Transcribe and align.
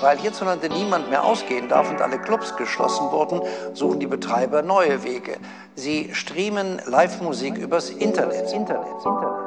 Weil 0.00 0.18
hierzulande 0.18 0.68
niemand 0.68 1.10
mehr 1.10 1.24
ausgehen 1.24 1.68
darf 1.68 1.90
und 1.90 2.00
alle 2.00 2.18
Clubs 2.18 2.56
geschlossen 2.56 3.10
wurden, 3.10 3.42
suchen 3.74 4.00
die 4.00 4.06
Betreiber 4.06 4.62
neue 4.62 5.02
Wege. 5.04 5.36
Sie 5.74 6.10
streamen 6.14 6.80
Live-Musik 6.86 7.58
übers 7.58 7.90
Internet. 7.90 8.52
Internet, 8.52 8.52
Internet, 8.52 8.86
Internet. 8.96 9.40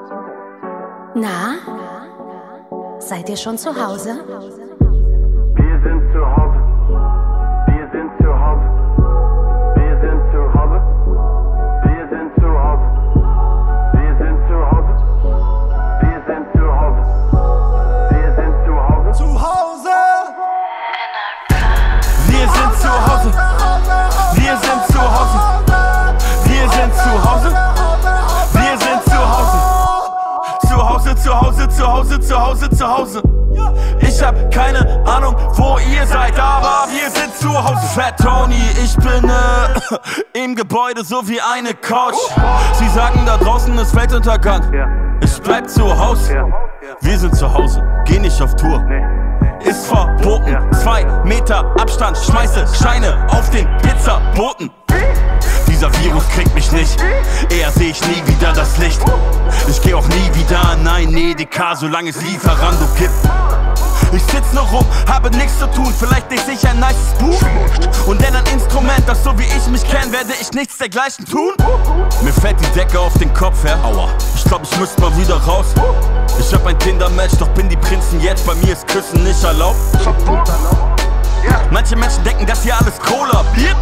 Na, 1.16 1.56
seid 3.00 3.30
ihr 3.30 3.38
schon 3.38 3.58
zu 3.58 3.70
Hause? 3.70 4.20
Wir 5.56 5.82
sind 5.82 6.12
zu 6.14 6.26
Hause. 6.26 6.43
Zu 32.34 32.42
Hause, 32.42 32.70
zu 32.72 32.88
Hause. 32.88 33.22
Ich 34.00 34.24
hab 34.24 34.52
keine 34.52 34.80
Ahnung, 35.06 35.36
wo 35.52 35.78
ihr 35.94 36.06
seid, 36.08 36.40
aber 36.40 36.88
wir 36.92 37.10
sind 37.12 37.36
zu 37.38 37.50
Hause. 37.50 37.86
Fat 37.94 38.18
Tony, 38.18 38.56
ich 38.84 38.96
bin 38.98 39.30
äh, 39.30 40.44
im 40.44 40.56
Gebäude 40.56 41.04
so 41.04 41.28
wie 41.28 41.40
eine 41.40 41.76
Couch. 41.76 42.16
Sie 42.74 42.90
sagen, 42.90 43.22
da 43.28 43.38
draußen 43.38 43.78
ist 43.78 43.96
Weltuntergang. 43.96 44.64
Ich 45.22 45.40
bleib 45.42 45.70
zu 45.70 45.84
Hause. 45.84 46.44
Wir 47.02 47.20
sind 47.20 47.36
zu 47.36 47.54
Hause, 47.54 47.84
geh 48.06 48.18
nicht 48.18 48.42
auf 48.42 48.56
Tour. 48.56 48.84
Ist 49.64 49.86
verboten, 49.86 50.58
zwei 50.82 51.06
Meter 51.24 51.60
Abstand, 51.80 52.18
schmeiße 52.18 52.66
Scheine 52.82 53.16
auf 53.30 53.50
den 53.52 53.68
Pizzaboten. 53.78 54.72
Dieser 55.84 56.02
Virus 56.02 56.24
kriegt 56.30 56.56
mich 56.56 56.72
nicht, 56.72 56.96
eher 57.50 57.70
seh 57.72 57.90
ich 57.90 58.00
nie 58.08 58.26
wieder 58.26 58.54
das 58.54 58.78
Licht. 58.78 59.02
Ich 59.68 59.82
geh 59.82 59.94
auch 59.94 60.08
nie 60.08 60.34
wieder 60.34 60.64
an 60.70 60.88
ein 60.88 61.14
EDK, 61.14 61.76
solange 61.76 62.12
es 62.12 62.22
Lieferando 62.22 62.88
gibt. 62.98 63.12
Ich 64.14 64.24
sitz 64.24 64.54
nur 64.54 64.64
rum, 64.64 64.86
habe 65.12 65.30
nichts 65.32 65.60
zu 65.60 65.68
tun, 65.72 65.94
vielleicht 66.00 66.32
lese 66.32 66.54
ich 66.54 66.66
ein 66.66 66.80
nices 66.80 67.14
Buch. 67.20 67.42
Und 68.08 68.22
denn 68.22 68.34
ein 68.34 68.46
Instrument, 68.54 69.04
das 69.06 69.26
so 69.26 69.38
wie 69.38 69.44
ich 69.44 69.68
mich 69.68 69.84
kenn, 69.86 70.10
werde 70.14 70.32
ich 70.40 70.54
nichts 70.54 70.78
dergleichen 70.78 71.26
tun. 71.26 71.54
Mir 72.22 72.32
fällt 72.32 72.62
die 72.62 72.80
Decke 72.80 72.98
auf 72.98 73.18
den 73.18 73.34
Kopf 73.34 73.66
her, 73.66 73.78
aua. 73.84 74.08
Ich 74.38 74.46
glaub, 74.46 74.64
ich 74.64 74.80
müsste 74.80 75.02
mal 75.02 75.14
wieder 75.18 75.36
raus. 75.36 75.66
Ich 76.40 76.54
hab 76.54 76.66
ein 76.66 76.80
Tinder-Match, 76.80 77.34
doch 77.40 77.50
bin 77.50 77.68
die 77.68 77.76
Prinzen 77.76 78.22
jetzt, 78.22 78.46
bei 78.46 78.56
mir 78.56 78.72
ist 78.72 78.88
Küssen 78.88 79.22
nicht 79.26 79.44
erlaubt. 79.44 79.80
Manche 81.72 81.98
Menschen 81.98 82.24
denken, 82.24 82.46
dass 82.46 82.64
hier 82.64 82.78
alles 82.78 82.98
Cola 83.02 83.44
wird. 83.56 83.76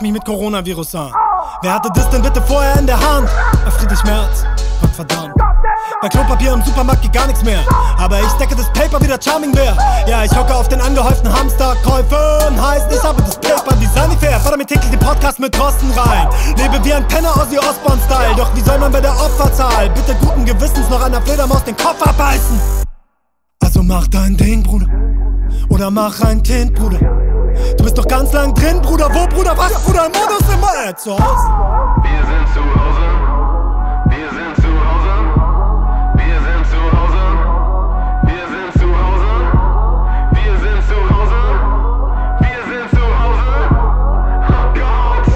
Steckt 0.00 0.02
mich 0.02 0.12
mit 0.12 0.24
Coronavirus 0.24 0.94
an. 0.94 1.12
Wer 1.62 1.74
hatte 1.74 1.90
das 1.94 2.08
denn 2.08 2.22
bitte 2.22 2.40
vorher 2.42 2.78
in 2.78 2.86
der 2.86 2.98
Hand? 2.98 3.28
Bei 3.64 3.70
Friedrich 3.70 4.02
Merz. 4.04 4.44
Gott 4.80 4.90
verdammt. 4.94 5.34
Bei 6.00 6.08
Klopapier 6.08 6.54
im 6.54 6.62
Supermarkt 6.62 7.02
geht 7.02 7.12
gar 7.12 7.26
nichts 7.26 7.44
mehr. 7.44 7.60
Aber 7.98 8.18
ich 8.18 8.28
stecke 8.30 8.56
das 8.56 8.66
Paper 8.72 9.00
wie 9.02 9.08
der 9.08 9.18
Charming 9.20 9.52
Bear. 9.52 9.76
Ja, 10.06 10.24
ich 10.24 10.34
hocke 10.34 10.54
auf 10.54 10.68
den 10.68 10.80
angehäuften 10.80 11.30
Hamsterkäufen. 11.30 12.56
Heißt, 12.56 12.86
ich 12.90 13.02
habe 13.02 13.20
das 13.22 13.38
Paper 13.40 13.78
wie 13.78 13.86
Sunnyfair. 13.86 14.40
Vater 14.40 14.56
mir 14.56 14.66
täglich 14.66 14.90
den 14.90 15.00
Podcast 15.00 15.38
mit 15.38 15.54
Thorsten 15.54 15.90
rein. 15.90 16.28
Lebe 16.56 16.82
wie 16.82 16.94
ein 16.94 17.06
Penner 17.08 17.32
aus 17.32 17.48
Osborne-Style. 17.48 18.36
Doch 18.36 18.54
wie 18.54 18.60
soll 18.60 18.78
man 18.78 18.92
bei 18.92 19.00
der 19.00 19.12
Opferzahl 19.12 19.90
bitte 19.90 20.14
guten 20.14 20.46
Gewissens 20.46 20.88
noch 20.88 21.02
einer 21.02 21.20
Fledermaus 21.20 21.64
den 21.64 21.76
Kopf 21.76 22.00
abbeißen? 22.02 22.58
Also 23.62 23.82
mach 23.82 24.06
dein 24.08 24.36
Ding, 24.36 24.62
Bruder. 24.62 24.86
Oder 25.68 25.90
mach 25.90 26.20
ein 26.22 26.42
Tint, 26.42 26.74
Bruder. 26.74 27.29
Doch 28.00 28.08
ganz 28.08 28.32
lang 28.32 28.54
drin, 28.54 28.80
Bruder. 28.80 29.10
Wo, 29.12 29.26
Bruder? 29.26 29.52
Was, 29.58 29.84
Bruder? 29.84 30.06
Im 30.06 30.12
Modus 30.12 30.48
immer 30.54 30.88
äh, 30.88 30.96
zu 30.96 31.12
Hause. 31.12 31.50
Wir 32.00 32.24
sind 32.24 32.48
zu 32.54 32.62
Hause. 32.80 33.06
Wir 34.08 34.30
sind 34.30 34.56
zu 34.56 34.72
Hause. 34.88 35.14
Wir 36.14 36.40
sind 36.40 36.64
zu 36.64 36.80
Hause. 36.96 37.22
Wir 38.24 38.46
sind 38.48 38.72
zu 38.80 38.88
Hause. 39.04 39.32
Wir 40.32 40.54
sind 40.60 40.80
zu 40.88 40.96
Hause. 41.10 41.40
Wir 42.40 42.62
sind 42.70 42.88
zu 42.88 43.04
Hause. 43.20 43.52
Oh 44.48 44.66
Gott. 44.80 45.28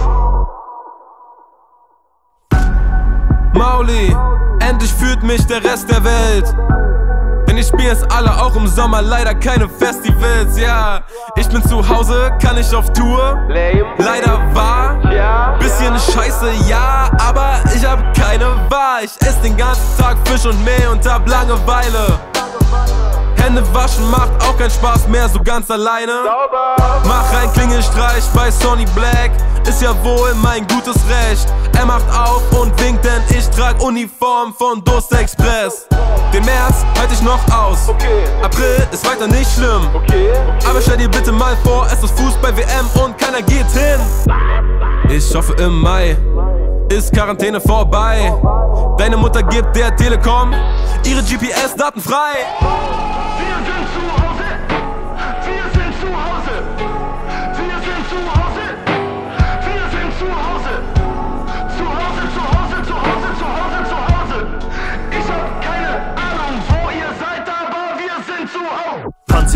Mauli, 3.53 4.17
endlich 4.61 4.95
fühlt 4.95 5.23
mich 5.23 5.47
der 5.49 5.63
Rest 5.63 5.91
der 5.91 6.03
Welt. 6.03 6.47
Denn 7.55 7.61
ich 7.61 7.69
spiel 7.69 7.89
es 7.89 8.03
alle 8.11 8.33
auch 8.43 8.57
im 8.57 8.67
Sommer, 8.67 9.01
leider 9.01 9.33
keine 9.33 9.69
Festivals, 9.69 10.59
ja. 10.59 11.03
Ich 11.37 11.49
bin 11.49 11.63
zu 11.63 11.89
Hause, 11.89 12.33
kann 12.43 12.59
ich 12.59 12.75
auf 12.75 12.93
Tour. 12.93 13.47
Leider 13.99 14.41
war, 14.53 14.97
bisschen 15.61 15.97
scheiße, 15.97 16.51
ja, 16.69 17.09
aber 17.17 17.61
ich 17.73 17.87
hab 17.87 18.13
keine 18.13 18.47
Wahl. 18.69 19.05
Ich 19.05 19.25
ess 19.25 19.41
den 19.41 19.57
ganzen 19.57 19.85
Tag 19.97 20.17
Fisch 20.27 20.45
und 20.47 20.65
Mehl 20.65 20.89
und 20.91 21.09
hab 21.09 21.29
Langeweile. 21.29 22.19
Hände 23.37 23.63
waschen 23.73 24.11
macht 24.11 24.33
auch 24.43 24.57
keinen 24.59 24.71
Spaß 24.71 25.07
mehr, 25.07 25.29
so 25.29 25.41
ganz 25.41 25.71
alleine. 25.71 26.13
Mach 27.05 27.41
ein 27.41 27.53
Klingelstreich 27.53 28.25
bei 28.35 28.51
Sony 28.51 28.85
Black, 28.97 29.31
ist 29.69 29.83
ja 29.83 29.95
wohl 30.05 30.35
mein 30.35 30.67
gutes 30.67 30.97
Recht. 31.09 31.47
Er 31.77 31.87
macht 31.87 32.09
auf 32.11 32.43
und 32.61 32.79
winkt, 32.81 33.05
denn 33.05 33.23
ich 33.31 33.49
trag 33.49 33.81
Uniform 33.83 34.55
von 34.57 34.83
Durst 34.85 35.13
Express. 35.13 35.87
Den 36.33 36.45
März 36.45 36.85
halt 36.99 37.11
ich 37.13 37.23
noch 37.23 37.41
aus, 37.55 37.89
April 38.43 38.87
ist 38.93 39.07
weiter 39.07 39.27
nicht 39.27 39.51
schlimm. 39.53 39.89
Aber 40.69 40.81
stell 40.81 40.97
dir 40.97 41.09
bitte 41.09 41.33
mal 41.33 41.57
vor, 41.63 41.87
es 41.87 42.03
ist 42.03 42.19
Fußball-WM 42.19 43.03
und 43.03 43.17
keiner 43.19 43.43
geht 43.43 43.71
hin. 43.71 44.01
Ich 45.09 45.35
hoffe 45.35 45.55
im 45.55 45.81
Mai 45.81 46.17
ist 46.89 47.13
Quarantäne 47.13 47.61
vorbei. 47.61 48.33
Deine 48.99 49.17
Mutter 49.17 49.43
gibt 49.43 49.75
der 49.77 49.95
Telekom 49.97 50.53
ihre 51.05 51.23
GPS-Daten 51.23 52.01
frei. 52.01 53.24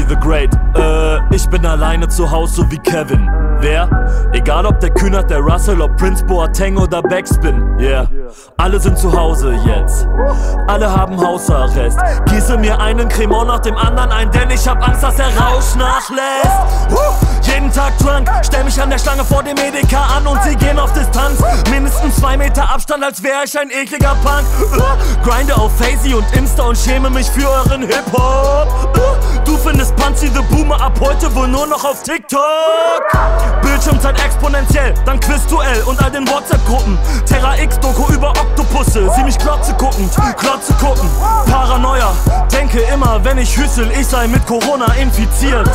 The 0.08 0.16
Great, 0.16 0.50
äh, 0.76 1.34
ich 1.34 1.48
bin 1.48 1.64
alleine 1.66 2.08
zu 2.08 2.30
Hause, 2.30 2.62
so 2.62 2.70
wie 2.70 2.78
Kevin. 2.78 3.28
Wer? 3.60 3.88
Egal 4.32 4.66
ob 4.66 4.78
der 4.80 4.90
Kühnert, 4.90 5.30
der 5.30 5.40
Russell, 5.40 5.80
ob 5.80 5.96
Prince 5.96 6.24
Boateng 6.24 6.76
oder 6.76 7.02
Backspin, 7.02 7.76
yeah. 7.78 8.06
Alle 8.56 8.78
sind 8.78 8.96
zu 8.96 9.12
Hause 9.12 9.52
jetzt. 9.66 10.06
Alle 10.68 10.90
haben 10.90 11.20
Hausarrest. 11.20 11.98
Gieße 12.26 12.56
mir 12.56 12.80
einen 12.80 13.08
Cremant 13.08 13.48
nach 13.48 13.58
dem 13.58 13.76
anderen 13.76 14.12
ein, 14.12 14.30
denn 14.30 14.50
ich 14.50 14.66
hab 14.66 14.86
Angst, 14.86 15.02
dass 15.02 15.18
er 15.18 15.36
Rausch 15.36 15.74
nachlässt. 15.74 17.48
Jeden 17.52 17.72
Tag 17.72 17.98
drunk, 17.98 18.30
stell 18.42 18.62
mich 18.64 18.80
an 18.80 18.90
der 18.90 18.98
Schlange 18.98 19.24
vor 19.24 19.42
dem 19.42 19.56
Edeka 19.56 20.00
an 20.16 20.26
und 20.26 20.40
sie 20.44 20.54
gehen 20.54 20.78
auf 20.78 20.92
Distanz. 20.92 21.42
Mindestens 21.70 22.16
zwei 22.16 22.36
Meter 22.36 22.70
Abstand, 22.70 23.02
als 23.02 23.22
wäre 23.22 23.44
ich 23.44 23.58
ein 23.58 23.70
ekliger 23.70 24.16
Punk. 24.22 24.46
Grinde 25.24 25.56
auf 25.56 25.72
Fazy 25.76 26.14
und 26.14 26.24
Insta 26.32 26.64
und 26.64 26.78
schäme 26.78 27.10
mich 27.10 27.28
für 27.30 27.48
euren 27.48 27.82
Hip-Hop. 27.82 28.68
Ab 30.98 31.08
heute 31.08 31.34
wohl 31.34 31.48
nur 31.48 31.66
noch 31.66 31.84
auf 31.84 32.02
TikTok. 32.02 32.40
Bildschirmzeit 33.62 34.22
exponentiell, 34.24 34.94
dann 35.04 35.20
Quizduell 35.20 35.82
und 35.86 36.02
all 36.02 36.10
den 36.10 36.26
WhatsApp-Gruppen. 36.28 36.98
Terra 37.26 37.56
X-Doku 37.58 38.12
über 38.12 38.30
Oktopusse, 38.30 39.10
sieh 39.14 39.22
mich 39.22 39.38
Klotze 39.38 39.74
guckend, 39.74 40.14
Klotze 40.36 40.72
gucken. 40.74 41.08
Paranoia, 41.50 42.12
denke 42.52 42.80
immer, 42.92 43.22
wenn 43.24 43.38
ich 43.38 43.56
hüssel, 43.56 43.90
ich 43.92 44.06
sei 44.06 44.26
mit 44.28 44.46
Corona 44.46 44.92
infiziert. 44.94 45.70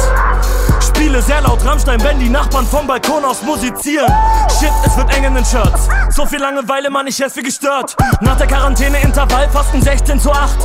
Spiele 0.81 1.21
sehr 1.21 1.41
laut 1.41 1.63
Rammstein, 1.65 2.01
wenn 2.03 2.19
die 2.19 2.29
Nachbarn 2.29 2.65
vom 2.65 2.87
Balkon 2.87 3.23
aus 3.25 3.41
musizieren. 3.41 4.11
Shit, 4.59 4.71
es 4.85 4.97
wird 4.97 5.15
eng 5.15 5.23
in 5.23 5.35
den 5.35 5.45
Shirts. 5.45 5.87
So 6.09 6.25
viel 6.25 6.39
Langeweile, 6.39 6.89
man, 6.89 7.07
ich 7.07 7.19
helfe 7.19 7.37
wie 7.37 7.43
gestört. 7.43 7.95
Nach 8.21 8.37
der 8.37 8.47
Quarantäne 8.47 8.99
Intervallfasten 9.01 9.81
16 9.81 10.19
zu 10.19 10.31
8. 10.31 10.59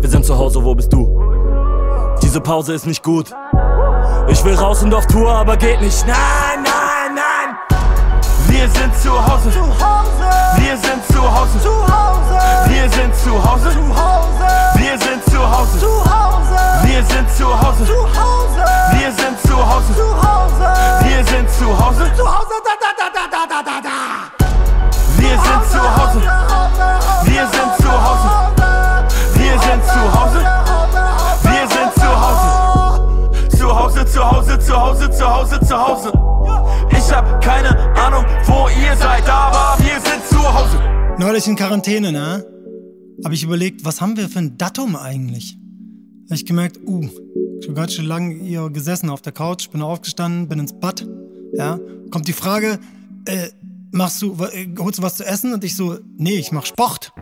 Wir 0.00 0.10
sind 0.10 0.24
zu 0.24 0.36
Hause, 0.36 0.62
wo 0.62 0.74
bist 0.74 0.92
du? 0.92 1.35
Diese 2.36 2.42
Pause 2.42 2.74
ist 2.74 2.84
nicht 2.84 3.02
gut. 3.02 3.34
Ich 4.28 4.44
will 4.44 4.54
raus 4.56 4.82
und 4.82 4.92
auf 4.92 5.06
Tour, 5.06 5.32
aber 5.32 5.56
geht 5.56 5.80
nicht. 5.80 6.06
Nein, 6.06 6.16
nein, 6.62 7.14
nein. 7.14 7.56
Wir 8.48 8.68
sind 8.68 8.94
zu 8.94 9.10
Hause. 9.10 9.50
Zu 9.50 9.62
Hause. 9.62 10.28
Wir 10.58 10.76
sind 10.76 11.02
zu 11.10 11.22
Hause. 11.22 11.58
Zu 11.62 11.70
Hause. 11.70 12.38
Wir 12.68 12.90
sind 12.90 13.16
zu 13.16 13.42
Hause. 13.42 13.70
Zu 13.70 13.88
Hause. 13.88 14.46
Wir 14.74 14.98
sind 14.98 15.24
zu 15.24 15.50
Hause. 15.50 15.80
Zu 15.80 16.04
Hause. 16.04 16.58
Wir 16.84 17.02
sind 17.04 17.30
zu 17.38 17.46
Hause. 17.46 17.86
Zu 17.86 18.20
Hause. 18.20 18.64
Wir 18.92 19.12
sind 19.12 19.40
zu 19.40 19.56
Hause. 19.56 19.94
Zu 19.94 20.28
Hause. 20.28 20.68
Wir 21.08 21.24
sind 21.24 21.50
zu 21.50 21.86
Hause. 21.86 22.12
Zu 22.14 22.26
Hause. 22.26 22.54
Da 22.66 22.74
da 22.82 22.90
da 22.98 23.08
da 23.16 23.24
da 23.32 23.46
da 23.48 23.62
da 23.62 23.80
da. 23.80 24.46
Wir 25.16 25.30
sind 25.30 25.72
zu 25.72 25.80
Hause. 25.80 26.20
zu 26.20 26.28
Hause. 26.28 26.45
Hause, 35.46 35.60
zu 35.60 35.78
Hause. 35.78 36.12
Ich 36.90 37.12
hab 37.12 37.40
keine 37.40 37.78
Ahnung, 37.94 38.24
wo 38.46 38.68
ihr 38.68 38.96
seid, 38.96 39.28
aber 39.28 39.80
wir 39.80 40.00
sind 40.00 40.24
zu 40.28 40.38
Hause. 40.38 40.76
Neulich 41.20 41.46
in 41.46 41.54
Quarantäne, 41.54 42.10
ne? 42.10 42.44
Hab 43.24 43.32
ich 43.32 43.44
überlegt, 43.44 43.84
was 43.84 44.00
haben 44.00 44.16
wir 44.16 44.28
für 44.28 44.40
ein 44.40 44.58
Datum 44.58 44.96
eigentlich? 44.96 45.56
Hab 46.28 46.36
ich 46.36 46.46
gemerkt, 46.46 46.80
uh, 46.84 47.08
hab 47.66 47.74
ganz 47.76 47.92
schön 47.92 48.06
lang 48.06 48.40
hier 48.40 48.70
gesessen 48.70 49.08
auf 49.08 49.22
der 49.22 49.32
Couch, 49.32 49.70
bin 49.70 49.82
aufgestanden, 49.82 50.48
bin 50.48 50.58
ins 50.58 50.72
Bad, 50.72 51.06
ja? 51.52 51.78
Kommt 52.10 52.26
die 52.26 52.32
Frage, 52.32 52.80
äh, 53.26 53.48
machst 53.92 54.22
du, 54.22 54.36
äh, 54.52 54.66
holst 54.80 54.98
du 54.98 55.02
was 55.04 55.14
zu 55.14 55.24
essen? 55.24 55.54
Und 55.54 55.62
ich 55.62 55.76
so, 55.76 55.96
nee, 56.16 56.34
ich 56.34 56.50
mach 56.50 56.66
Sport. 56.66 57.12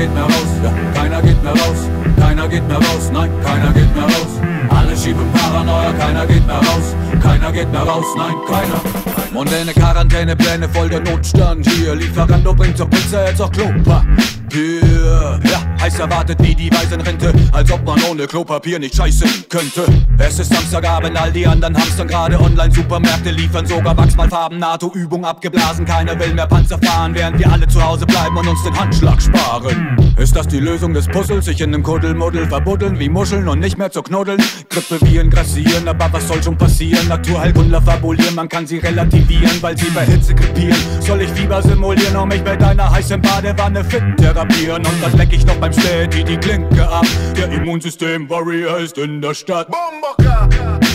Geht 0.00 0.14
mehr 0.14 0.22
raus, 0.22 0.52
ja, 0.64 0.72
keiner 0.94 1.20
geht 1.20 1.42
mehr 1.42 1.52
raus, 1.52 1.80
keiner 2.18 2.48
geht 2.48 2.66
mehr 2.68 2.76
raus, 2.78 3.10
nein, 3.12 3.30
keiner 3.44 3.72
geht 3.72 3.94
mehr 3.94 4.04
raus. 4.04 4.32
Alle 4.70 4.96
schieben 4.96 5.30
Paranoia, 5.32 5.92
keiner 5.92 6.26
geht 6.26 6.46
mehr 6.46 6.56
raus, 6.56 6.96
keiner 7.22 7.52
geht 7.52 7.70
mehr 7.70 7.82
raus, 7.82 8.06
nein, 8.16 8.34
keiner. 8.48 8.80
Mondäne 9.32 9.72
Quarantänepläne 9.74 10.68
voll 10.70 10.88
der 10.88 11.00
Notstand 11.00 11.68
hier. 11.68 11.94
Lieferando 11.94 12.54
bringt 12.54 12.78
zur 12.78 12.88
Pizza 12.88 13.26
jetzt 13.26 13.42
auch 13.42 13.52
Klopapier. 13.52 14.39
Ja, 14.52 15.38
heiß 15.80 16.00
erwartet 16.00 16.38
wie 16.42 16.54
die 16.54 16.70
Waisenrente, 16.72 17.32
als 17.52 17.70
ob 17.70 17.84
man 17.84 18.02
ohne 18.10 18.26
Klopapier 18.26 18.80
nicht 18.80 18.96
scheißen 18.96 19.44
könnte. 19.48 19.84
Es 20.18 20.40
ist 20.40 20.52
Samstagabend, 20.52 21.16
all 21.16 21.30
die 21.30 21.46
anderen 21.46 21.76
hamstern 21.76 22.08
gerade 22.08 22.38
Online-Supermärkte 22.40 23.30
liefern 23.30 23.64
sogar 23.64 23.96
Wachsmalfarben, 23.96 24.58
NATO-Übung 24.58 25.24
abgeblasen. 25.24 25.84
Keiner 25.84 26.18
will 26.18 26.34
mehr 26.34 26.48
Panzer 26.48 26.78
fahren, 26.78 27.14
während 27.14 27.38
wir 27.38 27.50
alle 27.50 27.68
zu 27.68 27.80
Hause 27.80 28.06
bleiben 28.06 28.36
und 28.36 28.48
uns 28.48 28.62
den 28.64 28.78
Handschlag 28.78 29.22
sparen. 29.22 29.96
Ist 30.16 30.34
das 30.34 30.48
die 30.48 30.58
Lösung 30.58 30.94
des 30.94 31.06
Puzzles? 31.06 31.44
Sich 31.44 31.60
in 31.60 31.70
nem 31.70 31.82
Kuddelmuddel 31.82 32.46
verbuddeln 32.46 32.98
wie 32.98 33.08
Muscheln 33.08 33.46
und 33.48 33.60
nicht 33.60 33.78
mehr 33.78 33.90
zu 33.90 34.02
knuddeln? 34.02 34.42
Grippeviren 34.68 35.30
grassieren, 35.30 35.86
aber 35.86 36.12
was 36.12 36.26
soll 36.26 36.42
schon 36.42 36.58
passieren? 36.58 37.06
Naturheilkundler 37.08 37.80
fabulieren, 37.80 38.34
man 38.34 38.48
kann 38.48 38.66
sie 38.66 38.78
relativieren, 38.78 39.62
weil 39.62 39.78
sie 39.78 39.90
bei 39.90 40.04
Hitze 40.04 40.34
krepieren. 40.34 40.76
Soll 41.00 41.22
ich 41.22 41.30
Fieber 41.30 41.62
simulieren, 41.62 42.16
um 42.16 42.28
mich 42.28 42.42
mit 42.42 42.62
einer 42.62 42.90
heißen 42.90 43.22
Badewanne 43.22 43.84
fit 43.84 44.02
therapieren? 44.40 44.84
Und 44.84 45.02
dann 45.02 45.16
leck 45.16 45.32
ich 45.32 45.44
noch 45.44 45.56
beim 45.56 45.72
Städti 45.72 46.24
die 46.24 46.36
Klinke 46.36 46.88
ab. 46.88 47.06
Der 47.36 47.50
Immunsystem-Warrior 47.50 48.78
ist 48.78 48.98
in 48.98 49.20
der 49.20 49.34
Stadt. 49.34 49.68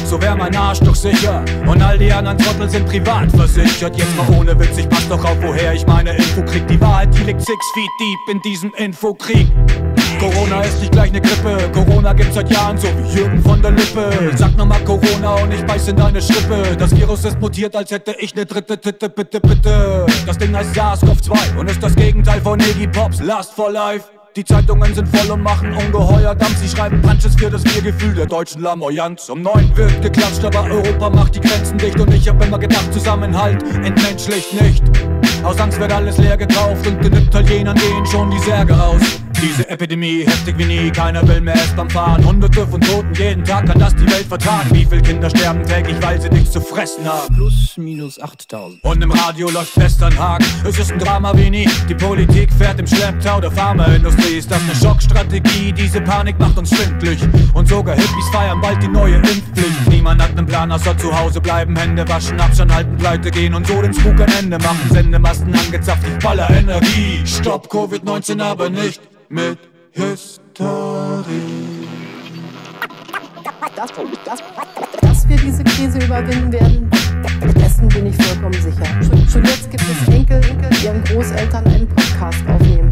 So 0.06 0.22
wär 0.22 0.36
mein 0.36 0.56
Arsch 0.56 0.80
doch 0.80 0.96
sicher. 0.96 1.44
Und 1.66 1.82
all 1.82 1.98
die 1.98 2.12
anderen 2.12 2.38
Trottel 2.38 2.70
sind 2.70 2.86
privat 2.86 3.32
versichert. 3.32 3.98
Jetzt 3.98 4.16
mal 4.16 4.28
ohne 4.38 4.58
Witz, 4.60 4.78
ich 4.78 4.90
pass 4.90 5.08
doch 5.10 5.24
auf, 5.24 5.38
woher 5.42 5.74
ich 5.74 5.86
meine 5.88 6.16
Info 6.16 6.44
krieg. 6.44 6.68
Die 6.68 6.80
Wahrheit, 6.80 7.14
die 7.16 7.24
liegt 7.24 7.42
six 7.42 7.66
feet 7.74 7.90
deep 8.00 8.36
in 8.36 8.42
diesem 8.42 8.74
Infokrieg. 8.76 9.48
Corona 10.26 10.62
ist 10.62 10.80
nicht 10.80 10.92
gleich 10.92 11.12
ne 11.12 11.22
Grippe. 11.22 11.70
Corona 11.72 12.12
gibt's 12.14 12.34
seit 12.34 12.50
Jahren, 12.50 12.76
so 12.80 12.88
wie 12.88 13.16
Jürgen 13.16 13.44
von 13.44 13.62
der 13.62 13.72
Lippe. 13.72 14.10
Sag 14.36 14.58
nochmal 14.58 14.84
Corona 14.84 15.36
und 15.36 15.54
ich 15.54 15.64
beiß 15.64 15.90
in 15.90 15.98
deine 15.98 16.20
Schrippe. 16.20 16.76
Das 16.80 16.96
Virus 16.96 17.26
ist 17.26 17.40
mutiert, 17.40 17.76
als 17.76 17.92
hätte 17.92 18.16
ich 18.20 18.34
ne 18.34 18.44
dritte 18.44 18.80
Titte, 18.80 19.08
bitte, 19.08 19.40
bitte. 19.40 20.06
Das 20.26 20.38
Ding 20.40 20.56
heißt 20.56 20.76
SARS-CoV-2 20.76 21.60
und 21.60 21.70
ist 21.70 21.84
das 21.84 21.96
Gegenteil 21.96 22.42
von 22.42 22.60
Iggy 22.60 22.88
Pops 22.88 23.22
Last 23.22 23.54
for 23.54 23.72
Life. 23.72 24.06
Die 24.36 24.44
Zeitungen 24.44 24.94
sind 24.94 25.08
voll 25.08 25.32
und 25.32 25.44
machen 25.44 25.72
ungeheuer 25.72 26.36
Dampf. 26.36 26.58
Sie 26.58 26.68
schreiben 26.68 27.02
Punches 27.02 27.36
für 27.36 27.50
das 27.50 27.64
Wir-Gefühl 27.64 28.16
der 28.16 28.26
deutschen 28.26 28.62
Lamoyanz. 28.62 29.30
Um 29.30 29.42
neun 29.42 29.72
wird 29.78 30.02
geklatscht, 30.02 30.44
aber 30.44 30.64
Europa 30.64 31.10
macht 31.10 31.36
die 31.36 31.40
Grenzen 31.40 31.78
dicht. 31.78 31.98
Und 31.98 32.14
ich 32.14 32.28
hab 32.28 32.44
immer 32.44 32.60
gedacht, 32.60 32.92
Zusammenhalt 32.92 33.64
entmenschlicht 33.64 34.62
nicht. 34.62 34.84
Aus 35.46 35.58
Angst 35.58 35.80
wird 35.80 35.94
alles 35.94 36.18
leer 36.18 36.36
gekauft 36.36 36.86
und 36.86 37.02
den 37.02 37.14
Italienern 37.14 37.78
gehen 37.78 38.06
schon 38.06 38.30
die 38.30 38.40
Särge 38.40 38.74
aus. 38.78 39.02
Diese 39.42 39.70
Epidemie 39.70 40.24
heftig 40.26 40.58
wie 40.58 40.66
nie, 40.66 40.92
keiner 40.92 41.28
will 41.28 41.40
mehr 41.42 41.56
S-Bahn 41.56 41.90
fahren. 41.90 42.26
Hunderte 42.26 42.66
von 42.66 42.82
Toten 42.82 43.14
jeden 43.14 43.44
Tag 43.44 43.68
kann 43.68 43.78
das 43.78 43.94
die 43.96 44.10
Welt 44.10 44.26
vertragen. 44.26 44.70
Wie 44.72 44.86
viele 44.86 45.02
Kinder 45.02 45.30
sterben 45.30 45.64
täglich, 45.64 45.98
weil 46.02 46.20
sie 46.20 46.30
nichts 46.30 46.52
zu 46.52 46.62
fressen 46.62 47.06
haben? 47.06 47.36
Plus, 47.36 47.76
minus 47.78 48.20
8000. 48.20 48.84
Und 48.84 49.04
im 49.04 49.12
Radio 49.12 49.50
läuft 49.50 49.78
Westernhagen. 49.78 50.48
Es 50.68 50.80
ist 50.80 50.92
ein 50.92 51.00
Drama 51.00 51.38
wie 51.38 51.50
nie. 51.50 51.70
Die 51.88 51.96
Politik 51.96 52.52
fährt 52.54 52.80
im 52.80 52.88
Schlepptau 52.88 53.40
der 53.40 53.52
Pharmaindustrie. 53.52 54.25
Ist 54.26 54.50
das 54.52 54.62
eine 54.64 54.76
Schockstrategie? 54.76 55.72
Diese 55.72 56.02
Panik 56.02 56.40
macht 56.40 56.58
uns 56.58 56.70
schwindlig. 56.76 57.20
Und 57.54 57.68
sogar 57.68 57.96
Hippies 57.96 58.28
feiern 58.32 58.60
bald 58.60 58.82
die 58.82 58.88
neue 58.88 59.16
Impfpflicht. 59.16 59.90
Niemand 59.90 60.22
hat 60.22 60.32
einen 60.32 60.46
Plan, 60.46 60.72
außer 60.72 60.98
zu 60.98 61.18
Hause 61.18 61.40
bleiben, 61.40 61.76
Hände 61.76 62.08
waschen, 62.08 62.40
Abstand 62.40 62.74
halten, 62.74 62.98
pleite 62.98 63.32
gehen 63.32 63.54
und 63.54 63.68
so 63.68 63.82
den 63.82 63.94
Spuk 63.94 64.20
ein 64.20 64.32
Ende 64.40 64.58
machen. 64.58 64.90
Sendemasten 64.92 65.54
angezapft, 65.54 66.06
voller 66.22 66.50
Energie. 66.50 67.22
Stopp 67.26 67.72
Covid-19, 67.72 68.42
aber 68.42 68.70
nicht 68.70 69.02
mit 69.30 69.60
Hysterie. 69.94 70.46
Dass 75.02 75.28
wir 75.28 75.38
diese 75.38 75.64
Krise 75.64 76.00
überwinden 76.00 76.52
werden, 76.52 76.90
dessen 77.76 77.88
bin 77.90 78.06
ich 78.08 78.16
vollkommen 78.16 78.54
sicher. 78.54 78.86
Schon, 79.02 79.30
schon 79.30 79.44
jetzt 79.44 79.70
gibt 79.70 79.84
es 79.84 80.14
Enkel, 80.14 80.38
Enkel, 80.38 80.70
die 80.72 80.86
ihren 80.86 81.04
Großeltern 81.04 81.66
einen 81.66 81.88
Podcast 81.88 82.44
aufnehmen, 82.48 82.92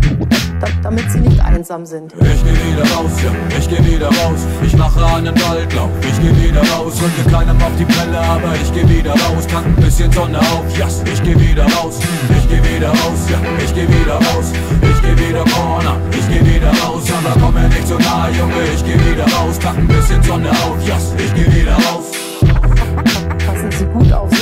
da, 0.59 0.67
damit 0.81 1.09
sie 1.11 1.19
nicht 1.19 1.39
einsam 1.39 1.85
sind. 1.85 2.13
Ich 2.13 2.43
geh 2.43 2.51
wieder 2.51 2.83
raus, 2.93 3.11
ja, 3.23 3.31
ich 3.57 3.69
geh 3.69 3.83
wieder 3.85 4.07
raus. 4.07 4.39
Ich 4.65 4.75
mache 4.75 5.05
einen 5.05 5.35
Waldlauf, 5.41 5.89
ich 6.01 6.19
geh 6.21 6.47
wieder 6.47 6.61
raus. 6.71 6.93
Drücke 6.97 7.29
keinem 7.31 7.61
auf 7.61 7.71
die 7.79 7.85
Pelle, 7.85 8.19
aber 8.19 8.53
ich 8.61 8.73
geh 8.73 8.87
wieder 8.89 9.11
raus. 9.11 9.47
Tank 9.47 9.65
ein 9.65 9.75
bisschen 9.75 10.11
Sonne 10.11 10.39
auf, 10.39 10.77
yes, 10.77 11.01
ich 11.11 11.21
geh 11.23 11.39
wieder 11.39 11.65
raus. 11.75 11.99
Ich 12.37 12.49
geh 12.49 12.61
wieder 12.75 12.89
raus, 12.89 13.21
ja, 13.29 13.39
ich 13.63 13.73
geh 13.73 13.87
wieder 13.87 14.15
raus. 14.15 14.51
Ich 14.81 15.01
geh 15.01 15.27
wieder 15.27 15.43
Corner, 15.45 15.97
ich 16.11 16.27
geh 16.27 16.45
wieder 16.45 16.71
raus. 16.83 17.03
Aber 17.09 17.39
komm 17.39 17.53
mir 17.53 17.67
nicht 17.69 17.87
so 17.87 17.97
nahe, 17.97 18.31
Junge, 18.31 18.63
ich 18.73 18.83
geh 18.83 18.95
wieder 19.11 19.25
raus. 19.35 19.59
Tank 19.59 19.77
ein 19.77 19.87
bisschen 19.87 20.21
Sonne 20.23 20.49
auf, 20.49 20.77
yes, 20.85 21.13
ich 21.17 21.33
geh 21.33 21.45
wieder 21.53 21.73
raus. 21.73 22.11
Passen 23.45 23.71
Sie 23.71 23.85
gut 23.85 24.11
auf 24.11 24.32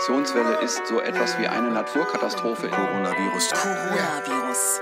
Infektionswelle 0.00 0.54
ist 0.62 0.86
so 0.86 0.98
etwas 1.02 1.38
wie 1.38 1.46
eine 1.46 1.70
Naturkatastrophe. 1.70 2.70
Coronavirus. 2.70 3.50
Coronavirus. 3.50 4.80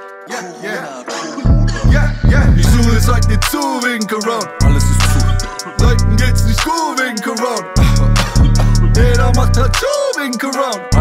Die 2.57 2.63
Schule 2.63 3.01
sagt 3.01 3.29
nicht 3.29 3.43
zu 3.51 3.59
wegen 3.59 4.07
Corona. 4.07 4.49
Alles 4.63 4.85
ist 4.85 5.01
zu. 5.01 5.85
Leuten 5.85 6.17
geht's 6.17 6.45
nicht 6.45 6.63
gut 6.65 7.01
wegen 7.01 7.21
Corona. 7.21 7.67
Jeder 8.95 9.33
macht 9.35 9.57
Hatschu 9.59 9.87
wegen 10.21 10.39
Corona. 10.39 10.98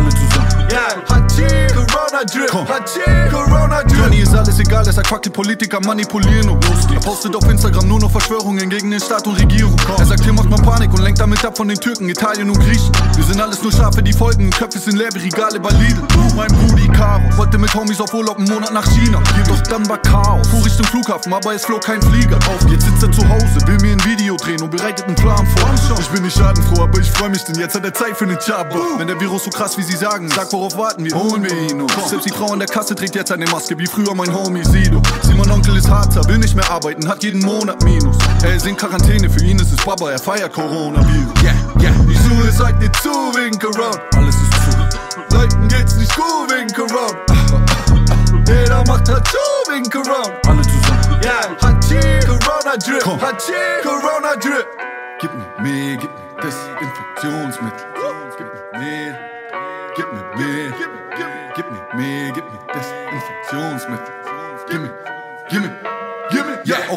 Corona 2.18 2.26
Drip. 2.26 2.52
Hatschi, 2.68 3.30
Corona 3.30 3.84
Drip. 3.84 4.00
Money 4.00 4.22
ist 4.22 4.34
alles 4.34 4.60
egal, 4.60 4.84
deshalb 4.84 5.08
quackt 5.08 5.26
die 5.26 5.30
Politiker 5.30 5.80
manipulieren 5.82 6.50
und 6.50 6.68
los 6.68 6.88
Er 6.92 7.00
postet 7.00 7.36
auf 7.36 7.48
Instagram 7.48 7.88
nur 7.88 8.00
noch 8.00 8.10
Verschwörungen 8.10 8.70
gegen 8.70 8.90
den 8.90 9.00
Staat 9.00 9.28
und 9.28 9.40
Regierung. 9.40 9.76
Er 10.00 10.06
sagt, 10.06 10.24
hier 10.24 10.34
macht 10.34 10.50
man 10.50 10.62
Panik 10.64 10.92
und 10.94 11.02
lenkt 11.04 11.20
damit 11.20 11.46
ab 11.46 11.56
von 11.56 11.68
den 11.68 11.80
Türken, 11.80 12.10
Italien 12.10 12.50
und 12.50 12.60
Griechen. 12.60 12.92
Wir 13.16 13.24
sind 13.24 13.40
alles 13.40 13.62
nur 13.62 13.72
Schafe, 13.72 14.02
die 14.02 14.14
folgen, 14.14 14.50
Köpfe 14.50 14.80
sind 14.80 14.98
leer 14.98 15.10
Regale 15.14 15.60
bei 15.60 15.70
Lidl. 15.70 16.02
Mein 16.36 16.48
Brudi 16.48 16.88
Caro 16.88 17.38
wollte 17.38 17.60
mit 17.60 17.74
Homies 17.76 18.02
auf 18.02 18.12
Urlaub 18.14 18.38
einen 18.38 18.50
Monat 18.50 18.74
nach 18.74 18.88
China. 18.88 19.22
Hier 19.36 19.44
doch 19.44 19.62
dann 19.70 19.88
war 19.88 20.00
Chaos. 20.00 20.48
Fuhr 20.48 20.66
Richtung 20.66 20.86
Flughafen, 20.88 21.32
aber 21.34 21.54
es 21.54 21.66
flog 21.66 21.82
kein 21.82 22.02
Flieger 22.02 22.38
auf. 22.38 22.68
Jetzt 22.70 22.86
sitzt 22.86 23.04
er 23.04 23.12
zu 23.12 23.28
Hause, 23.30 23.68
will 23.68 23.78
mir 23.82 23.92
ein 23.92 24.04
Video 24.06 24.36
drehen 24.38 24.62
und 24.62 24.72
bereitet 24.72 25.06
einen 25.06 25.16
Plan 25.16 25.46
vor. 25.58 25.70
Ich 26.00 26.08
bin 26.08 26.24
nicht 26.24 26.38
schadenfroh, 26.38 26.82
aber 26.82 27.00
ich 27.00 27.12
freu 27.12 27.30
mich, 27.30 27.44
denn 27.44 27.60
jetzt 27.60 27.76
hat 27.76 27.86
er 27.86 27.94
Zeit 27.94 28.18
für 28.18 28.26
den 28.26 28.38
Job. 28.48 28.68
Wenn 28.98 29.08
der 29.08 29.20
Virus 29.20 29.44
so 29.44 29.52
krass 29.52 29.78
wie 29.78 29.84
sie 29.84 29.98
sagen, 29.98 30.30
sag 30.30 30.52
worauf 30.52 30.76
warten 30.78 31.06
wir, 31.06 31.14
holen 31.14 31.44
wir 31.44 31.54
ihn 31.54 31.82
uns. 31.82 32.07
Selbst 32.08 32.26
die 32.26 32.34
Frau 32.34 32.54
an 32.54 32.60
der 32.60 32.70
Kasse 32.70 32.96
trägt 32.96 33.16
jetzt 33.16 33.34
eine 33.34 33.46
Maske, 33.48 33.78
wie 33.78 33.86
früher 33.86 34.16
mein 34.16 34.34
Homie 34.34 34.64
Sido. 34.64 35.02
Simon 35.24 35.52
Onkel 35.52 35.76
ist 35.76 35.90
harter, 35.90 36.26
will 36.30 36.38
nicht 36.38 36.56
mehr 36.56 36.70
arbeiten, 36.72 37.06
hat 37.06 37.22
jeden 37.22 37.42
Monat 37.42 37.84
Minus. 37.84 38.18
Er 38.44 38.56
ist 38.56 38.66
in 38.66 38.78
Quarantäne, 38.78 39.30
für 39.30 39.44
ihn 39.44 39.60
ist 39.60 39.74
es 39.74 39.84
Baba, 39.84 40.12
er 40.12 40.20
feiert 40.20 40.54
Coronavirus. 40.54 41.44
Yeah, 41.44 41.54
yeah. 41.82 41.92
Die 42.08 42.16
Schule 42.16 42.48
heute 42.60 42.78
nicht 42.80 42.96
zu 42.98 43.10
wegen 43.10 43.60
Corona. 43.60 44.00
Alles 44.16 44.36
ist 44.36 44.54
zu. 44.72 45.36
Leuten 45.36 45.68
geht's 45.68 45.96
nicht 45.98 46.16
gut 46.16 46.50
wegen 46.50 46.74
Corona. 46.74 47.20
Jeder 48.48 48.84
macht 48.88 49.10
halt 49.10 49.28
zu 49.28 49.72
wegen 49.72 49.90
Corona. 49.90 50.34
Alle 50.48 50.62
zusammen. 50.62 51.22
Yeah. 51.24 51.58
Hachi, 51.62 52.26
Corona 52.26 52.78
Drip. 52.78 53.06
Hachi, 53.22 53.54
Corona 53.84 54.36
Drip. 54.40 54.66
Gib 55.20 55.32
mir 55.34 55.62
mehr, 55.62 55.98
gib 55.98 56.10
mir 56.10 56.42
Desinfektionsmittel. 56.42 57.67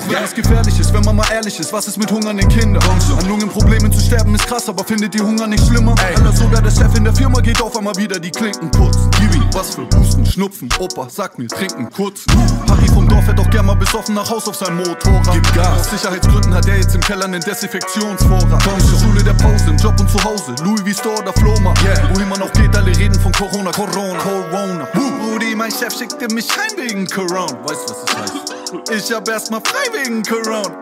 Auch 0.00 0.12
wenn 0.12 0.24
es 0.24 0.34
gefährlich 0.34 0.78
ist, 0.78 0.92
wenn 0.92 1.02
man 1.04 1.16
mal 1.16 1.26
ehrlich 1.32 1.58
ist, 1.58 1.72
was 1.72 1.86
ist 1.88 1.98
mit 1.98 2.10
hungernden 2.10 2.48
Kindern? 2.48 2.82
An 2.88 3.28
Lungenproblemen 3.28 3.92
zu 3.92 4.00
sterben 4.00 4.34
ist 4.34 4.46
krass, 4.46 4.68
aber 4.68 4.84
findet 4.84 5.14
ihr 5.14 5.24
Hunger 5.24 5.46
nicht 5.46 5.66
schlimmer? 5.66 5.94
Alter, 6.02 6.32
sogar 6.32 6.62
der 6.62 6.70
Chef 6.70 6.94
in 6.96 7.04
der 7.04 7.14
Firma 7.14 7.40
geht 7.40 7.60
auf 7.60 7.76
einmal 7.76 7.94
wieder 7.96 8.18
die 8.18 8.30
Klinken 8.30 8.70
putzen. 8.70 9.10
Kiwi, 9.12 9.40
was 9.52 9.74
für 9.74 9.86
Husten, 9.96 10.24
Schnupfen, 10.24 10.68
Opa, 10.78 11.08
sag 11.08 11.38
mir, 11.38 11.48
trinken 11.48 11.88
kurz. 11.90 12.24
Harry 12.68 12.86
vom 12.88 13.08
Dorf 13.08 13.24
fährt 13.24 13.40
auch 13.40 13.50
gern 13.50 13.66
mal 13.66 13.76
besoffen 13.76 14.14
nach 14.14 14.28
Haus 14.30 14.48
auf 14.48 14.56
sein 14.56 14.76
Motorrad. 14.76 15.32
Gib 15.32 15.54
Gas. 15.54 15.80
Aus 15.80 15.90
Sicherheitsgründen 15.90 16.54
hat 16.54 16.66
er 16.66 16.76
jetzt 16.76 16.94
im 16.94 17.00
Keller 17.00 17.24
einen 17.24 17.40
Desinfektionsvorrat. 17.40 18.62
Komm 18.64 18.80
zur 18.80 18.98
Schule 18.98 19.22
der 19.22 19.34
Pause, 19.34 19.70
im 19.70 19.76
Job 19.76 19.98
und 20.00 20.10
zu 20.10 20.22
Hause, 20.24 20.54
Louis 20.64 20.80
V 20.80 21.00
Store 21.00 21.18
oder 21.18 21.32
Flohmarkt. 21.34 21.82
Yeah. 21.82 22.10
Wohin 22.14 22.28
man 22.28 22.42
auch 22.42 22.52
geht, 22.52 22.74
alle 22.76 22.96
reden 22.96 23.18
von 23.20 23.32
Corona, 23.32 23.70
Corona, 23.70 24.18
Corona. 24.18 24.88
Rudi, 24.94 25.54
mein 25.54 25.70
Chef 25.70 25.96
schickte 25.96 26.32
mich 26.34 26.48
heim 26.50 26.76
wegen 26.76 27.06
Corona. 27.06 27.52
Weißt 27.64 27.88
du, 27.88 27.94
was 27.94 28.04
das 28.04 28.16
heißt? 28.16 28.29
Ich 28.72 29.12
hab 29.12 29.28
erstmal 29.28 29.60
frei 29.62 29.92
wegen 29.92 30.22
Corona. 30.22 30.80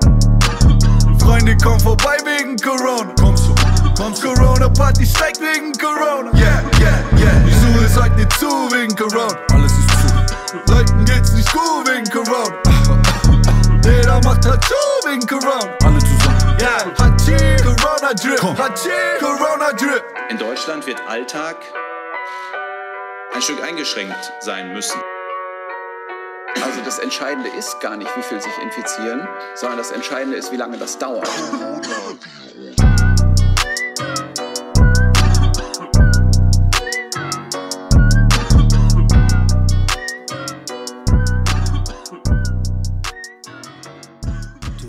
Freunde, 1.19 1.57
komm 1.63 1.81
vorbei 1.81 2.17
wegen 2.25 2.57
Corona. 2.59 3.15
Kommst 3.19 3.47
du? 3.47 3.55
Kommst 3.97 4.23
Corona 4.23 4.69
Party 4.69 5.07
steigt 5.07 5.41
wegen 5.41 5.73
Corona. 5.73 6.31
Yeah, 6.35 6.63
yeah, 6.81 6.99
yeah. 7.19 7.33
Die 7.47 7.53
Schule 7.53 7.87
ist 7.87 7.99
heute 7.99 8.15
nicht 8.17 8.33
zu 8.35 8.47
wegen 8.47 8.95
Corona. 8.95 9.35
Alles 9.53 9.73
ist 9.73 9.89
zu. 9.91 10.73
Leuten 10.73 11.05
geht's 11.07 11.33
nicht 11.33 11.51
gut 11.51 11.89
wegen 11.89 12.11
Corona. 12.11 12.55
Jeder 13.85 14.21
macht 14.23 14.43
zu 14.45 14.51
wegen 15.09 15.27
Corona. 15.27 15.73
Alle 15.83 15.99
zusammen. 15.99 16.57
Yeah, 16.61 16.93
Hachi, 16.99 17.57
Corona 17.63 18.13
Drip. 18.13 18.43
Hachi, 18.43 18.91
Corona 19.19 19.73
Drip. 19.73 20.05
In 20.29 20.37
Deutschland 20.37 20.87
wird 20.87 21.01
Alltag 21.09 21.57
ein 23.35 23.41
Stück 23.41 23.63
eingeschränkt 23.63 24.33
sein 24.41 24.75
müssen. 24.75 25.01
Also 26.65 26.81
das 26.85 26.99
Entscheidende 26.99 27.51
ist 27.51 27.81
gar 27.81 27.97
nicht, 27.97 28.11
wie 28.17 28.23
viel 28.23 28.41
sich 28.41 28.53
infizieren, 28.63 29.27
sondern 29.55 29.79
das 29.79 29.91
Entscheidende 29.91 30.37
ist, 30.37 30.53
wie 30.53 30.57
lange 30.57 30.79
das 30.79 30.99
dauert. 30.99 31.29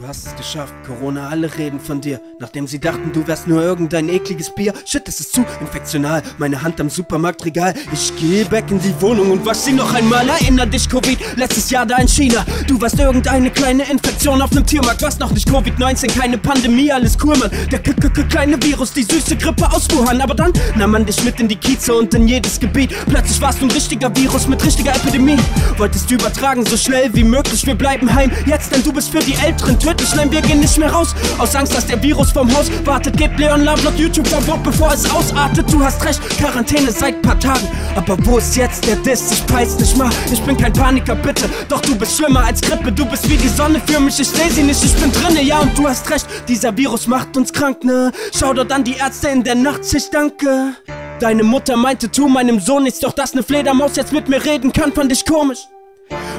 Hast 0.10 0.26
es 0.26 0.36
geschafft, 0.36 0.74
Corona, 0.88 1.30
alle 1.30 1.56
reden 1.56 1.80
von 1.80 2.02
dir. 2.02 2.20
Nachdem 2.40 2.66
sie 2.66 2.80
dachten, 2.80 3.12
du 3.14 3.28
wärst 3.28 3.48
nur 3.48 3.62
irgendein 3.62 4.10
ekliges 4.10 4.50
Bier. 4.56 4.74
Shit, 4.84 5.08
es 5.08 5.20
ist 5.20 5.34
zu 5.34 5.46
infektional. 5.62 6.24
Meine 6.40 6.64
Hand 6.64 6.82
am 6.82 6.90
Supermarktregal. 6.90 7.76
Ich 7.94 8.12
geh 8.20 8.44
back 8.44 8.72
in 8.72 8.80
die 8.80 9.00
Wohnung 9.02 9.30
und 9.30 9.46
wasch 9.46 9.60
sie 9.60 9.72
noch 9.72 9.94
einmal. 9.94 10.28
Erinner 10.28 10.66
dich, 10.66 10.90
Covid, 10.90 11.20
letztes 11.38 11.70
Jahr 11.70 11.86
da 11.86 11.98
in 11.98 12.08
China. 12.08 12.44
Du 12.66 12.82
warst 12.82 12.98
irgendeine 12.98 13.52
kleine 13.52 13.84
Infektion 13.84 14.42
auf 14.42 14.50
nem 14.50 14.66
Tiermarkt. 14.66 15.04
Warst 15.04 15.20
noch 15.20 15.32
nicht 15.32 15.48
Covid-19, 15.48 16.18
keine 16.20 16.40
Pandemie, 16.40 16.92
alles 16.92 17.16
cool, 17.24 17.38
Mann. 17.38 17.52
Der 17.72 17.78
k 17.78 17.92
-k 17.92 18.10
-k 18.10 18.28
kleine 18.28 18.58
Virus, 18.64 18.92
die 18.94 19.04
süße 19.04 19.36
Grippe 19.36 19.72
aus 19.72 19.88
Wuhan. 19.92 20.22
Aber 20.22 20.34
dann 20.34 20.52
nahm 20.76 20.90
man 20.90 21.06
dich 21.06 21.24
mit 21.24 21.40
in 21.40 21.48
die 21.48 21.56
Kieze 21.56 21.94
und 21.94 22.16
in 22.16 22.28
jedes 22.28 22.60
Gebiet. 22.60 22.96
Plötzlich 23.06 23.40
warst 23.42 23.62
du 23.62 23.66
ein 23.66 23.72
richtiger 23.72 24.10
Virus 24.16 24.48
mit 24.48 24.66
richtiger 24.66 24.96
Epidemie. 24.96 25.38
Wolltest 25.78 26.10
du 26.10 26.16
übertragen, 26.16 26.66
so 26.66 26.78
schnell 26.78 27.14
wie 27.14 27.24
möglich. 27.24 27.64
Wir 27.68 27.76
bleiben 27.76 28.12
heim. 28.12 28.32
Jetzt, 28.48 28.74
denn 28.74 28.82
du 28.84 28.92
bist 28.92 29.12
für 29.12 29.20
die 29.20 29.36
Älteren 29.36 29.78
tödlich. 29.78 29.99
Nein, 30.16 30.32
wir 30.32 30.42
gehen 30.42 30.60
nicht 30.60 30.78
mehr 30.78 30.92
raus. 30.92 31.16
Aus 31.38 31.56
Angst, 31.56 31.76
dass 31.76 31.86
der 31.86 32.02
Virus 32.02 32.32
vom 32.32 32.54
Haus 32.56 32.70
wartet. 32.84 33.16
Gebt 33.18 33.40
Leon 33.40 33.64
Lovelock 33.64 33.98
YouTube-Verbot, 33.98 34.64
bevor 34.64 34.94
es 34.94 35.10
ausartet. 35.10 35.72
Du 35.72 35.84
hast 35.84 36.04
recht, 36.04 36.20
Quarantäne 36.38 36.92
seit 36.92 37.22
paar 37.22 37.40
Tagen. 37.40 37.68
Aber 37.96 38.18
wo 38.26 38.38
ist 38.38 38.56
jetzt 38.56 38.86
der 38.86 38.96
Diss? 38.98 39.32
Ich 39.32 39.54
weiß 39.54 39.80
nicht 39.80 39.98
mal. 39.98 40.10
Ich 40.32 40.42
bin 40.42 40.58
kein 40.58 40.74
Paniker, 40.74 41.16
bitte. 41.16 41.50
Doch 41.70 41.82
du 41.82 41.96
bist 41.96 42.18
schlimmer 42.18 42.46
als 42.46 42.62
Grippe. 42.62 42.92
Du 42.92 43.06
bist 43.06 43.30
wie 43.30 43.38
die 43.38 43.48
Sonne 43.48 43.82
für 43.86 44.00
mich. 44.00 44.20
Ich 44.20 44.28
seh 44.28 44.50
sie 44.50 44.64
nicht, 44.64 44.84
ich 44.84 44.96
bin 44.96 45.12
drinne. 45.12 45.42
Ja, 45.42 45.60
und 45.60 45.78
du 45.78 45.88
hast 45.88 46.10
recht. 46.10 46.28
Dieser 46.48 46.76
Virus 46.76 47.08
macht 47.08 47.38
uns 47.38 47.54
krank, 47.54 47.84
ne? 47.84 48.12
Schau 48.38 48.54
dort 48.54 48.72
an 48.72 48.84
die 48.84 48.96
Ärzte 48.98 49.30
in 49.30 49.44
der 49.44 49.56
Nacht. 49.56 49.82
Ich 49.94 50.10
danke. 50.10 50.74
Deine 51.20 51.44
Mutter 51.44 51.76
meinte, 51.76 52.10
tu 52.10 52.28
meinem 52.28 52.60
Sohn 52.60 52.84
nichts. 52.84 53.00
Doch 53.00 53.14
dass 53.14 53.34
ne 53.34 53.44
Fledermaus 53.44 53.96
jetzt 53.96 54.14
mit 54.14 54.30
mir 54.30 54.44
reden 54.44 54.72
kann, 54.72 54.92
fand 54.94 55.12
ich 55.12 55.26
komisch. 55.26 55.68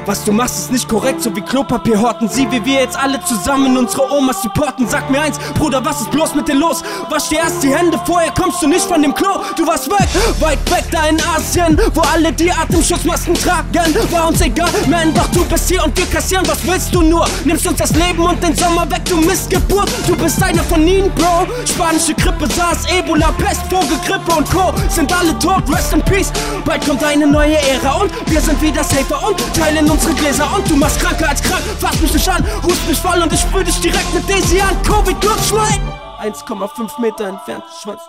Was 0.06 0.24
du 0.24 0.32
machst 0.32 0.58
ist 0.58 0.72
nicht 0.72 0.88
korrekt, 0.88 1.22
so 1.22 1.34
wie 1.36 1.40
Klopapier 1.40 2.00
horten. 2.00 2.28
Sieh, 2.28 2.50
wie 2.50 2.64
wir 2.64 2.80
jetzt 2.80 2.98
alle 2.98 3.22
zusammen 3.24 3.76
unsere 3.76 4.10
Omas 4.10 4.42
supporten. 4.42 4.88
Sag 4.88 5.10
mir 5.10 5.20
eins, 5.20 5.38
Bruder, 5.54 5.84
was 5.84 6.00
ist 6.00 6.10
bloß 6.10 6.34
mit 6.34 6.48
dir 6.48 6.54
los? 6.54 6.82
Wasch 7.10 7.28
dir 7.28 7.38
erst 7.38 7.62
die 7.62 7.74
Hände, 7.74 8.00
vorher 8.04 8.32
kommst 8.32 8.62
du 8.62 8.66
nicht 8.66 8.84
von 8.84 9.02
dem 9.02 9.14
Klo. 9.14 9.40
Du 9.56 9.66
warst 9.66 9.90
weg, 9.90 10.08
weit 10.40 10.58
weg 10.70 10.84
da 10.90 11.06
in 11.06 11.20
Asien, 11.36 11.78
wo 11.94 12.00
alle 12.12 12.32
die 12.32 12.50
Atemschutzmasken 12.50 13.34
tragen. 13.34 13.94
War 14.10 14.28
uns 14.28 14.40
egal, 14.40 14.70
man, 14.88 15.12
doch 15.14 15.26
du 15.32 15.44
bist 15.44 15.68
hier 15.68 15.84
und 15.84 15.96
wir 15.96 16.06
kassieren. 16.06 16.46
Was 16.48 16.66
willst 16.66 16.94
du 16.94 17.02
nur? 17.02 17.26
Nimmst 17.44 17.66
uns 17.66 17.78
das 17.78 17.94
Leben 17.94 18.20
und 18.20 18.42
den 18.42 18.56
Sommer 18.56 18.90
weg, 18.90 19.04
du 19.04 19.16
Missgeburt. 19.18 19.90
Du 20.06 20.16
bist 20.16 20.42
einer 20.42 20.62
von 20.64 20.86
ihnen, 20.86 21.10
Bro. 21.12 21.46
Spanische 21.66 22.14
Grippe, 22.14 22.46
SARS, 22.48 22.84
Ebola, 22.90 23.32
Pest, 23.32 23.62
Vogelgrippe 23.70 24.32
und 24.36 24.50
Co. 24.50 24.72
Sind 24.88 25.12
alle 25.12 25.38
tot, 25.38 25.62
rest 25.72 25.92
in 25.92 26.02
peace. 26.02 26.32
Bald 26.64 26.86
kommt 26.86 27.04
eine 27.04 27.26
neue 27.26 27.58
Ära 27.58 27.94
und 28.00 28.10
wir 28.26 28.40
sind 28.40 28.60
wieder 28.62 28.82
safer 28.82 29.26
und 29.28 29.36
teilen 29.54 29.89
unsere 29.90 30.14
Gläser 30.14 30.48
und 30.54 30.68
du 30.70 30.76
machst 30.76 31.00
kranker 31.00 31.28
als 31.28 31.42
krank. 31.42 31.62
Fass 31.78 32.00
mich 32.00 32.12
nicht 32.12 32.28
an, 32.28 32.44
hust 32.62 32.86
mich 32.88 32.98
voll 32.98 33.20
und 33.20 33.32
ich 33.32 33.40
sprüh 33.40 33.64
dich 33.64 33.80
direkt 33.80 34.12
mit 34.14 34.28
Daisy 34.28 34.60
an. 34.60 34.80
Covid 34.82 35.22
durchschneiden. 35.22 35.88
1,5 36.22 37.00
Meter 37.00 37.28
entfernt, 37.28 37.64
Schwanz. 37.82 38.00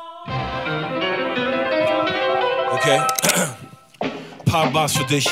Okay. 2.73 3.01
Paar 4.45 4.67
Bars 4.67 4.97
für 4.97 5.05
dich. 5.05 5.29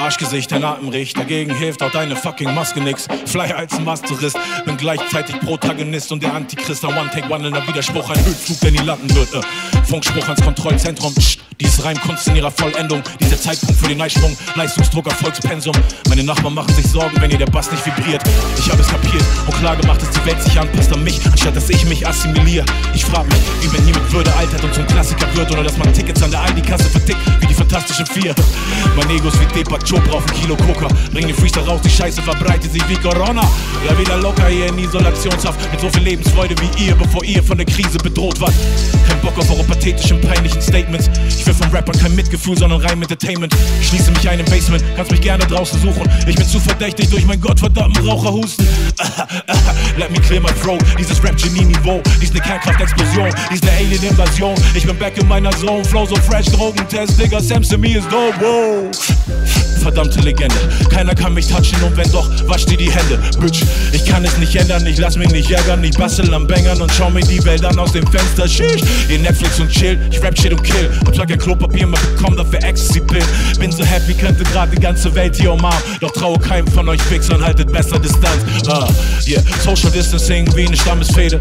Arschgesicht, 0.00 0.50
dein 0.50 0.64
Atem 0.64 0.88
riecht. 0.88 1.18
Dagegen 1.18 1.54
hilft 1.54 1.82
auch 1.82 1.90
deine 1.90 2.16
fucking 2.16 2.54
Maske 2.54 2.80
nix. 2.80 3.06
Fly 3.26 3.52
als 3.52 3.78
Masterist. 3.80 4.38
Bin 4.64 4.76
gleichzeitig 4.76 5.38
Protagonist 5.40 6.10
und 6.12 6.22
der 6.22 6.34
Antichrist. 6.34 6.84
Ein 6.84 6.96
One-Take-wandelnder 6.96 7.66
Widerspruch. 7.66 8.08
Ein 8.10 8.24
Höchstflug, 8.24 8.60
der 8.60 8.70
nie 8.72 8.78
landen 8.78 9.14
wird. 9.14 9.34
Äh. 9.34 9.40
Funkspruch 9.84 10.24
ans 10.24 10.40
Kontrollzentrum. 10.40 11.14
Psst. 11.14 11.40
Dies 11.60 11.84
Reimkunst 11.84 12.26
in 12.28 12.36
ihrer 12.36 12.50
Vollendung. 12.50 13.02
Dieser 13.20 13.38
Zeitpunkt 13.38 13.76
für 13.76 13.88
den 13.88 14.00
Eisprung. 14.00 14.34
Leistungsdruck, 14.54 15.06
Erfolgspensum. 15.06 15.74
Meine 16.08 16.24
Nachbarn 16.24 16.54
machen 16.54 16.72
sich 16.74 16.86
Sorgen, 16.86 17.20
wenn 17.20 17.30
ihr 17.30 17.36
der 17.36 17.46
Bass 17.46 17.70
nicht 17.70 17.84
vibriert. 17.84 18.22
Ich 18.56 18.70
habe 18.70 18.80
es 18.80 18.88
kapiert 18.88 19.22
und 19.46 19.54
klar 19.58 19.76
gemacht, 19.76 20.00
dass 20.00 20.10
die 20.10 20.24
Welt 20.24 20.42
sich 20.42 20.58
anpasst 20.58 20.90
an 20.92 21.04
mich, 21.04 21.20
anstatt 21.26 21.54
dass 21.54 21.68
ich 21.68 21.84
mich 21.84 22.06
assimiliere. 22.06 22.64
Ich 22.94 23.04
frag 23.04 23.26
mich, 23.26 23.40
wie 23.60 23.72
wenn 23.76 23.84
niemand 23.84 24.10
Würde 24.10 24.34
altert 24.36 24.64
und 24.64 24.74
zum 24.74 24.86
Klassiker 24.86 25.26
wird 25.34 25.50
oder 25.50 25.62
dass 25.62 25.76
man 25.76 25.92
Tickets 25.92 26.22
an 26.22 26.30
der 26.30 26.40
Aldi-Kasse 26.40 26.88
vertickt, 26.88 27.20
wie 27.40 27.46
die 27.46 27.54
Fantastischen 27.54 28.06
Vier. 28.06 28.34
Mein 28.96 29.10
Ego 29.10 29.28
ist 29.28 29.38
wie 29.38 29.46
Deepak 29.54 29.84
Chopra 29.90 30.18
auf 30.18 30.26
ein 30.26 30.34
Kilo 30.40 30.56
Coca. 30.56 30.86
Bring 31.12 31.26
den 31.26 31.34
Freestyle 31.34 31.66
raus, 31.66 31.80
die 31.82 31.90
Scheiße 31.90 32.22
verbreitet 32.22 32.72
sich 32.72 32.88
wie 32.88 32.94
Corona. 32.94 33.42
Ja, 33.84 33.98
wieder 33.98 34.18
locker 34.18 34.46
hier 34.46 34.66
in 34.66 34.78
Isolationshaft 34.78 35.58
mit 35.72 35.80
so 35.80 35.90
viel 35.90 36.02
Lebensfreude 36.02 36.54
wie 36.60 36.84
ihr, 36.84 36.94
bevor 36.94 37.24
ihr 37.24 37.42
von 37.42 37.56
der 37.56 37.66
Krise 37.66 37.98
bedroht 37.98 38.40
wart. 38.40 38.54
Kein 39.08 39.20
Bock 39.20 39.36
auf 39.36 39.50
eure 39.50 39.64
pathetischen, 39.64 40.20
peinlichen 40.20 40.62
Statements. 40.62 41.10
Ich 41.28 41.44
will 41.44 41.54
von 41.54 41.68
Rappern 41.70 41.98
kein 41.98 42.14
Mitgefühl, 42.14 42.56
sondern 42.56 42.80
rein 42.82 43.02
Entertainment. 43.02 43.52
Schließe 43.82 44.12
mich 44.12 44.28
ein 44.28 44.38
im 44.38 44.46
Basement, 44.46 44.84
kannst 44.94 45.10
mich 45.10 45.22
gerne 45.22 45.44
draußen 45.44 45.80
suchen. 45.80 46.08
Ich 46.28 46.36
bin 46.36 46.46
zu 46.46 46.60
verdächtig 46.60 47.10
durch 47.10 47.26
mein 47.26 47.40
gottverdammten 47.40 48.06
Raucherhusten. 48.08 48.68
Let 49.98 50.12
me 50.12 50.20
clear 50.20 50.40
my 50.40 50.52
throat. 50.62 50.82
Dieses 51.00 51.20
Rap-Genie-Niveau, 51.24 52.00
dies 52.20 52.32
ne 52.32 52.40
Kernkraftexplosion, 52.40 53.30
dies 53.50 53.62
ne 53.62 53.70
Alien-Invasion. 53.72 54.54
Ich 54.74 54.86
bin 54.86 54.96
back 54.98 55.18
in 55.18 55.26
meiner 55.26 55.50
Zone, 55.50 55.84
Flow 55.84 56.06
so 56.06 56.14
fresh, 56.14 56.46
Drogentest, 56.46 57.20
Digga, 57.20 57.40
Sam 57.40 57.62
me 57.80 57.96
is 57.96 58.06
dope, 58.06 58.38
wow. 58.40 59.69
Verdammte 59.80 60.20
Legende. 60.20 60.54
Keiner 60.90 61.14
kann 61.14 61.34
mich 61.34 61.48
touchen 61.48 61.82
und 61.82 61.96
wenn 61.96 62.10
doch, 62.12 62.28
wasch 62.46 62.66
dir 62.66 62.76
die 62.76 62.90
Hände. 62.90 63.18
Bitch, 63.40 63.62
ich 63.92 64.04
kann 64.04 64.24
es 64.24 64.36
nicht 64.38 64.54
ändern, 64.54 64.86
ich 64.86 64.98
lass 64.98 65.16
mich 65.16 65.30
nicht 65.30 65.50
ärgern. 65.50 65.82
Ich 65.82 65.96
bastel 65.96 66.32
am 66.34 66.46
Bängern 66.46 66.80
und 66.80 66.92
schau 66.92 67.10
mir 67.10 67.22
die 67.22 67.44
Welt 67.44 67.64
an 67.64 67.78
aus 67.78 67.92
dem 67.92 68.06
Fenster. 68.06 68.46
Sheesh, 68.46 68.82
ihr 69.08 69.18
Netflix 69.18 69.58
und 69.60 69.70
chill, 69.70 69.98
ich 70.10 70.22
rap 70.22 70.38
shit 70.38 70.52
und 70.52 70.62
kill. 70.62 70.90
Und 71.06 71.16
trag 71.16 71.30
ein 71.30 71.38
Klopapier, 71.38 71.86
man 71.86 72.00
bekommt 72.14 72.38
dafür 72.38 72.62
Ecstasy-Pill. 72.62 73.22
Bin 73.58 73.72
so 73.72 73.84
happy, 73.84 74.14
könnte 74.14 74.44
grad 74.44 74.72
die 74.72 74.80
ganze 74.80 75.14
Welt 75.14 75.36
hier 75.36 75.52
umarmen. 75.52 75.80
Doch 76.00 76.12
traue 76.12 76.38
keinem 76.38 76.66
von 76.68 76.88
euch 76.88 77.02
Fixern, 77.02 77.44
haltet 77.44 77.72
besser 77.72 77.98
Distanz. 77.98 78.42
Uh, 78.66 78.86
yeah, 79.28 79.42
Social 79.64 79.90
Distancing 79.90 80.46
wie 80.54 80.66
eine 80.66 80.76
Stammesfehde. 80.76 81.38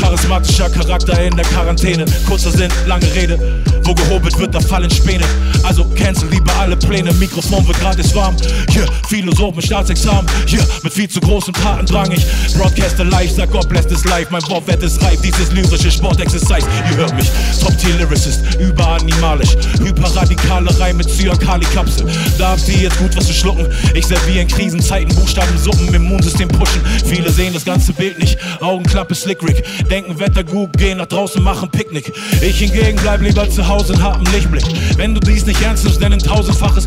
Charismatischer 0.00 0.70
Charakter 0.70 1.22
in 1.22 1.36
der 1.36 1.44
Quarantäne. 1.44 2.04
Kurzer 2.26 2.50
Sinn, 2.50 2.70
lange 2.86 3.06
Rede. 3.14 3.38
Wo 3.84 3.94
gehobelt 3.94 4.38
wird, 4.38 4.54
da 4.54 4.60
fallen 4.60 4.90
Späne. 4.90 5.24
Also 5.62 5.84
cancel 5.84 6.28
lieber 6.30 6.52
alle 6.58 6.76
Pläne. 6.76 7.12
Mikrofon 7.14 7.66
wird 7.66 7.81
gratis 7.82 8.14
warm. 8.14 8.36
Hier, 8.70 8.82
yeah, 8.82 8.92
Philosoph 9.08 9.56
mit 9.56 9.64
Staatsexamen. 9.64 10.26
Hier, 10.46 10.60
yeah, 10.60 10.68
mit 10.84 10.92
viel 10.92 11.08
zu 11.08 11.20
großem 11.20 11.52
Tatendrang. 11.52 12.12
Ich 12.12 12.24
broadcaste 12.54 13.02
live, 13.02 13.30
sag 13.30 13.50
Gott 13.50 13.68
bless 13.68 13.86
this 13.86 14.04
life. 14.04 14.28
Mein 14.30 14.42
Wortwert 14.48 14.82
ist 14.82 15.02
reif, 15.02 15.20
dieses 15.20 15.50
lyrische 15.52 15.90
Sportexercise. 15.90 16.66
Ihr 16.90 16.96
hört 16.96 17.14
mich, 17.16 17.28
Top-Tier-Lyricist, 17.60 18.54
überanimalisch. 18.60 19.56
Hyperradikale 19.80 20.70
mit 20.94 21.08
Cyankali-Kapsel. 21.08 22.06
Da 22.38 22.50
habt 22.50 22.68
ihr 22.68 22.82
jetzt 22.82 22.98
gut 22.98 23.16
was 23.16 23.26
zu 23.26 23.32
schlucken. 23.32 23.66
Ich 23.94 24.06
serviere 24.06 24.42
in 24.42 24.48
Krisenzeiten 24.48 25.14
Buchstaben, 25.14 25.58
Suppen, 25.58 25.92
Immunsystem 25.92 26.48
pushen. 26.48 26.80
Viele 27.04 27.30
sehen 27.30 27.52
das 27.52 27.64
ganze 27.64 27.92
Bild 27.92 28.18
nicht. 28.18 28.38
Augenklappe, 28.60 29.14
Slickrick. 29.14 29.64
Denken 29.90 30.18
Wetter 30.18 30.44
gut, 30.44 30.76
gehen 30.78 30.98
nach 30.98 31.06
draußen, 31.06 31.42
machen 31.42 31.68
Picknick. 31.70 32.12
Ich 32.40 32.58
hingegen 32.58 32.98
bleib 33.02 33.22
lieber 33.22 33.48
zu 33.50 33.66
Hause 33.66 33.94
und 33.94 34.02
hab 34.02 34.20
Lichtblick. 34.32 34.64
Wenn 34.96 35.14
du 35.14 35.20
dies 35.20 35.46
nicht 35.46 35.60
ernst 35.62 35.84
nimmst, 35.84 36.00
denn 36.00 36.12
ein 36.12 36.20
tausendfaches. 36.20 36.86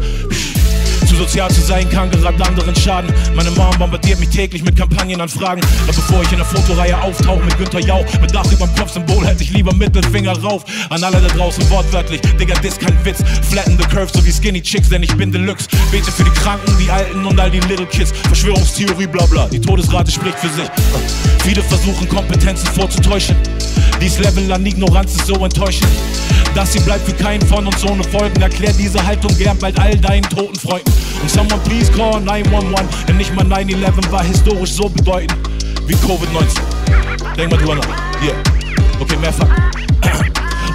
Sozial 1.15 1.49
zu 1.49 1.61
sein 1.61 1.89
kann 1.89 2.09
gerade 2.11 2.43
anderen 2.45 2.75
schaden. 2.75 3.11
Meine 3.35 3.51
Mom 3.51 3.75
bombardiert 3.77 4.19
mich 4.19 4.29
täglich 4.29 4.63
mit 4.63 4.75
Kampagnenanfragen. 4.75 5.63
Doch 5.87 5.95
bevor 5.95 6.21
ich 6.23 6.31
in 6.31 6.37
der 6.37 6.45
Fotoreihe 6.45 6.99
auftauche 7.01 7.43
mit 7.43 7.57
Günther 7.57 7.79
Jauch, 7.79 8.05
mit 8.21 8.33
Dach 8.33 8.49
überm 8.51 8.73
Kopfsymbol, 8.75 9.25
hätte 9.25 9.43
ich 9.43 9.51
lieber 9.51 9.73
Mittelfinger 9.73 10.37
rauf. 10.39 10.63
An 10.89 11.03
alle 11.03 11.21
da 11.21 11.27
draußen 11.27 11.69
wortwörtlich, 11.69 12.21
Digga, 12.39 12.55
das 12.61 12.77
kein 12.77 12.93
Witz. 13.05 13.23
Flatten 13.49 13.77
the 13.77 13.85
curve, 13.87 14.09
so 14.13 14.25
wie 14.25 14.31
Skinny 14.31 14.61
Chicks, 14.61 14.89
denn 14.89 15.03
ich 15.03 15.15
bin 15.15 15.31
Deluxe. 15.31 15.67
Bete 15.91 16.11
für 16.11 16.23
die 16.23 16.31
Kranken, 16.31 16.71
die 16.79 16.89
Alten 16.89 17.25
und 17.25 17.39
all 17.39 17.51
die 17.51 17.59
Little 17.61 17.85
Kids. 17.87 18.13
Verschwörungstheorie, 18.27 19.07
bla 19.07 19.25
bla. 19.25 19.47
Die 19.47 19.59
Todesrate 19.59 20.11
spricht 20.11 20.39
für 20.39 20.49
sich. 20.49 20.69
Viele 21.43 21.61
versuchen 21.63 22.07
Kompetenzen 22.09 22.67
vorzutäuschen. 22.67 23.35
Dies 24.01 24.19
Level 24.19 24.51
an 24.51 24.65
Ignoranz 24.65 25.15
ist 25.15 25.27
so 25.27 25.35
enttäuschend. 25.43 25.89
dass 26.55 26.71
sie 26.71 26.79
bleibt 26.79 27.05
für 27.05 27.13
keinen 27.13 27.45
von 27.47 27.67
uns 27.67 27.83
ohne 27.83 28.03
Folgen. 28.03 28.41
Erklär 28.41 28.71
diese 28.73 29.05
Haltung 29.05 29.35
gern 29.37 29.57
bald 29.59 29.77
all 29.79 29.95
deinen 29.97 30.23
toten 30.23 30.55
Freunden. 30.55 30.91
Und 31.21 31.29
someone 31.29 31.61
please 31.65 31.91
call 31.91 32.21
911, 32.21 33.05
denn 33.07 33.17
nicht 33.17 33.35
mal 33.35 33.45
9-11 33.45 34.11
war 34.11 34.23
historisch 34.23 34.71
so 34.71 34.89
bedeutend 34.89 35.37
wie 35.85 35.95
Covid-19. 35.95 37.35
Denk 37.37 37.51
mal 37.51 37.57
drüber 37.57 37.75
nach. 37.75 37.87
Yeah. 38.23 38.35
Okay, 38.99 39.17
mehr 39.17 39.33
Fakten. 39.33 39.84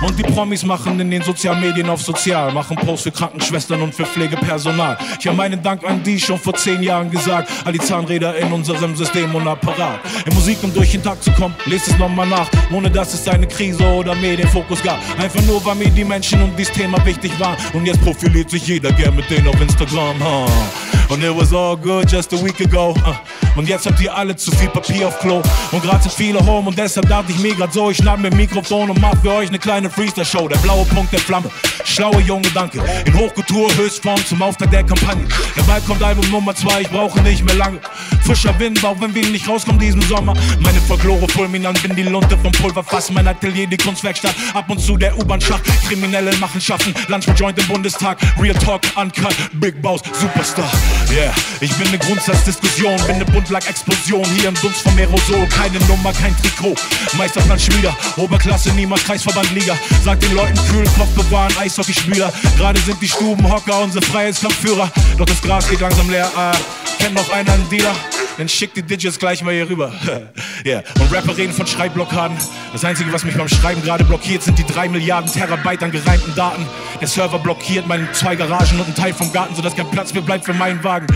Und 0.02 0.19
die 0.19 0.23
Promis 0.23 0.64
machen 0.64 0.99
in 0.99 1.11
den 1.11 1.23
sozialen 1.23 1.61
Medien 1.61 1.90
auf 1.90 2.00
sozial, 2.00 2.52
machen 2.52 2.76
Posts 2.76 3.02
für 3.02 3.11
Krankenschwestern 3.12 3.83
und 3.83 3.95
für 3.95 4.07
Pflegepersonal. 4.07 4.97
Ich 5.19 5.26
habe 5.26 5.37
meinen 5.37 5.62
Dank 5.62 5.85
an 5.85 6.02
die 6.02 6.19
schon 6.19 6.38
vor 6.38 6.54
zehn 6.54 6.83
Jahren 6.83 7.11
gesagt, 7.11 7.50
all 7.64 7.73
die 7.73 7.78
Zahnräder 7.78 8.35
in 8.37 8.50
unserem 8.50 8.97
System 8.97 9.35
und 9.35 9.47
Apparat. 9.47 10.00
In 10.25 10.35
Musik, 10.35 10.59
um 10.62 10.73
durch 10.73 10.92
den 10.92 11.02
Tag 11.02 11.23
zu 11.23 11.30
kommen, 11.33 11.54
lest 11.66 11.88
es 11.88 11.99
nochmal 11.99 12.26
nach, 12.26 12.49
ohne 12.73 12.90
dass 12.90 13.12
es 13.12 13.28
eine 13.28 13.47
Krise 13.47 13.85
oder 13.85 14.14
Medienfokus 14.14 14.83
gab. 14.83 14.99
Einfach 15.19 15.42
nur, 15.42 15.62
weil 15.66 15.75
mir 15.75 15.90
die 15.90 16.04
Menschen 16.04 16.42
und 16.42 16.59
dieses 16.59 16.73
Thema 16.73 17.04
wichtig 17.04 17.38
waren. 17.38 17.57
Und 17.75 17.85
jetzt 17.85 18.02
profiliert 18.02 18.49
sich 18.49 18.66
jeder 18.66 18.92
gern 18.92 19.14
mit 19.14 19.28
denen 19.30 19.49
auf 19.49 19.61
Instagram. 19.61 20.16
Huh. 20.19 20.89
Und 21.11 21.25
it 21.25 21.35
was 21.35 21.52
all 21.52 21.76
good 21.76 22.09
just 22.09 22.33
a 22.33 22.37
week 22.37 22.61
ago. 22.61 22.95
Uh. 23.05 23.14
Und 23.57 23.69
jetzt 23.69 23.85
habt 23.85 24.00
ihr 24.00 24.14
alle 24.14 24.37
zu 24.37 24.52
viel 24.52 24.69
Papier 24.69 25.09
auf 25.09 25.19
Klo. 25.19 25.43
Und 25.73 25.83
gerade 25.83 26.02
sind 26.02 26.12
viele 26.12 26.38
home 26.47 26.69
und 26.69 26.79
deshalb 26.79 27.09
dachte 27.09 27.33
ich 27.33 27.38
mir 27.40 27.55
grad 27.55 27.73
so, 27.73 27.90
ich 27.90 27.97
schnapp 27.97 28.21
mir 28.21 28.31
Mikrofon 28.31 28.90
und 28.90 29.00
mach 29.00 29.21
für 29.21 29.33
euch 29.33 29.49
eine 29.49 29.59
kleine 29.59 29.90
Freestyle-Show. 29.90 30.47
Der 30.49 30.59
blaue 30.59 30.85
Punkt 30.87 31.12
der 31.12 31.19
Flamme. 31.19 31.50
Schlaue 31.85 32.21
junge 32.21 32.43
Gedanke. 32.43 32.81
In 33.07 33.19
Hochkultur, 33.19 33.69
Höchstform 33.75 34.25
zum 34.25 34.40
Auftakt 34.40 34.73
der 34.73 34.85
Kampagne. 34.85 35.26
Der 35.57 35.62
Bald 35.62 35.85
kommt 35.85 36.02
Album 36.02 36.31
Nummer 36.31 36.55
2, 36.55 36.83
ich 36.83 36.90
brauche 36.90 37.21
nicht 37.23 37.45
mehr 37.45 37.57
lange. 37.57 37.81
Frischer 38.23 38.57
Wind, 38.61 38.85
auch 38.85 39.00
wenn 39.00 39.14
wir 39.14 39.26
nicht 39.26 39.49
rauskommen 39.49 39.81
diesen 39.81 40.03
Sommer. 40.03 40.35
Meine 40.61 40.81
Folklore 40.83 41.27
fulminant, 41.29 41.83
bin 41.83 41.96
die 41.96 42.05
Lunte 42.05 42.38
vom 42.38 42.53
Pulverfass. 42.53 43.11
Mein 43.11 43.27
Atelier, 43.27 43.66
die 43.66 43.77
Kunstwerkstatt. 43.77 44.35
Ab 44.55 44.66
und 44.68 44.79
zu 44.79 44.96
der 44.96 45.18
U-Bahn-Schacht. 45.18 45.64
Kriminelle 45.88 46.35
machen 46.37 46.61
schaffen. 46.61 46.94
Lunch 47.09 47.27
mit 47.27 47.38
Joint 47.38 47.59
im 47.59 47.66
Bundestag. 47.66 48.18
Real 48.40 48.55
Talk, 48.55 48.83
Uncut, 48.94 49.35
Big 49.55 49.83
Boss, 49.83 50.03
Superstar. 50.12 50.70
Yeah, 51.08 51.34
ich 51.60 51.72
bin 51.74 51.90
ne 51.90 51.98
Grundsatzdiskussion, 51.98 52.96
bin 53.06 53.18
ne 53.18 53.24
Buntlack-Explosion. 53.24 54.24
Hier 54.36 54.48
im 54.48 54.54
Dunst 54.54 54.82
vom 54.82 54.96
Aerosol, 54.96 55.46
keine 55.48 55.78
Nummer, 55.86 56.12
kein 56.12 56.36
Trikot. 56.36 56.74
Meisterplan 57.16 57.58
Schmieder, 57.58 57.96
Oberklasse, 58.16 58.70
niemals 58.70 59.02
Kreisverband 59.04 59.50
Liga. 59.52 59.76
Sag 60.04 60.20
den 60.20 60.34
Leuten 60.34 60.58
kühl, 60.68 60.84
Kopf 60.96 61.12
bewahren, 61.14 61.52
Eishockeyspieler. 61.58 62.32
Gerade 62.56 62.80
sind 62.80 63.00
die 63.02 63.08
Stubenhocker 63.08 63.80
unsere 63.80 64.04
Freiheitskampfführer. 64.04 64.90
Doch 65.18 65.26
das 65.26 65.42
Gras 65.42 65.68
geht 65.68 65.80
langsam 65.80 66.08
leer. 66.10 66.30
Ah, 66.36 66.52
kennt 66.98 67.14
noch 67.14 67.30
einer 67.32 67.52
einen 67.52 67.68
Dealer? 67.68 67.94
Dann 68.40 68.48
schick 68.48 68.72
die 68.72 68.83
Digits 68.83 69.18
gleich 69.18 69.44
mal 69.44 69.53
hier 69.53 69.68
rüber. 69.68 69.92
yeah. 70.64 70.83
Und 70.98 71.12
Rapper 71.12 71.37
reden 71.37 71.53
von 71.53 71.66
Schreibblockaden. 71.66 72.38
Das 72.72 72.83
Einzige, 72.87 73.12
was 73.12 73.22
mich 73.22 73.37
beim 73.37 73.48
Schreiben 73.48 73.83
gerade 73.83 74.03
blockiert, 74.03 74.42
sind 74.42 74.59
die 74.59 74.64
drei 74.64 74.88
Milliarden 74.88 75.31
Terabyte 75.31 75.83
an 75.83 75.90
gereimten 75.90 76.35
Daten. 76.35 76.66
Der 77.03 77.07
Server 77.07 77.38
blockiert 77.38 77.87
meine 77.87 78.11
zwei 78.12 78.37
Garagen 78.37 78.79
und 78.79 78.87
einen 78.87 78.94
Teil 78.94 79.12
vom 79.12 79.31
Garten, 79.31 79.55
sodass 79.55 79.76
kein 79.76 79.90
Platz 79.90 80.14
mehr 80.14 80.22
bleibt 80.22 80.46
für 80.46 80.55
meinen 80.55 80.83
Wagen. 80.83 81.07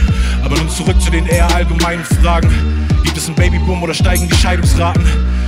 Aber 0.44 0.54
nun 0.54 0.68
zurück 0.68 1.00
zu 1.00 1.10
den 1.10 1.24
eher 1.24 1.50
allgemeinen 1.54 2.04
Fragen. 2.04 2.50
Gibt 3.04 3.16
es 3.16 3.26
einen 3.26 3.36
Babyboom 3.36 3.82
oder 3.82 3.94
steigen 3.94 4.28
die 4.28 4.36
Scheidungsraten? 4.36 5.02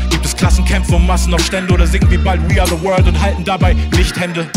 Gibt 0.08 0.24
es 0.24 0.34
Klassenkämpfe 0.34 0.94
und 0.94 1.06
Massenaufstände 1.06 1.74
oder 1.74 1.86
singen 1.86 2.10
wir 2.10 2.24
bald 2.24 2.40
We 2.48 2.58
Are 2.58 2.70
the 2.70 2.82
World 2.82 3.06
und 3.06 3.20
halten 3.20 3.44
dabei 3.44 3.76
Lichthände? 3.90 4.48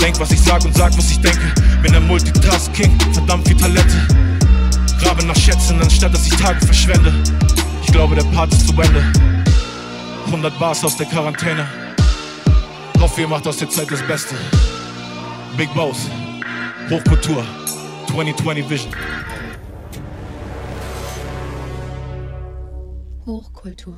Denk, 0.00 0.18
was 0.18 0.32
ich 0.32 0.40
sag 0.40 0.64
und 0.64 0.76
sag, 0.76 0.90
was 0.98 1.08
ich 1.08 1.20
denke. 1.20 1.52
Bin 1.82 1.94
ein 1.94 2.08
Multitask-King, 2.08 2.98
verdammt 3.12 3.46
viel 3.46 3.56
Talente. 3.56 4.27
Grabe 5.02 5.24
nach 5.24 5.36
Schätzen, 5.36 5.80
anstatt 5.80 6.12
dass 6.12 6.26
ich 6.26 6.34
Tage 6.36 6.64
verschwende. 6.64 7.12
Ich 7.82 7.92
glaube, 7.92 8.14
der 8.14 8.24
Part 8.24 8.52
ist 8.52 8.66
zu 8.66 8.72
Ende. 8.80 9.02
100 10.26 10.58
Bars 10.58 10.84
aus 10.84 10.96
der 10.96 11.06
Quarantäne. 11.06 11.66
Hoffe, 13.00 13.22
ihr 13.22 13.28
macht 13.28 13.46
aus 13.46 13.56
der 13.56 13.70
Zeit 13.70 13.90
das 13.90 14.02
Beste. 14.02 14.34
Big 15.56 15.72
Boss, 15.74 16.08
Hochkultur, 16.90 17.44
2020 18.08 18.68
Vision. 18.68 18.92
Hochkultur. 23.24 23.96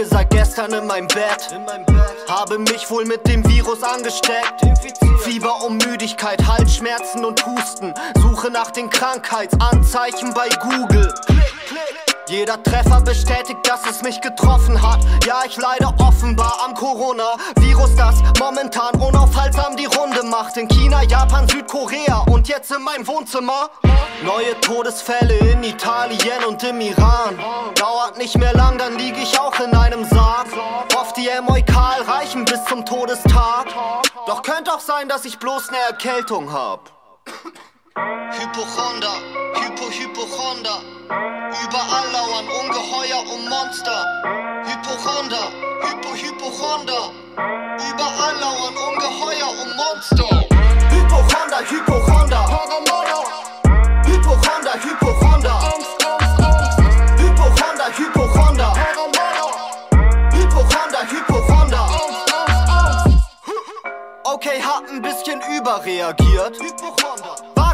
Liege 0.00 0.14
seit 0.14 0.30
gestern 0.30 0.72
in 0.72 0.86
meinem 0.86 1.08
Bett. 1.08 1.54
Habe 2.26 2.58
mich 2.58 2.88
wohl 2.88 3.04
mit 3.04 3.26
dem 3.28 3.46
Virus 3.46 3.82
angesteckt. 3.82 4.62
Fieber 5.20 5.62
und 5.64 5.84
Müdigkeit, 5.86 6.42
Halsschmerzen 6.46 7.24
und 7.24 7.44
Husten. 7.44 7.92
Suche 8.18 8.50
nach 8.50 8.70
den 8.70 8.88
Krankheitsanzeichen 8.88 10.32
bei 10.32 10.48
Google. 10.62 11.12
Jeder 12.30 12.62
Treffer 12.62 13.00
bestätigt, 13.00 13.58
dass 13.64 13.84
es 13.90 14.02
mich 14.02 14.20
getroffen 14.20 14.80
hat. 14.80 15.00
Ja, 15.26 15.42
ich 15.44 15.56
leide 15.56 15.92
offenbar 15.98 16.60
am 16.64 16.74
Corona-Virus, 16.74 17.96
das 17.96 18.22
momentan 18.38 18.94
unaufhaltsam 19.00 19.76
die 19.76 19.86
Runde 19.86 20.22
macht. 20.22 20.56
In 20.56 20.68
China, 20.68 21.02
Japan, 21.02 21.48
Südkorea 21.48 22.24
und 22.30 22.46
jetzt 22.46 22.70
in 22.70 22.82
meinem 22.82 23.04
Wohnzimmer. 23.08 23.70
Neue 24.22 24.60
Todesfälle 24.60 25.38
in 25.38 25.64
Italien 25.64 26.44
und 26.46 26.62
im 26.62 26.80
Iran. 26.80 27.36
Dauert 27.74 28.16
nicht 28.16 28.38
mehr 28.38 28.52
lang, 28.54 28.78
dann 28.78 28.96
lieg 28.96 29.16
ich 29.20 29.40
auch 29.40 29.58
in 29.58 29.74
einem 29.74 30.04
Sarg. 30.04 30.46
Oft 30.96 31.16
die 31.16 31.28
Emoikal 31.28 32.00
reichen 32.02 32.44
bis 32.44 32.64
zum 32.66 32.86
Todestag. 32.86 33.66
Doch 34.28 34.42
könnte 34.42 34.72
auch 34.72 34.80
sein, 34.80 35.08
dass 35.08 35.24
ich 35.24 35.40
bloß 35.40 35.72
ne 35.72 35.78
Erkältung 35.88 36.52
hab. 36.52 36.92
Hypochonder, 37.96 39.14
Hypo, 39.54 39.90
Hypochonder. 39.90 40.82
Überall 41.08 42.12
lauern 42.12 42.46
Ungeheuer 42.48 43.20
und 43.32 43.48
Monster. 43.48 44.06
Hypochonder, 44.64 45.50
Hypo, 45.82 46.14
Hypochonder. 46.14 47.10
Überall 47.36 48.36
lauern 48.40 48.76
Ungeheuer 48.76 49.50
und 49.62 49.76
Monster. 49.76 50.46
Hypochonder, 50.90 51.60
Hypochonder. 51.68 52.42
Hypochonder, 54.06 54.74
Hypochonder. 54.74 55.56
Hypochonder, 57.18 57.86
Hypochonder. 57.96 58.74
Hypochonder, 60.32 61.02
Hypochonder. 61.10 61.88
Okay, 64.24 64.62
hab 64.62 64.88
ein 64.88 65.02
bisschen 65.02 65.40
überreagiert. 65.56 66.58
War 66.60 67.29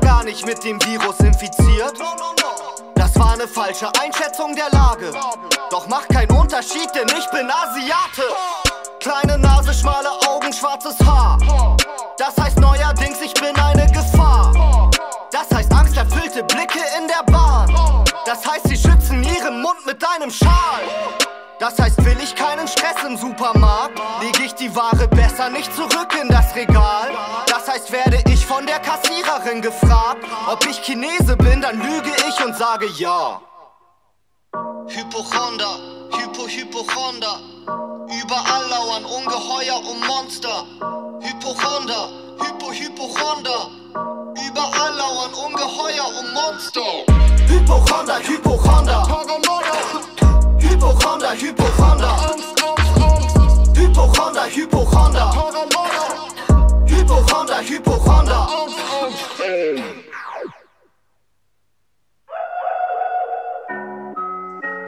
gar 0.07 0.23
nicht 0.23 0.47
mit 0.47 0.63
dem 0.63 0.81
Virus 0.85 1.19
infiziert. 1.19 1.95
das 2.95 3.19
war 3.19 3.33
eine 3.33 3.49
falsche 3.49 3.89
Einschätzung 4.01 4.55
der 4.55 4.71
Lage. 4.71 5.11
Doch 5.71 5.89
macht 5.89 6.09
keinen 6.11 6.31
Unterschied, 6.31 6.89
denn 6.95 7.09
ich 7.09 7.27
bin 7.31 7.51
Asiate. 7.51 8.23
Kleine 9.01 9.37
Nase, 9.37 9.75
schmale 9.75 10.11
Augen, 10.29 10.53
schwarzes 10.53 10.97
Haar. 11.05 11.39
Das 12.19 12.37
heißt 12.41 12.61
neuerdings, 12.61 13.21
ich 13.21 13.35
bin 13.35 13.55
eine 13.57 13.91
Gefahr. 13.91 14.91
Das 15.33 15.51
heißt 15.53 15.73
angsterfüllte 15.73 16.45
Blicke 16.45 16.81
in 16.99 17.09
der 17.09 17.25
Bahn. 17.33 18.05
Das 18.25 18.47
heißt, 18.47 18.69
sie 18.69 18.77
schützen 18.77 19.25
ihren 19.25 19.61
Mund 19.61 19.85
mit 19.87 20.01
einem 20.09 20.31
Schal. 20.31 20.83
Das 21.59 21.79
heißt, 21.79 22.05
will 22.05 22.19
ich 22.23 22.35
keinen 22.35 22.69
Stress 22.69 23.03
im 23.07 23.17
Supermarkt, 23.17 23.99
lege 24.21 24.45
ich 24.45 24.55
die 24.55 24.75
Ware 24.77 25.09
besser 25.09 25.49
nicht 25.49 25.75
zurück 25.75 26.15
in 26.21 26.29
das 26.29 26.55
Regal. 26.55 27.11
Das 27.47 27.67
heißt, 27.67 27.91
werde 27.93 28.23
ich 28.31 28.45
von 28.45 28.67
der 28.67 28.79
Kassiererin 28.79 29.63
gefragt, 29.63 30.23
ob 30.51 30.67
ich 30.67 30.83
Chinese 30.83 31.35
bin, 31.37 31.63
dann 31.63 31.81
lüge 31.81 32.13
ich 32.29 32.45
und 32.45 32.55
sage 32.55 32.87
ja. 32.99 33.41
Hypochonder, 34.89 35.79
Hypo, 36.13 36.47
Hypochonder. 36.47 37.41
Überall 38.23 38.69
lauern 38.69 39.05
Ungeheuer 39.07 39.79
und 39.79 40.07
Monster. 40.07 40.67
Hypochonder, 41.23 42.11
Hypo, 42.39 42.71
Hypochonder. 42.71 43.71
Überall 44.47 44.95
lauern 44.95 45.33
Ungeheuer 45.33 46.07
und 46.21 46.35
Monster. 46.35 46.83
Hypochonder, 47.49 48.19
Hypochonder. 48.19 49.07
Hypochonder, 50.77 51.33
Hypochonder. 51.33 52.15
Hypochonder, 53.75 54.45
Hypochonder. 54.45 55.33
Hypochonder, 56.85 57.61
Hypochonder. 57.63 58.47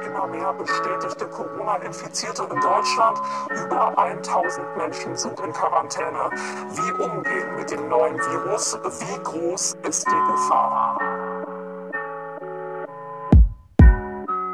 Immer 0.05 0.27
mehr 0.27 0.53
bestätigte 0.53 1.27
Corona-Infizierte 1.27 2.42
in 2.42 2.61
Deutschland. 2.61 3.18
Über 3.64 3.96
1000 3.96 4.77
Menschen 4.77 5.16
sind 5.16 5.40
in 5.40 5.53
Quarantäne. 5.55 6.31
Wie 6.72 7.03
umgehen 7.03 7.57
mit 7.57 7.70
dem 7.70 7.88
neuen 7.88 8.18
Virus? 8.18 8.77
Wie 8.85 9.22
groß 9.22 9.79
ist 9.88 10.07
die 10.07 10.33
Gefahr? 10.33 10.98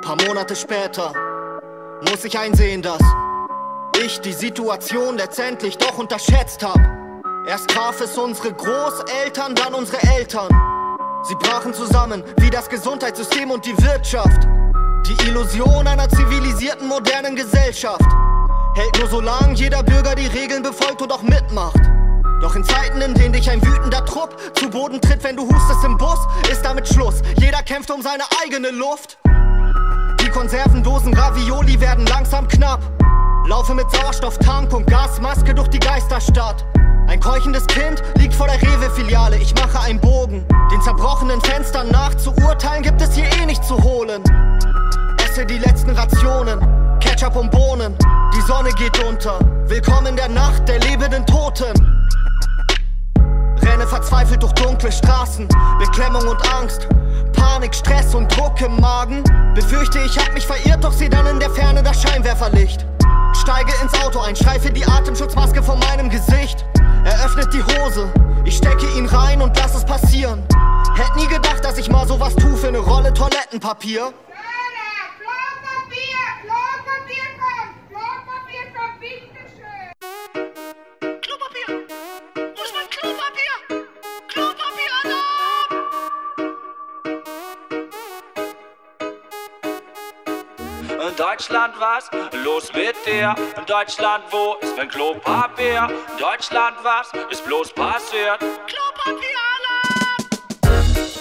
Paar 0.04 0.16
Monate 0.28 0.54
später 0.54 1.14
muss 2.02 2.24
ich 2.24 2.38
einsehen, 2.38 2.82
dass 2.82 3.00
ich 4.04 4.20
die 4.20 4.32
Situation 4.32 5.16
letztendlich 5.16 5.78
doch 5.78 5.98
unterschätzt 5.98 6.62
hab. 6.62 6.78
Erst 7.46 7.70
traf 7.70 8.00
es 8.00 8.16
unsere 8.16 8.52
Großeltern, 8.52 9.54
dann 9.54 9.74
unsere 9.74 10.02
Eltern. 10.16 10.48
Sie 11.22 11.34
brachen 11.36 11.72
zusammen 11.72 12.22
wie 12.38 12.50
das 12.50 12.68
Gesundheitssystem 12.68 13.50
und 13.50 13.64
die 13.64 13.76
Wirtschaft. 13.82 14.46
Die 15.06 15.28
Illusion 15.28 15.86
einer 15.86 16.08
zivilisierten 16.08 16.88
modernen 16.88 17.36
Gesellschaft 17.36 18.02
hält 18.74 18.98
nur 18.98 19.08
so 19.08 19.20
lang 19.20 19.54
jeder 19.54 19.82
Bürger 19.82 20.14
die 20.14 20.26
Regeln 20.26 20.62
befolgt 20.62 21.00
und 21.02 21.12
auch 21.12 21.22
mitmacht. 21.22 21.80
Doch 22.40 22.56
in 22.56 22.64
Zeiten, 22.64 23.00
in 23.00 23.14
denen 23.14 23.32
dich 23.32 23.48
ein 23.48 23.64
wütender 23.64 24.04
Trupp 24.04 24.36
zu 24.54 24.68
Boden 24.68 25.00
tritt, 25.00 25.22
wenn 25.22 25.36
du 25.36 25.42
hustest 25.42 25.84
im 25.84 25.96
Bus, 25.96 26.18
ist 26.50 26.62
damit 26.62 26.88
Schluss. 26.88 27.22
Jeder 27.38 27.62
kämpft 27.62 27.90
um 27.90 28.02
seine 28.02 28.24
eigene 28.42 28.70
Luft. 28.70 29.18
Konservendosen 30.34 31.14
Ravioli 31.14 31.80
werden 31.80 32.04
langsam 32.06 32.48
knapp. 32.48 32.80
Laufe 33.46 33.72
mit 33.72 33.88
Sauerstofftank 33.92 34.72
und 34.72 34.84
Gasmaske 34.88 35.54
durch 35.54 35.68
die 35.68 35.78
Geisterstadt. 35.78 36.66
Ein 37.06 37.20
keuchendes 37.20 37.64
Kind 37.68 38.02
liegt 38.16 38.34
vor 38.34 38.48
der 38.48 38.60
Rewe-Filiale. 38.60 39.36
Ich 39.36 39.54
mache 39.54 39.78
einen 39.78 40.00
Bogen. 40.00 40.44
Den 40.72 40.82
zerbrochenen 40.82 41.40
Fenstern 41.40 41.88
nach 41.92 42.16
zu 42.16 42.32
urteilen 42.32 42.82
gibt 42.82 43.00
es 43.00 43.14
hier 43.14 43.26
eh 43.40 43.46
nicht 43.46 43.62
zu 43.62 43.80
holen. 43.80 44.24
Esse 45.24 45.46
die 45.46 45.58
letzten 45.58 45.90
Rationen, 45.90 46.58
Ketchup 46.98 47.36
und 47.36 47.52
Bohnen. 47.52 47.96
Die 48.36 48.40
Sonne 48.40 48.70
geht 48.70 48.98
unter. 49.04 49.38
Willkommen 49.68 50.06
in 50.08 50.16
der 50.16 50.30
Nacht 50.30 50.66
der 50.66 50.80
lebenden 50.80 51.24
Toten. 51.26 51.74
Renne 53.62 53.86
verzweifelt 53.86 54.42
durch 54.42 54.52
dunkle 54.54 54.90
Straßen, 54.90 55.46
Beklemmung 55.78 56.26
und 56.26 56.54
Angst, 56.54 56.88
Panik, 57.44 57.74
Stress 57.74 58.14
und 58.14 58.34
Druck 58.34 58.58
im 58.62 58.80
Magen. 58.80 59.22
Befürchte, 59.54 60.00
ich 60.00 60.18
hab 60.18 60.32
mich 60.32 60.46
verirrt, 60.46 60.82
doch 60.82 60.92
seh 60.92 61.10
dann 61.10 61.26
in 61.26 61.38
der 61.38 61.50
Ferne 61.50 61.82
das 61.82 62.00
Scheinwerferlicht. 62.00 62.86
Steige 63.34 63.70
ins 63.82 63.92
Auto 64.02 64.20
ein, 64.20 64.34
streife 64.34 64.70
die 64.70 64.84
Atemschutzmaske 64.86 65.62
von 65.62 65.78
meinem 65.80 66.08
Gesicht. 66.08 66.64
Er 67.04 67.22
öffnet 67.26 67.52
die 67.52 67.62
Hose, 67.62 68.10
ich 68.46 68.56
stecke 68.56 68.86
ihn 68.96 69.04
rein 69.06 69.42
und 69.42 69.54
lass 69.58 69.74
es 69.74 69.84
passieren. 69.84 70.42
Hätt 70.94 71.14
nie 71.16 71.26
gedacht, 71.26 71.62
dass 71.62 71.76
ich 71.76 71.90
mal 71.90 72.08
sowas 72.08 72.34
tu 72.34 72.56
für 72.56 72.72
ne 72.72 72.78
Rolle 72.78 73.12
Toilettenpapier. 73.12 74.14
Deutschland 91.16 91.74
was? 91.78 92.10
Los 92.44 92.72
mit 92.72 92.96
dir. 93.06 93.34
Deutschland 93.66 94.24
wo 94.30 94.56
ist 94.60 94.76
mein 94.76 94.88
Klopapier? 94.88 95.88
Deutschland 96.18 96.76
was 96.82 97.12
ist 97.30 97.44
bloß 97.44 97.72
passiert? 97.72 98.40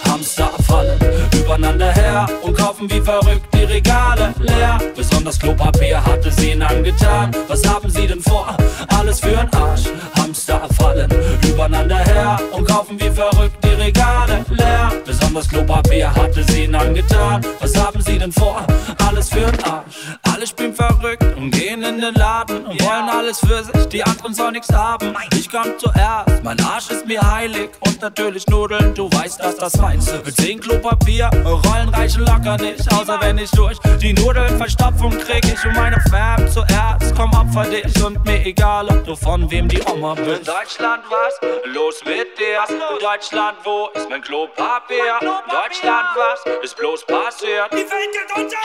Hamster 0.09 0.49
fallen 0.67 0.99
übereinander 1.35 1.91
her 1.91 2.27
und 2.41 2.57
kaufen 2.57 2.89
wie 2.89 3.01
verrückt 3.01 3.45
die 3.53 3.65
Regale 3.65 4.33
leer. 4.39 4.79
Besonders 4.95 5.39
Klopapier 5.39 6.03
hatte 6.03 6.31
sie 6.31 6.51
ihnen 6.51 6.63
angetan. 6.63 7.31
Was 7.47 7.67
haben 7.67 7.89
sie 7.89 8.07
denn 8.07 8.21
vor? 8.21 8.55
Alles 8.97 9.21
für'n 9.21 9.53
Arsch. 9.55 9.83
Hamster 10.17 10.67
fallen 10.79 11.09
übereinander 11.47 11.99
her 11.99 12.39
und 12.51 12.67
kaufen 12.67 12.99
wie 12.99 13.11
verrückt 13.11 13.62
die 13.73 13.81
Regale 13.81 14.45
leer. 14.49 14.91
Besonders 15.05 15.47
Klopapier 15.47 16.13
hatte 16.13 16.43
sie 16.43 16.65
ihnen 16.65 16.75
angetan. 16.75 17.41
Was 17.59 17.75
haben 17.77 18.01
sie 18.01 18.17
denn 18.17 18.31
vor? 18.31 18.65
Alles 19.07 19.31
für'n 19.31 19.63
Arsch. 19.63 20.17
Alle 20.33 20.47
spielen 20.47 20.73
verrückt 20.73 21.23
und 21.37 21.51
gehen 21.51 21.83
in 21.83 21.99
den 21.99 22.13
Laden 22.15 22.65
und 22.65 22.81
wollen 22.81 23.09
alles 23.09 23.39
für 23.39 23.63
sich, 23.63 23.85
die 23.87 24.03
anderen 24.03 24.33
sollen 24.33 24.53
nichts 24.53 24.73
haben. 24.73 25.15
Ich 25.33 25.49
komm 25.49 25.77
zuerst, 25.77 26.43
mein 26.43 26.59
Arsch 26.61 26.89
ist 26.89 27.05
mir 27.05 27.21
heilig 27.21 27.69
und 27.81 28.01
natürlich 28.01 28.45
Nudeln, 28.47 28.93
du 28.93 29.09
weißt, 29.11 29.39
dass 29.39 29.57
das 29.57 29.77
meinst. 29.77 30.13
Mit 30.25 30.35
zehn 30.35 30.59
Klopapier, 30.59 31.29
Rollen 31.45 31.89
reichen 31.89 32.25
locker 32.25 32.57
nicht, 32.57 32.81
außer 32.93 33.19
wenn 33.21 33.37
ich 33.37 33.51
durch 33.51 33.77
die 34.01 34.13
Nudeln 34.13 34.57
Verstopfung 34.57 35.11
krieg 35.11 35.45
ich 35.45 35.65
und 35.65 35.75
meine 35.75 35.99
Fam 36.09 36.47
zuerst. 36.49 37.15
Komm 37.15 37.31
opfer 37.33 37.65
dich 37.65 38.03
und 38.03 38.23
mir 38.25 38.45
egal, 38.45 38.87
ob 38.87 39.05
du 39.05 39.15
von 39.15 39.49
wem 39.49 39.67
die 39.67 39.81
Oma 39.83 40.15
bist. 40.15 40.39
In 40.39 40.45
Deutschland 40.45 41.03
was? 41.09 41.73
Los 41.73 42.01
mit 42.05 42.37
dir. 42.37 42.63
In 42.69 42.99
Deutschland 42.99 43.57
wo 43.63 43.89
ist 43.93 44.09
mein 44.09 44.21
Klopapier? 44.21 45.19
In 45.21 45.27
Deutschland 45.27 46.07
was 46.15 46.43
ist 46.63 46.75
bloß 46.77 47.05
passiert? 47.05 47.71
Die 47.71 47.77
Welt 47.77 48.11
geht 48.11 48.35
unter. 48.35 48.57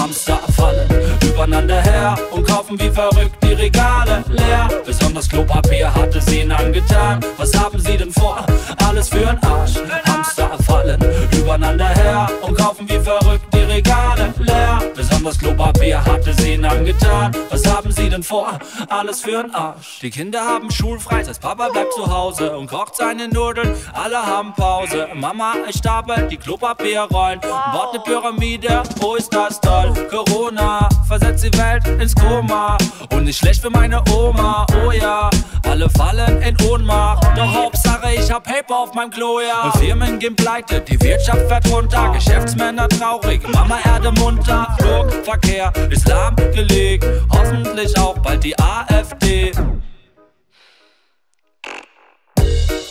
Hamster 0.00 0.38
fallen 0.56 1.09
übereinander 1.40 1.80
her 1.80 2.18
und 2.32 2.46
kaufen 2.46 2.78
wie 2.78 2.90
verrückt 2.90 3.42
die 3.42 3.54
Regale 3.54 4.22
leer. 4.28 4.68
Besonders 4.84 5.26
Klopapier 5.26 5.92
hatte 5.94 6.20
sie 6.20 6.40
ihnen 6.40 6.52
angetan. 6.52 7.20
Was 7.38 7.58
haben 7.58 7.78
sie 7.78 7.96
denn 7.96 8.12
vor? 8.12 8.44
Alles 8.86 9.10
für'n 9.10 9.42
Arsch. 9.46 9.76
Hamster 10.06 10.50
fallen 10.66 11.02
übereinander 11.32 11.88
her 11.88 12.28
und 12.42 12.58
kaufen 12.58 12.86
wie 12.90 12.98
verrückt 12.98 13.46
die 13.54 13.60
Regale 13.60 14.34
leer. 14.38 14.80
Besonders 14.94 15.38
Klopapier 15.38 16.04
hatte 16.04 16.34
sie 16.34 16.54
ihnen 16.54 16.66
angetan. 16.66 17.34
Was 17.48 17.66
haben 17.66 17.90
sie 17.90 18.10
denn 18.10 18.22
vor? 18.22 18.58
Alles 18.90 19.24
für'n 19.24 19.50
Arsch. 19.54 20.00
Die 20.00 20.10
Kinder 20.10 20.44
haben 20.44 20.70
schulfrei, 20.70 21.22
das 21.22 21.38
Papa 21.38 21.70
bleibt 21.70 21.94
zu 21.94 22.06
Hause 22.06 22.54
und 22.54 22.68
kocht 22.68 22.96
seine 22.96 23.28
Nudeln. 23.28 23.74
Alle 23.94 24.18
haben 24.18 24.52
Pause. 24.52 25.08
Mama, 25.14 25.54
ich 25.68 25.76
stapel 25.76 26.28
die 26.28 26.36
Klopapierrollen. 26.36 27.40
Baut 27.40 27.94
ne 27.94 28.00
Pyramide, 28.00 28.82
oh 29.02 29.14
ist 29.14 29.34
das 29.34 29.58
toll. 29.58 29.94
Corona 30.10 30.88
versetzt 31.10 31.42
die 31.42 31.58
Welt 31.58 31.84
ins 32.00 32.14
Koma. 32.14 32.78
Und 33.10 33.24
nicht 33.24 33.38
schlecht 33.38 33.60
für 33.60 33.70
meine 33.70 34.00
Oma, 34.12 34.64
oh 34.84 34.92
ja. 34.92 35.28
Alle 35.68 35.90
fallen 35.90 36.40
in 36.40 36.56
Ohnmacht. 36.68 37.24
Doch 37.36 37.52
Hauptsache, 37.52 38.14
ich 38.14 38.30
hab 38.30 38.44
Paper 38.44 38.78
auf 38.78 38.94
meinem 38.94 39.10
Klo, 39.10 39.40
ja. 39.40 39.72
Firmen 39.72 40.20
gehen 40.20 40.36
pleite, 40.36 40.80
die 40.80 41.00
Wirtschaft 41.02 41.48
fährt 41.48 41.68
runter. 41.68 42.12
Geschäftsmänner 42.14 42.88
traurig, 42.88 43.42
Mama 43.52 43.78
Erde 43.84 44.12
munter. 44.12 44.68
Flugverkehr, 44.78 45.72
Islam 45.90 46.36
gelegt. 46.36 47.04
Hoffentlich 47.32 47.98
auch 47.98 48.16
bald 48.18 48.44
die 48.44 48.54
AfD. 48.60 49.50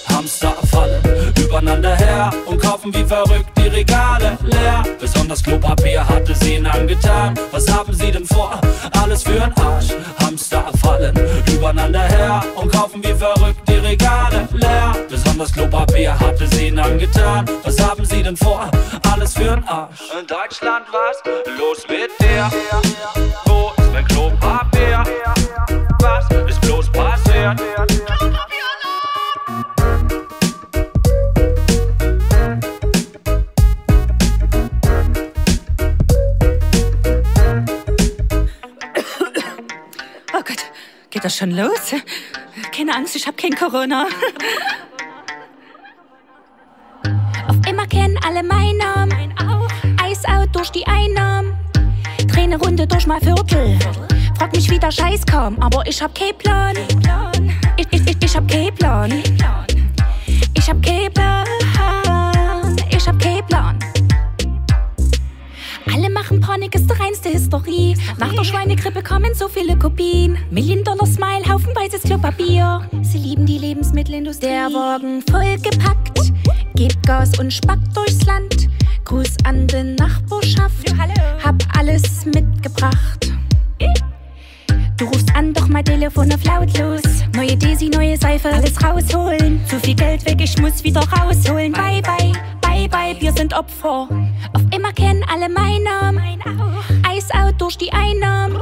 Hamster 0.09 0.53
fallen 0.69 1.38
übereinander 1.49 1.95
her 1.95 2.29
und 2.45 2.61
kaufen 2.61 2.93
wie 2.93 3.03
verrückt 3.03 3.49
die 3.57 3.67
Regale 3.67 4.37
leer. 4.43 4.83
Besonders 4.99 5.43
Klopapier 5.43 6.07
hatte 6.07 6.35
sie 6.35 6.55
ihnen 6.55 6.67
angetan. 6.67 7.33
Was 7.51 7.67
haben 7.71 7.93
sie 7.93 8.11
denn 8.11 8.25
vor? 8.25 8.59
Alles 9.01 9.25
für'n 9.25 9.51
Arsch. 9.59 9.89
Hamster 10.21 10.65
fallen 10.81 11.15
übereinander 11.51 12.03
her 12.03 12.43
und 12.55 12.71
kaufen 12.71 13.03
wie 13.03 13.13
verrückt 13.13 13.61
die 13.67 13.77
Regale 13.77 14.47
leer. 14.53 14.95
Besonders 15.09 15.51
Klopapier 15.51 16.17
hatte 16.19 16.47
sie 16.47 16.67
ihnen 16.67 16.79
angetan. 16.79 17.45
Was 17.63 17.79
haben 17.81 18.05
sie 18.05 18.21
denn 18.21 18.37
vor? 18.37 18.69
Alles 19.11 19.35
für'n 19.35 19.67
Arsch. 19.67 20.01
In 20.19 20.27
Deutschland 20.27 20.85
was? 20.91 21.17
Los 21.57 21.83
mit 21.89 22.11
dir. 22.21 22.49
Wo 23.45 23.71
ist 23.77 23.91
mein 23.91 24.05
Klopapier? 24.05 25.03
Was 25.99 26.25
ist 26.47 26.61
bloß 26.61 26.89
passiert? 26.91 27.59
Geht 41.09 41.23
das 41.23 41.35
schon 41.35 41.51
los? 41.51 41.93
Keine 42.75 42.95
Angst, 42.95 43.15
ich 43.15 43.25
hab 43.27 43.37
kein 43.37 43.55
Corona. 43.55 44.07
Auf 47.47 47.55
immer 47.67 47.87
kennen 47.87 48.17
alle 48.25 48.43
meinen 48.43 48.77
Namen. 48.77 49.33
Eisout 50.01 50.49
durch 50.51 50.69
die 50.69 50.85
Einnahmen. 50.85 51.57
Dreh 52.27 52.41
eine 52.41 52.57
Runde 52.57 52.85
durch 52.85 53.07
mein 53.07 53.21
Viertel. 53.21 53.79
Frag 54.37 54.53
mich, 54.55 54.69
wie 54.69 54.79
der 54.79 54.91
Scheiß 54.91 55.25
kam, 55.25 55.57
aber 55.59 55.85
ich 55.87 56.01
hab 56.01 56.13
keinen 56.13 56.37
Plan. 56.37 56.75
Ich, 57.77 57.87
ich, 57.91 58.07
ich, 58.07 58.17
ich 58.23 58.35
hab 58.35 58.47
keinen 58.47 58.75
Plan. 58.75 59.23
Ich 60.53 60.69
hab 60.69 60.81
keinen 60.83 61.11
Plan. 61.13 61.45
Ich 62.91 63.07
hab 63.07 63.19
keinen 63.19 63.45
Plan. 63.47 63.78
Alle 65.91 66.09
machen 66.09 66.39
Panik, 66.39 66.75
ist 66.75 66.89
die 66.89 67.01
reinste 67.01 67.29
Historie. 67.29 67.95
Nach 68.19 68.31
der 68.33 68.43
Schweinegrippe 68.43 69.01
kommen 69.01 69.33
so 69.33 69.47
viele 69.47 69.77
Kopien. 69.77 70.37
Million 70.51 70.83
Dollar 70.83 71.07
Smile, 71.07 71.47
Haufen 71.47 71.75
weißes 71.75 72.03
Klopapier. 72.03 72.87
Sie 73.01 73.17
lieben 73.17 73.45
die 73.45 73.57
Lebensmittelindustrie. 73.57 74.47
Der 74.47 74.71
Wagen 74.71 75.23
vollgepackt, 75.29 76.31
gibt 76.75 77.01
Gas 77.07 77.37
und 77.39 77.51
spackt 77.51 77.95
durchs 77.95 78.23
Land. 78.25 78.69
Gruß 79.05 79.37
an 79.45 79.65
die 79.67 79.95
Nachbarschaft, 79.95 80.93
hab 81.43 81.55
alles 81.77 82.25
mitgebracht. 82.25 83.31
Du 84.97 85.05
rufst 85.05 85.33
an, 85.33 85.53
doch 85.53 85.67
mein 85.69 85.85
Telefon 85.85 86.31
auf 86.31 86.43
lautlos. 86.43 87.01
Neue 87.35 87.55
Desi, 87.55 87.89
neue 87.89 88.17
Seife, 88.17 88.49
alles 88.49 88.83
rausholen. 88.83 89.61
Zu 89.65 89.79
viel 89.79 89.95
Geld 89.95 90.25
weg, 90.25 90.39
ich 90.41 90.57
muss 90.59 90.83
wieder 90.83 91.01
rausholen. 91.01 91.71
Bye, 91.71 92.01
bye, 92.01 92.33
bye, 92.87 93.13
bye, 93.13 93.21
wir 93.21 93.33
sind 93.33 93.53
Opfer. 93.53 94.07
Auf 94.53 94.61
immer 94.73 94.93
kennen 94.93 95.23
alle 95.31 95.49
meinen 95.49 95.83
Namen. 95.83 96.19
Eisout 97.07 97.55
durch 97.57 97.77
die 97.77 97.91
Einnahmen. 97.91 98.61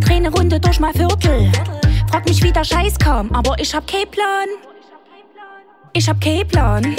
Dreh 0.00 0.14
eine 0.14 0.30
Runde 0.30 0.58
durch 0.58 0.80
mein 0.80 0.94
Viertel. 0.94 1.52
Frag 2.10 2.26
mich, 2.26 2.42
wie 2.42 2.52
der 2.52 2.64
Scheiß 2.64 2.98
kam, 2.98 3.30
aber 3.32 3.56
ich 3.58 3.74
hab 3.74 3.86
keinen 3.86 4.10
Plan. 4.10 4.46
Ich 5.92 6.08
hab 6.08 6.20
keinen 6.20 6.48
Plan. 6.48 6.96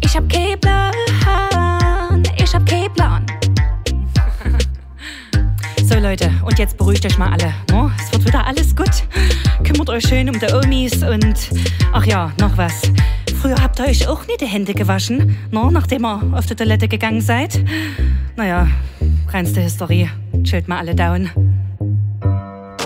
Ich 0.00 0.16
hab 0.16 0.28
keinen 0.28 0.60
Plan. 0.60 0.92
Ich 2.36 2.54
hab 2.54 2.66
keinen 2.66 2.92
Plan. 2.92 3.26
So 5.84 5.98
Leute, 5.98 6.30
und 6.44 6.56
jetzt 6.56 6.76
beruhigt 6.76 7.04
euch 7.04 7.18
mal 7.18 7.32
alle. 7.32 7.52
No? 7.72 7.90
Es 7.98 8.12
wird 8.12 8.24
wieder 8.24 8.46
alles 8.46 8.76
gut. 8.76 9.02
Kümmert 9.64 9.90
euch 9.90 10.06
schön 10.06 10.30
um 10.30 10.38
die 10.38 10.46
Omis 10.52 11.02
und 11.02 11.50
ach 11.92 12.06
ja, 12.06 12.30
noch 12.38 12.56
was. 12.56 12.82
Früher 13.40 13.62
habt 13.62 13.78
ihr 13.78 13.86
euch 13.86 14.06
auch 14.06 14.26
nie 14.26 14.36
die 14.38 14.46
Hände 14.46 14.74
gewaschen, 14.74 15.38
no? 15.50 15.70
nachdem 15.70 16.04
ihr 16.04 16.20
auf 16.34 16.44
die 16.44 16.54
Toilette 16.54 16.88
gegangen 16.88 17.22
seid. 17.22 17.64
Naja, 18.36 18.68
reinste 19.28 19.60
Historie. 19.60 20.10
Chillt 20.44 20.68
mal 20.68 20.78
alle 20.78 20.94
down. 20.94 21.30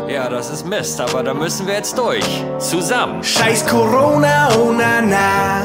Ja, 0.08 0.28
das 0.28 0.50
ist 0.50 0.66
Mist, 0.66 1.00
aber 1.00 1.24
da 1.24 1.34
müssen 1.34 1.66
wir 1.66 1.74
jetzt 1.74 1.98
durch. 1.98 2.24
Zusammen. 2.58 3.24
Scheiß 3.24 3.66
Corona, 3.66 4.48
oh 4.56 4.72
na 4.72 5.00
na. 5.00 5.62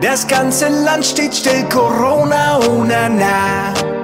Das 0.00 0.26
ganze 0.26 0.68
Land 0.68 1.04
steht 1.04 1.34
still, 1.34 1.64
Corona, 1.68 2.60
oh 2.60 2.84
na 2.84 3.08
na. 3.08 3.97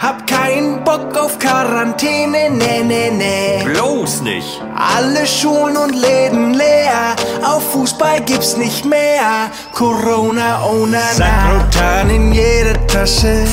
Hab 0.00 0.26
keinen 0.26 0.82
Bock 0.82 1.14
auf 1.18 1.38
Quarantäne, 1.38 2.48
ne, 2.48 2.82
ne, 2.82 3.10
ne. 3.10 3.64
Bloß 3.70 4.22
nicht. 4.22 4.62
Alle 4.74 5.26
Schulen 5.26 5.76
und 5.76 5.94
Läden 5.94 6.54
leer, 6.54 7.14
auf 7.44 7.70
Fußball 7.72 8.22
gibt's 8.22 8.56
nicht 8.56 8.86
mehr. 8.86 9.50
Corona, 9.74 10.62
oh 10.64 10.86
na 10.86 11.00
na. 11.18 11.26
Sakrotan 11.26 12.08
in 12.08 12.32
jeder 12.32 12.86
Tasche, 12.86 13.44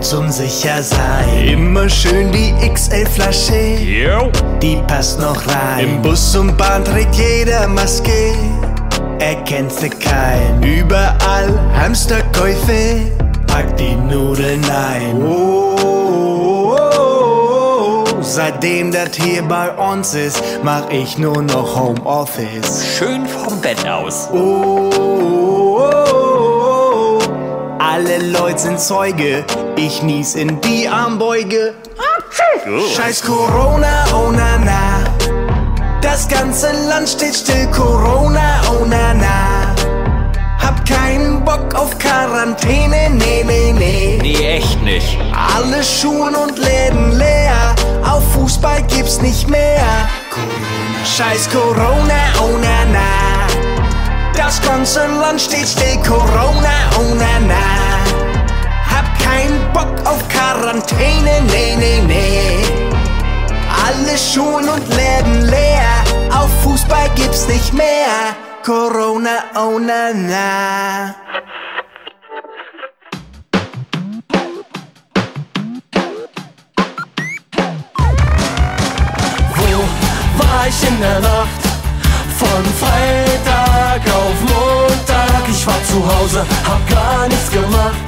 zum 0.00 0.30
Sichersein. 0.30 1.44
Immer 1.44 1.88
schön 1.88 2.30
die 2.30 2.54
XL-Flasche, 2.72 3.78
die 4.62 4.76
passt 4.86 5.18
noch 5.18 5.44
rein. 5.48 5.80
Im 5.88 6.02
Bus 6.02 6.36
und 6.36 6.56
Bahn 6.56 6.84
trägt 6.84 7.16
jeder 7.16 7.66
Maske, 7.66 8.32
erkennt 9.18 9.72
sie 9.72 9.90
kein. 9.90 10.62
Überall 10.62 11.52
Hamsterkäufe, 11.76 13.10
pack 13.48 13.76
die 13.76 13.96
Nudeln 13.96 14.64
ein. 14.70 15.20
Oh. 15.20 15.53
Seitdem 18.34 18.90
das 18.90 19.10
hier 19.14 19.42
bei 19.44 19.70
uns 19.70 20.12
ist, 20.12 20.42
mach 20.64 20.90
ich 20.90 21.18
nur 21.18 21.40
noch 21.40 21.78
Homeoffice. 21.78 22.84
Schön 22.98 23.28
vom 23.28 23.60
Bett 23.60 23.86
aus. 23.86 24.28
Oh, 24.32 24.90
oh, 24.98 25.78
oh, 25.78 26.10
oh. 26.12 27.18
alle 27.78 28.18
Leute 28.32 28.58
sind 28.58 28.80
Zeuge, 28.80 29.44
ich 29.76 30.02
nies 30.02 30.34
in 30.34 30.60
die 30.62 30.88
Armbeuge. 30.88 31.74
Scheiß 32.96 33.22
Corona, 33.22 34.04
oh 34.12 34.32
na 34.32 34.58
na. 34.58 35.04
Das 36.00 36.26
ganze 36.26 36.72
Land 36.88 37.08
steht 37.10 37.36
still, 37.36 37.68
Corona, 37.68 38.62
oh 38.72 38.84
na 38.84 39.14
na. 39.14 39.74
Hab 40.58 40.84
keinen 40.88 41.44
Bock 41.44 41.72
auf 41.76 41.96
Quarantäne, 41.98 43.10
nee, 43.10 43.44
nee, 43.46 43.72
nee. 43.72 44.18
Nee, 44.20 44.56
echt 44.56 44.82
nicht. 44.82 45.18
Alle 45.56 45.84
Schulen 45.84 46.34
und 46.34 46.58
Läden 46.58 47.12
leer, 47.12 47.73
auf 48.04 48.22
Fußball 48.34 48.82
gibt's 48.84 49.20
nicht 49.20 49.48
mehr. 49.48 50.08
Corona. 50.30 51.04
Scheiß 51.04 51.48
Corona, 51.50 52.20
oh 52.40 52.56
na 52.60 52.84
na. 52.92 53.46
Das 54.36 54.60
ganze 54.62 55.06
Land 55.06 55.40
steht 55.40 55.68
still, 55.68 55.96
Corona, 56.02 56.74
oh 56.98 57.14
na 57.14 57.40
na. 57.40 57.64
Hab 58.90 59.06
keinen 59.18 59.60
Bock 59.72 59.94
auf 60.06 60.26
Quarantäne, 60.28 61.42
nee, 61.48 61.76
nee, 61.76 62.02
nee. 62.06 62.64
Alle 63.86 64.16
Schulen 64.18 64.68
und 64.68 64.88
Läden 64.88 65.42
leer, 65.46 66.04
auf 66.30 66.50
Fußball 66.62 67.08
gibt's 67.14 67.46
nicht 67.48 67.72
mehr. 67.72 68.34
Corona, 68.64 69.44
oh 69.56 69.78
na 69.78 70.12
na. 70.14 71.14
In 80.94 81.00
der 81.00 81.20
Nacht? 81.20 81.62
Von 82.38 82.64
Freitag 82.80 84.02
auf 84.20 84.38
Montag. 84.52 85.42
Ich 85.48 85.66
war 85.66 85.80
zu 85.90 85.98
Hause, 86.12 86.44
hab 86.68 86.82
gar 86.88 87.28
nichts 87.28 87.50
gemacht. 87.50 88.02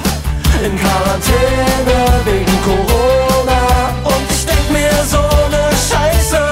In 0.65 0.75
Quarantäne 0.79 1.99
wegen 2.25 2.57
Corona. 2.69 3.63
Und 4.05 4.27
ich 4.31 4.45
denk 4.47 4.71
mir 4.71 4.97
so 5.05 5.23
ne 5.55 5.65
Scheiße. 5.89 6.43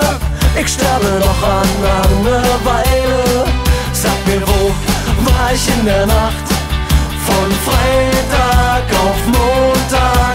Ich 0.60 0.68
sterbe 0.72 1.10
noch 1.26 1.42
an 1.56 1.68
Langeweile. 1.86 3.44
Sag 3.92 4.18
mir, 4.26 4.42
wo 4.46 4.60
war 5.26 5.52
ich 5.52 5.68
in 5.68 5.84
der 5.84 6.06
Nacht? 6.06 6.46
Von 7.26 7.48
Freitag 7.66 8.84
auf 9.04 9.20
Montag. 9.26 10.33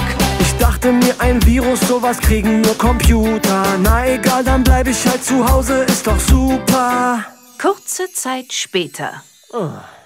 Dachte 0.82 0.94
mir, 0.94 1.14
ein 1.20 1.46
Virus, 1.46 1.82
sowas 1.82 2.18
kriegen 2.20 2.62
nur 2.62 2.78
Computer. 2.78 3.64
Na 3.84 4.08
egal, 4.08 4.46
dann 4.46 4.64
bleib 4.64 4.88
ich 4.88 5.06
halt 5.06 5.22
zu 5.22 5.46
Hause, 5.46 5.84
ist 5.84 6.08
doch 6.08 6.18
super. 6.18 7.26
Kurze 7.62 8.10
Zeit 8.14 8.54
später. 8.54 9.22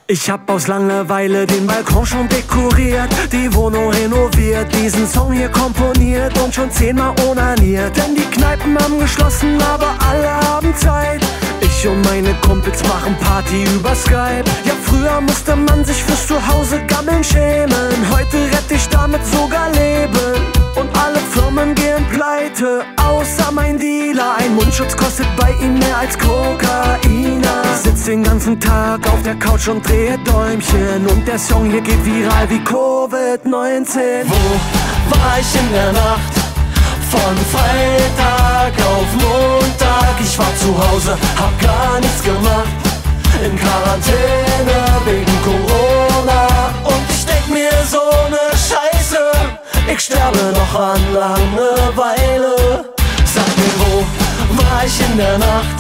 Ich 0.07 0.27
hab 0.31 0.49
aus 0.49 0.65
Langeweile 0.67 1.45
den 1.45 1.67
Balkon 1.67 2.03
schon 2.07 2.27
dekoriert, 2.27 3.07
die 3.31 3.53
Wohnung 3.53 3.91
renoviert, 3.91 4.73
diesen 4.73 5.07
Song 5.07 5.31
hier 5.31 5.49
komponiert 5.49 6.36
und 6.39 6.55
schon 6.55 6.71
zehnmal 6.71 7.13
onaniert. 7.29 7.95
Denn 7.95 8.15
die 8.15 8.25
Kneipen 8.36 8.75
haben 8.79 8.97
geschlossen, 8.97 9.62
aber 9.62 9.93
alle 10.09 10.31
haben 10.47 10.75
Zeit. 10.75 11.21
Ich 11.62 11.88
und 11.88 12.01
meine 12.05 12.33
Kumpels 12.41 12.81
machen 12.88 13.15
Party 13.19 13.63
über 13.75 13.93
Skype. 13.93 14.45
Ja, 14.65 14.73
früher 14.86 15.21
musste 15.21 15.55
man 15.55 15.86
sich 15.86 16.03
fürs 16.03 16.25
Zuhause 16.25 16.81
gammeln 16.88 17.23
schämen. 17.23 18.12
Heute 18.12 18.38
rette 18.38 18.73
ich 18.73 18.89
damit 18.89 19.21
sogar 19.27 19.69
Leben. 19.69 20.62
Und 20.75 20.89
alle 20.97 21.19
Firmen 21.31 21.75
gehen 21.75 22.05
pleite. 22.12 22.83
Außer 22.97 23.51
mein 23.51 23.77
Dealer. 23.77 24.36
Ein 24.38 24.55
Mundschutz 24.55 24.95
kostet 24.97 25.27
bei 25.36 25.51
ihm 25.62 25.77
mehr 25.77 25.97
als 25.97 26.17
Kokaina. 26.17 27.63
Sitzt 27.83 28.07
den 28.07 28.23
ganzen 28.23 28.59
Tag 28.59 29.07
auf 29.07 29.21
der 29.23 29.36
Couch 29.36 29.67
und 29.67 29.88
dreht 29.88 30.19
Däumchen. 30.27 31.05
Und 31.07 31.27
der 31.27 31.38
Song 31.38 31.69
hier 31.69 31.81
geht 31.81 32.03
viral 32.05 32.49
wie 32.49 32.59
Covid-19. 32.59 34.25
Wo 34.25 35.13
war 35.15 35.39
ich 35.39 35.59
in 35.59 35.71
der 35.71 35.91
Nacht? 35.93 36.33
Von 37.12 37.38
Freitag 37.53 38.73
auf 38.79 39.07
Montag. 39.21 40.15
Ich 40.19 40.38
war 40.39 40.55
zu 40.57 40.75
Hause, 40.75 41.17
hab 41.39 41.59
gar 41.62 41.99
nichts 41.99 42.23
gemacht. 42.23 42.73
In 43.45 43.55
Quarantäne 43.57 44.77
wegen 45.05 45.43
Corona. 45.43 46.47
Und 46.83 47.03
ich 47.09 47.25
denk 47.25 47.47
mir 47.49 47.71
so 47.88 47.99
ne 48.29 48.39
Scheiße. 48.57 49.62
Ich 49.91 50.00
sterbe 50.00 50.54
noch 50.54 50.80
an 50.80 51.02
Langeweile. 51.13 52.86
Sag 53.26 53.48
mir, 53.58 53.74
wo 53.80 54.06
war 54.58 54.86
ich 54.86 55.00
in 55.02 55.17
der 55.17 55.38
Nacht? 55.38 55.80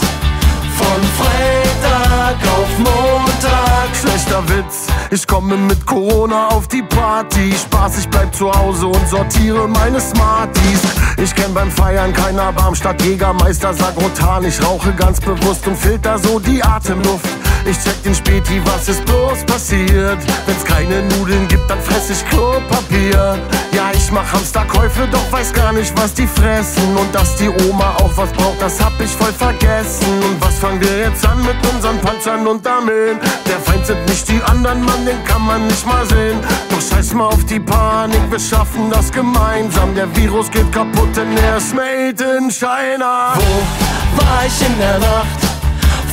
Von 0.77 1.01
Freitag 1.17 2.35
auf 2.57 2.77
Montag. 2.79 3.95
Schlechter 3.99 4.43
Witz, 4.49 4.87
ich 5.09 5.25
komme 5.25 5.55
mit 5.55 5.85
Corona 5.85 6.49
auf 6.49 6.67
die 6.67 6.81
Party. 6.83 7.53
Spaß, 7.53 7.99
ich 7.99 8.09
bleib 8.09 8.35
zu 8.35 8.51
Hause 8.51 8.87
und 8.87 9.07
sortiere 9.07 9.67
meine 9.67 9.99
Smarties. 10.01 10.81
Ich 11.17 11.33
kenn 11.35 11.53
beim 11.53 11.71
Feiern 11.71 12.13
keinen 12.13 12.39
Alarm 12.39 12.75
statt 12.75 13.01
Jägermeister 13.01 13.73
Sagrotan. 13.73 14.45
Ich 14.45 14.61
rauche 14.63 14.93
ganz 14.93 15.19
bewusst 15.19 15.67
und 15.67 15.77
filter 15.77 16.17
so 16.17 16.39
die 16.39 16.63
Atemluft. 16.63 17.27
Ich 17.65 17.77
check 17.81 18.01
den 18.03 18.13
Späti, 18.13 18.61
was 18.65 18.89
ist 18.89 19.05
bloß 19.05 19.45
passiert? 19.45 20.17
Wenn's 20.45 20.65
keine 20.65 21.01
Nudeln 21.03 21.47
gibt, 21.47 21.69
dann 21.69 21.79
fress 21.81 22.09
ich 22.09 22.27
Klopapier. 22.29 23.39
Ja, 23.71 23.89
ich 23.93 24.11
mach 24.11 24.33
Hamsterkäufe, 24.33 25.07
doch 25.09 25.31
weiß 25.31 25.53
gar 25.53 25.71
nicht, 25.71 25.93
was 25.97 26.13
die 26.13 26.27
fressen. 26.27 26.95
Und 26.97 27.15
dass 27.15 27.37
die 27.37 27.49
Oma 27.49 27.95
auch 27.99 28.11
was 28.17 28.31
braucht, 28.33 28.61
das 28.61 28.83
hab 28.83 28.99
ich 28.99 29.11
voll 29.11 29.31
vergessen. 29.31 30.21
Und 30.23 30.41
was 30.41 30.55
fangen 30.59 30.81
wir 30.81 31.07
jetzt 31.07 31.25
an 31.25 31.41
mit 31.41 31.55
unseren 31.73 31.99
Panzern 31.99 32.45
und 32.45 32.67
Armeen? 32.67 33.17
Der 33.47 33.59
Feind 33.59 33.85
sind 33.85 34.05
nicht 34.09 34.27
die 34.27 34.41
anderen, 34.43 34.83
Mann, 34.83 35.05
den 35.05 35.23
kann 35.23 35.45
man 35.45 35.65
nicht 35.65 35.87
mal 35.87 36.05
sehen. 36.07 36.39
Doch 36.69 36.81
scheiß 36.81 37.13
mal 37.13 37.27
auf 37.27 37.45
die 37.45 37.61
Panik, 37.61 38.21
wir 38.29 38.39
schaffen 38.39 38.89
das 38.91 39.09
gemeinsam. 39.09 39.95
Der 39.95 40.13
Virus 40.17 40.51
geht 40.51 40.69
kaputt, 40.73 41.02
denn 41.15 41.37
er 41.37 41.57
ist 41.57 41.73
made 41.73 42.23
in 42.37 42.49
China. 42.49 43.33
Wo 43.35 44.21
war 44.21 44.45
ich 44.45 44.65
in 44.65 44.77
der 44.79 44.99
Nacht? 44.99 45.41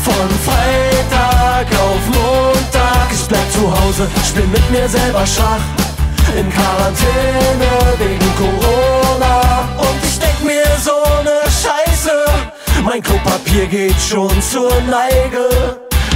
Von 0.05 0.29
Freitag 0.46 1.66
auf 1.87 2.03
Montag. 2.07 3.09
Ich 3.12 3.26
bleib 3.26 3.53
zu 3.53 3.70
Hause, 3.70 4.09
spiel 4.29 4.46
mit 4.46 4.70
mir 4.70 4.88
selber 4.88 5.26
Schach. 5.26 5.64
In 6.37 6.48
Quarantäne 6.50 7.72
wegen 7.98 8.31
Corona. 8.37 9.68
Und 9.79 9.98
ich 10.03 10.18
denk 10.18 10.42
mir 10.44 10.70
so 10.83 10.98
ne 11.22 11.40
Scheiße. 11.62 12.16
Mein 12.85 13.03
Klopapier 13.03 13.66
geht 13.66 14.00
schon 14.00 14.31
zur 14.42 14.72
Neige. 14.88 15.48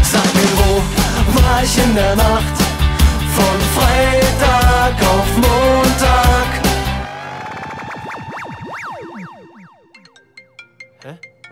Sag 0.03 0.29
mir, 0.35 0.53
wo 0.59 1.41
war 1.41 1.63
ich 1.63 1.79
in 1.79 1.95
der 1.95 2.17
Nacht? 2.17 2.57
Von 3.37 3.59
Freitag 3.77 4.95
auf 5.03 5.29
Montag. 5.37 6.34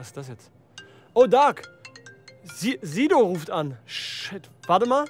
Was 0.03 0.09
ist 0.09 0.17
das 0.17 0.29
jetzt? 0.31 0.51
Oh, 1.15 1.29
Dark! 1.29 1.63
Si 2.43 2.77
Sido 2.83 3.19
ruft 3.19 3.53
an. 3.53 3.79
Shit, 3.87 4.51
warte 4.67 4.85
mal. 4.85 5.05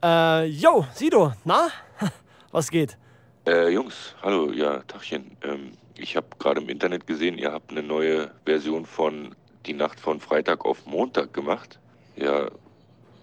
Äh, 0.00 0.44
yo, 0.44 0.86
Sido, 0.94 1.32
na? 1.44 1.68
Was 2.52 2.70
geht? 2.70 2.96
Äh, 3.44 3.70
Jungs, 3.70 4.14
hallo, 4.22 4.52
ja, 4.52 4.84
Tachchen. 4.86 5.36
Ähm, 5.42 5.72
ich 5.96 6.16
habe 6.16 6.28
gerade 6.38 6.60
im 6.60 6.68
Internet 6.68 7.08
gesehen, 7.08 7.38
ihr 7.38 7.50
habt 7.50 7.72
eine 7.72 7.82
neue 7.82 8.30
Version 8.44 8.86
von 8.86 9.34
Die 9.66 9.72
Nacht 9.72 9.98
von 9.98 10.20
Freitag 10.20 10.64
auf 10.64 10.86
Montag 10.86 11.34
gemacht. 11.34 11.80
Ja, 12.14 12.42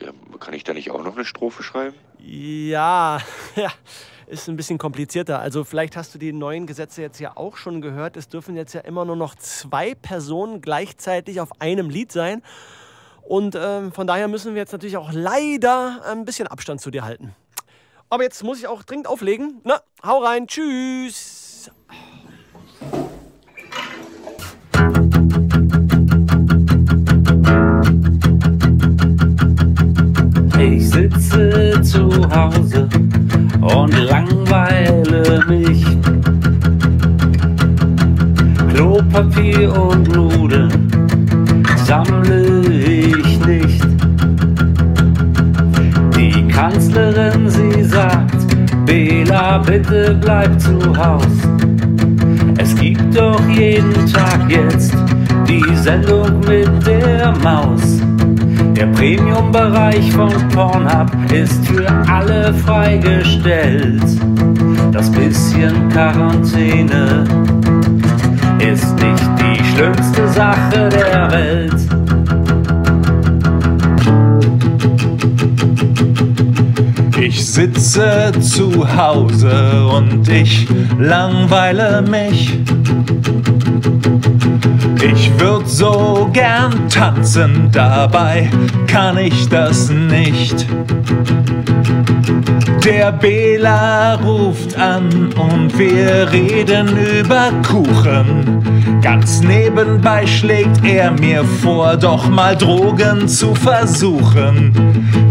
ja 0.02 0.12
kann 0.42 0.54
ich 0.54 0.66
da 0.66 0.74
nicht 0.74 0.92
auch 0.92 1.06
noch 1.06 1.16
eine 1.16 1.24
Strophe 1.24 1.64
schreiben? 1.64 1.96
Ja, 2.18 3.22
ja, 3.56 3.72
ist 4.30 4.48
ein 4.48 4.56
bisschen 4.56 4.78
komplizierter. 4.78 5.40
Also 5.40 5.64
vielleicht 5.64 5.98
hast 5.98 6.14
du 6.14 6.20
die 6.20 6.32
neuen 6.32 6.68
Gesetze 6.68 7.02
jetzt 7.02 7.20
ja 7.20 7.36
auch 7.36 7.58
schon 7.58 7.82
gehört. 7.82 8.16
Es 8.16 8.30
dürfen 8.30 8.56
jetzt 8.56 8.74
ja 8.74 8.82
immer 8.82 9.04
nur 9.04 9.16
noch 9.16 9.36
zwei 9.36 9.96
Personen 9.96 10.62
gleichzeitig 10.62 11.42
auf 11.42 11.60
einem 11.60 11.90
Lied 11.90 12.12
sein. 12.12 12.44
Und 13.24 13.58
ähm, 13.60 13.92
von 13.92 14.08
daher 14.08 14.28
müssen 14.28 14.54
wir 14.54 14.62
jetzt 14.62 14.72
natürlich 14.72 14.98
auch 14.98 15.12
leider 15.12 16.02
ein 16.06 16.26
bisschen 16.26 16.48
Abstand 16.48 16.80
zu 16.80 16.92
dir 16.92 17.04
halten. 17.04 17.36
Aber 18.10 18.24
jetzt 18.24 18.44
muss 18.44 18.60
ich 18.60 18.68
auch 18.68 18.84
dringend 18.84 19.08
auflegen. 19.08 19.62
Na, 19.64 19.82
hau 20.04 20.20
rein. 20.20 20.48
Tschüss. 20.48 21.72
Ich 30.60 30.90
sitze 30.90 31.82
zu 31.82 32.30
Hause 32.30 33.09
und 33.62 33.98
langweile 33.98 35.44
mich. 35.48 35.86
Klopapier 38.74 39.76
und 39.76 40.16
Nudeln 40.16 40.90
sammle 41.86 42.62
ich 42.72 43.46
nicht. 43.46 43.86
Die 46.16 46.48
Kanzlerin, 46.48 47.50
sie 47.50 47.84
sagt, 47.84 48.36
Bela, 48.86 49.58
bitte 49.60 50.18
bleib 50.22 50.60
zu 50.60 50.96
Haus. 50.98 51.26
Es 52.58 52.76
gibt 52.76 53.16
doch 53.16 53.42
jeden 53.48 54.06
Tag 54.12 54.50
jetzt 54.50 54.94
die 55.48 55.76
Sendung 55.76 56.40
mit 56.42 56.70
der 56.86 57.34
Maus. 57.44 58.02
Der 58.80 58.86
Premium-Bereich 58.86 60.10
von 60.14 60.32
Pornhub 60.54 61.12
ist 61.34 61.68
für 61.68 61.86
alle 62.08 62.54
freigestellt. 62.54 64.02
Das 64.94 65.12
bisschen 65.12 65.90
Quarantäne 65.90 67.26
ist 68.60 68.94
nicht 68.94 69.30
die 69.38 69.62
schlimmste 69.66 70.30
Sache 70.30 70.88
der 70.88 71.30
Welt. 71.30 71.76
Ich 77.20 77.46
sitze 77.46 78.32
zu 78.40 78.88
Hause 78.96 79.88
und 79.94 80.26
ich 80.30 80.70
langweile 80.98 82.02
mich. 82.02 82.58
Ich 85.02 85.32
würd 85.40 85.68
so 85.70 86.30
gern 86.34 86.90
tanzen, 86.90 87.70
dabei 87.72 88.50
kann 88.88 89.18
ich 89.18 89.48
das 89.48 89.90
nicht. 89.90 90.68
Der 92.84 93.12
Bela 93.12 94.16
ruft 94.16 94.78
an 94.78 95.32
und 95.34 95.78
wir 95.78 96.30
reden 96.32 96.90
über 96.98 97.52
Kuchen. 97.66 98.60
Ganz 99.02 99.42
nebenbei 99.42 100.28
schlägt 100.28 100.84
er 100.84 101.12
mir 101.12 101.44
vor, 101.44 101.96
doch 101.96 102.28
mal 102.30 102.58
Drogen 102.58 103.28
zu 103.28 103.56
versuchen. 103.56 104.74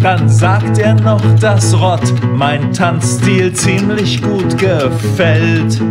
Dann 0.03 0.29
sagt 0.29 0.79
er 0.79 0.95
noch, 0.95 1.23
dass 1.41 1.79
Rott 1.79 2.15
mein 2.35 2.73
Tanzstil 2.73 3.53
ziemlich 3.53 4.23
gut 4.23 4.57
gefällt. 4.57 5.83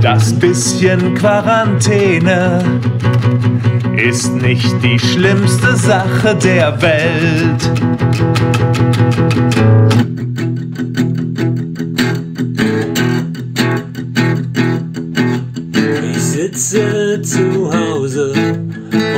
Das 0.00 0.32
bisschen 0.32 1.14
Quarantäne 1.14 1.69
ist 4.20 4.34
nicht 4.34 4.82
die 4.82 4.98
schlimmste 4.98 5.76
Sache 5.76 6.34
der 6.34 6.80
Welt. 6.82 7.70
Ich 16.12 16.22
sitze 16.22 17.22
zu 17.22 17.72
Hause 17.72 18.32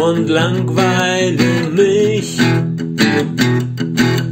und 0.02 0.28
langweile 0.28 1.70
mich. 1.74 2.38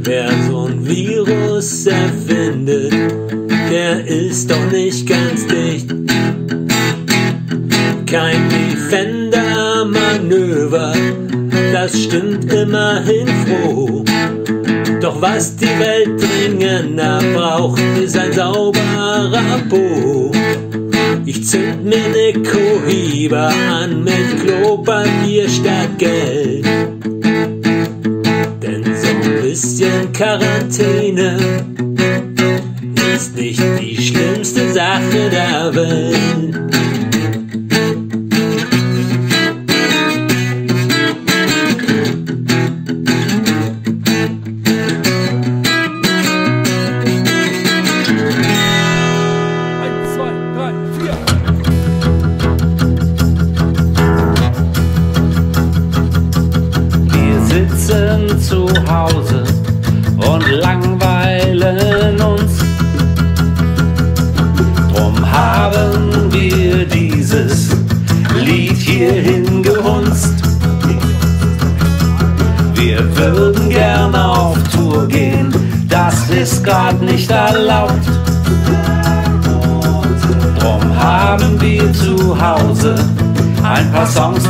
Wer 0.03 0.29
so 0.47 0.67
ein 0.67 0.87
Virus 0.87 1.87
erfindet, 1.87 2.93
der 3.71 4.05
ist 4.05 4.51
doch 4.51 4.71
nicht 4.71 5.07
ganz 5.07 5.47
dicht. 5.47 5.70
Kein 8.11 8.47
Defender-Manöver, 8.49 10.93
das 11.71 11.97
stimmt 11.97 12.53
immerhin 12.53 13.27
froh. 13.45 14.03
Doch 14.99 15.21
was 15.21 15.55
die 15.55 15.79
Welt 15.79 16.21
dringender 16.21 17.21
braucht, 17.33 17.81
ist 18.03 18.17
ein 18.17 18.33
sauberer 18.33 19.61
Po. 19.69 20.29
Ich 21.25 21.47
zünd 21.47 21.85
mir 21.85 22.09
ne 22.09 22.33
Cohiba 22.43 23.53
an 23.81 24.03
mit 24.03 24.43
Klopapier 24.43 25.47
statt 25.47 25.97
Geld. 25.97 26.65
Denn 28.61 28.83
so 28.93 29.07
ein 29.07 29.41
bisschen 29.41 30.11
Quarantäne 30.11 31.37
ist 33.15 33.37
nicht 33.37 33.63
die 33.79 33.95
schlimmste 33.95 34.69
Sache 34.73 35.29
der 35.31 35.73
Welt. 35.73 36.70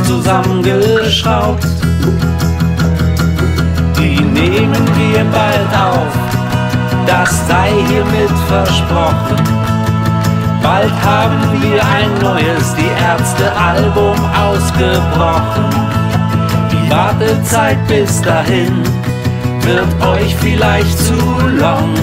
Zusammengeschraubt. 0.04 1.66
Die 3.98 4.20
nehmen 4.20 4.86
wir 4.96 5.24
bald 5.24 5.72
auf, 5.74 6.12
das 7.06 7.46
sei 7.48 7.70
hiermit 7.88 8.30
versprochen. 8.48 9.36
Bald 10.62 10.92
haben 11.04 11.60
wir 11.60 11.82
ein 11.84 12.10
neues 12.20 12.74
Die 12.74 12.90
Ärzte-Album 13.02 14.16
ausgebrochen. 14.34 15.64
Die 16.70 16.90
Wartezeit 16.90 17.78
bis 17.88 18.22
dahin 18.22 18.82
wird 19.62 20.06
euch 20.06 20.34
vielleicht 20.36 20.98
zu 20.98 21.14
lang. 21.58 21.94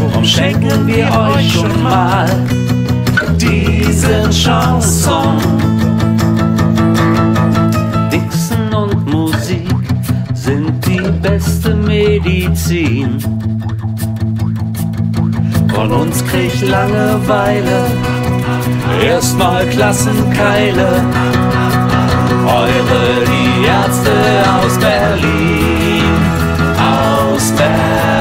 Warum 0.00 0.24
schenken 0.24 0.86
wir 0.86 1.06
euch 1.06 1.52
schon 1.52 1.82
mal 1.82 2.28
diesen 3.36 4.30
Chanson? 4.30 5.38
Dixon 8.10 8.74
und 8.74 9.06
Musik 9.06 9.66
sind 10.34 10.84
die 10.86 11.10
beste 11.22 11.74
Medizin. 11.74 13.18
Von 15.74 15.92
uns 15.92 16.24
kriegt 16.24 16.62
Langeweile 16.62 17.86
erstmal 19.02 19.66
Klassenkeile. 19.66 21.04
Eure 22.46 23.24
die 23.26 23.66
Ärzte 23.66 24.12
aus 24.62 24.78
Berlin, 24.78 26.04
aus 26.78 27.50
Berlin. 27.52 28.15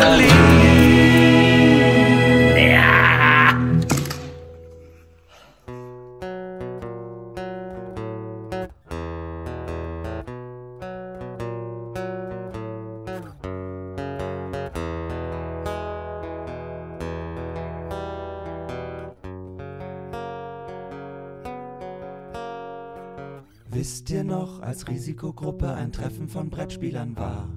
Risikogruppe 24.88 25.74
ein 25.74 25.92
Treffen 25.92 26.28
von 26.28 26.50
Brettspielern 26.50 27.18
war? 27.18 27.50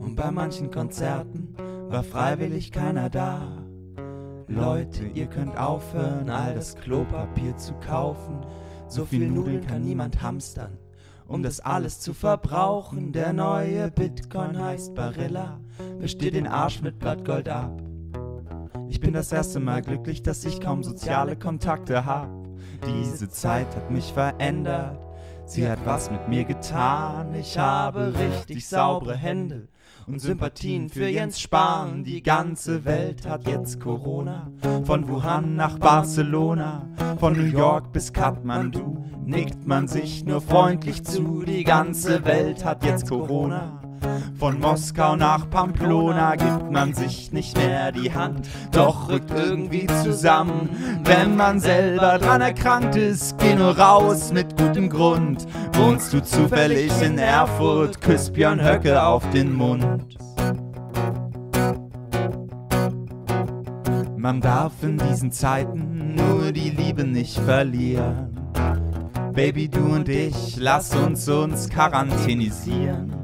Und 0.00 0.16
bei 0.16 0.30
manchen 0.30 0.70
Konzerten 0.70 1.54
war 1.88 2.02
freiwillig 2.02 2.72
keiner 2.72 3.10
da. 3.10 3.64
Leute, 4.48 5.04
ihr 5.06 5.26
könnt 5.26 5.56
aufhören, 5.56 6.30
all 6.30 6.54
das 6.54 6.74
Klopapier 6.76 7.56
zu 7.56 7.74
kaufen. 7.74 8.40
So 8.88 9.04
viel 9.04 9.28
Nudeln 9.28 9.64
kann 9.66 9.84
niemand 9.84 10.22
hamstern, 10.22 10.76
um 11.28 11.42
das 11.42 11.60
alles 11.60 12.00
zu 12.00 12.14
verbrauchen. 12.14 13.12
Der 13.12 13.32
neue 13.32 13.90
Bitcoin 13.90 14.58
heißt 14.58 14.94
Barilla, 14.94 15.60
besteht 16.00 16.34
den 16.34 16.48
Arsch 16.48 16.82
mit 16.82 16.98
Blattgold 16.98 17.48
ab. 17.48 17.80
Ich 18.88 18.98
bin 18.98 19.12
das 19.12 19.30
erste 19.30 19.60
Mal 19.60 19.82
glücklich, 19.82 20.22
dass 20.22 20.44
ich 20.44 20.60
kaum 20.60 20.82
soziale 20.82 21.36
Kontakte 21.36 22.04
hab. 22.04 22.28
Diese 22.86 23.28
Zeit 23.28 23.68
hat 23.76 23.90
mich 23.90 24.12
verändert. 24.12 24.98
Sie 25.50 25.68
hat 25.68 25.80
was 25.84 26.12
mit 26.12 26.28
mir 26.28 26.44
getan. 26.44 27.34
Ich 27.34 27.58
habe 27.58 28.14
richtig 28.16 28.68
saubere 28.68 29.16
Hände 29.16 29.66
und 30.06 30.20
Sympathien 30.20 30.88
für 30.88 31.08
Jens 31.08 31.40
Spahn. 31.40 32.04
Die 32.04 32.22
ganze 32.22 32.84
Welt 32.84 33.26
hat 33.26 33.48
jetzt 33.48 33.80
Corona. 33.80 34.48
Von 34.84 35.08
Wuhan 35.08 35.56
nach 35.56 35.76
Barcelona, 35.80 36.88
von 37.18 37.32
New 37.32 37.42
York 37.58 37.92
bis 37.92 38.12
Kathmandu. 38.12 39.04
Nickt 39.24 39.66
man 39.66 39.88
sich 39.88 40.24
nur 40.24 40.40
freundlich 40.40 41.02
zu. 41.04 41.42
Die 41.42 41.64
ganze 41.64 42.24
Welt 42.24 42.64
hat 42.64 42.84
jetzt 42.84 43.08
Corona. 43.08 43.79
Von 44.38 44.58
Moskau 44.58 45.16
nach 45.16 45.48
Pamplona 45.50 46.36
gibt 46.36 46.70
man 46.70 46.94
sich 46.94 47.32
nicht 47.32 47.56
mehr 47.56 47.92
die 47.92 48.12
Hand, 48.12 48.48
doch 48.72 49.08
rückt 49.08 49.30
irgendwie 49.30 49.86
zusammen. 50.02 50.70
Wenn 51.04 51.36
man 51.36 51.60
selber 51.60 52.18
dran 52.18 52.40
erkrankt 52.40 52.96
ist, 52.96 53.36
geh 53.38 53.54
nur 53.54 53.78
raus 53.78 54.32
mit 54.32 54.56
gutem 54.56 54.88
Grund. 54.88 55.46
Wohnst 55.74 56.12
du 56.12 56.22
zufällig 56.22 56.90
in 57.02 57.18
Erfurt, 57.18 58.00
küsst 58.00 58.32
Björn 58.32 58.62
Höcke 58.62 59.02
auf 59.02 59.28
den 59.30 59.52
Mund. 59.52 60.16
Man 64.16 64.40
darf 64.40 64.72
in 64.82 64.98
diesen 64.98 65.32
Zeiten 65.32 66.14
nur 66.14 66.52
die 66.52 66.70
Liebe 66.70 67.04
nicht 67.04 67.38
verlieren. 67.38 68.38
Baby, 69.32 69.68
du 69.68 69.94
und 69.94 70.08
ich, 70.08 70.56
lass 70.56 70.94
uns 70.94 71.28
uns 71.28 71.68
quarantänisieren. 71.68 73.14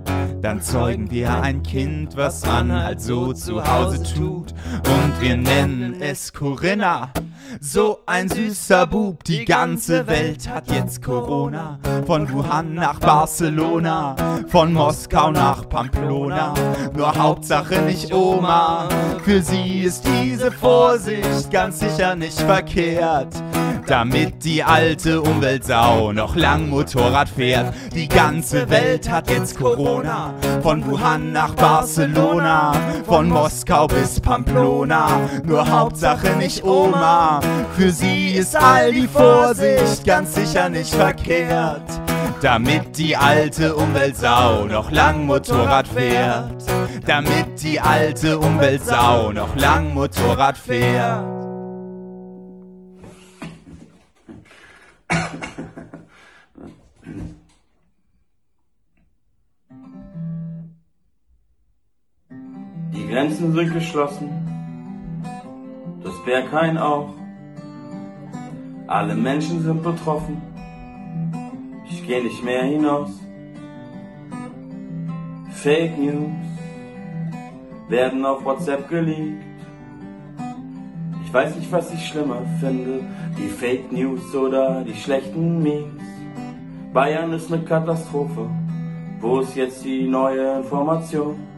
Dann 0.40 0.62
zeugen 0.62 1.11
wir 1.11 1.42
ein 1.42 1.62
Kind, 1.62 2.16
was 2.16 2.46
man 2.46 2.72
halt 2.72 3.00
so 3.00 3.32
zu 3.32 3.66
Hause 3.66 4.02
tut. 4.02 4.54
Und 4.84 5.20
wir 5.20 5.36
nennen 5.36 5.96
es 6.00 6.32
Corinna. 6.32 7.11
So 7.61 8.00
ein 8.07 8.28
süßer 8.28 8.86
Bub, 8.86 9.24
die 9.24 9.44
ganze 9.44 10.07
Welt 10.07 10.48
hat 10.48 10.70
jetzt 10.70 11.02
Corona. 11.02 11.80
Von 12.07 12.32
Wuhan 12.32 12.74
nach 12.74 13.00
Barcelona, 13.00 14.14
von 14.46 14.72
Moskau 14.72 15.32
nach 15.32 15.68
Pamplona. 15.68 16.54
Nur 16.94 17.14
Hauptsache 17.14 17.80
nicht 17.82 18.12
Oma. 18.12 18.88
Für 19.24 19.42
sie 19.42 19.80
ist 19.80 20.04
diese 20.07 20.52
Vorsicht 20.52 21.50
ganz 21.50 21.80
sicher 21.80 22.14
nicht 22.14 22.38
verkehrt 22.40 23.34
damit 23.87 24.45
die 24.45 24.62
alte 24.62 25.20
Umweltsau 25.22 26.12
noch 26.12 26.37
lang 26.37 26.68
Motorrad 26.68 27.28
fährt. 27.28 27.72
Die 27.95 28.09
ganze 28.09 28.68
Welt 28.68 29.11
hat 29.11 29.30
jetzt 29.30 29.57
Corona, 29.57 30.34
von 30.62 30.84
Wuhan 30.87 31.32
nach 31.32 31.55
Barcelona, 31.55 32.72
von 33.07 33.28
Moskau 33.28 33.87
bis 33.87 34.20
Pamplona. 34.20 35.09
Nur 35.45 35.68
Hauptsache 35.68 36.37
nicht 36.37 36.64
Oma, 36.64 37.41
für 37.76 37.91
sie 37.91 38.32
ist 38.32 38.57
all 38.57 38.93
die 38.93 39.09
Vorsicht 39.09 40.05
ganz 40.05 40.34
sicher 40.34 40.68
nicht 40.68 40.95
verkehrt. 40.95 41.82
Damit 42.43 42.99
die 42.99 43.16
alte 43.16 43.74
Umweltsau 43.74 44.64
noch 44.66 44.91
lang 44.91 45.26
Motorrad 45.26 45.89
fährt. 45.89 46.64
Damit 47.07 47.62
die 47.62 47.80
alte 47.80 48.39
Umweltsau 48.39 49.32
noch 49.32 49.57
lang 49.57 49.95
Motorrad 49.95 50.59
fährt. 50.59 51.36
Grenzen 63.27 63.55
sind 63.55 63.74
geschlossen, 63.74 64.31
das 66.05 66.14
Berghain 66.24 66.79
auch. 66.79 67.12
Alle 68.87 69.16
Menschen 69.16 69.64
sind 69.64 69.83
betroffen, 69.83 70.41
ich 71.91 72.07
gehe 72.07 72.22
nicht 72.22 72.45
mehr 72.45 72.62
hinaus. 72.62 73.11
Fake 75.51 75.99
News 75.99 76.31
werden 77.89 78.24
auf 78.24 78.45
WhatsApp 78.45 78.89
geleakt. 78.89 79.43
Ich 81.24 81.35
weiß 81.35 81.57
nicht, 81.57 81.72
was 81.72 81.93
ich 81.93 82.07
schlimmer 82.07 82.43
finde, 82.61 83.01
die 83.37 83.49
Fake 83.49 83.91
News 83.91 84.33
oder 84.37 84.85
die 84.85 84.95
schlechten 84.95 85.64
Memes. 85.64 86.01
Bayern 86.93 87.33
ist 87.33 87.53
eine 87.53 87.64
Katastrophe, 87.64 88.49
wo 89.20 89.41
ist 89.41 89.57
jetzt 89.57 89.85
die 89.85 90.07
neue 90.07 90.59
Information? 90.59 91.55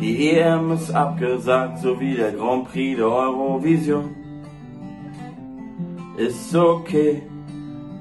Die 0.00 0.30
EM 0.30 0.72
ist 0.72 0.90
abgesagt, 0.90 1.78
so 1.78 1.98
wie 1.98 2.14
der 2.14 2.32
Grand 2.32 2.64
Prix 2.68 2.98
der 2.98 3.06
Eurovision. 3.06 4.14
Ist 6.18 6.54
okay, 6.54 7.22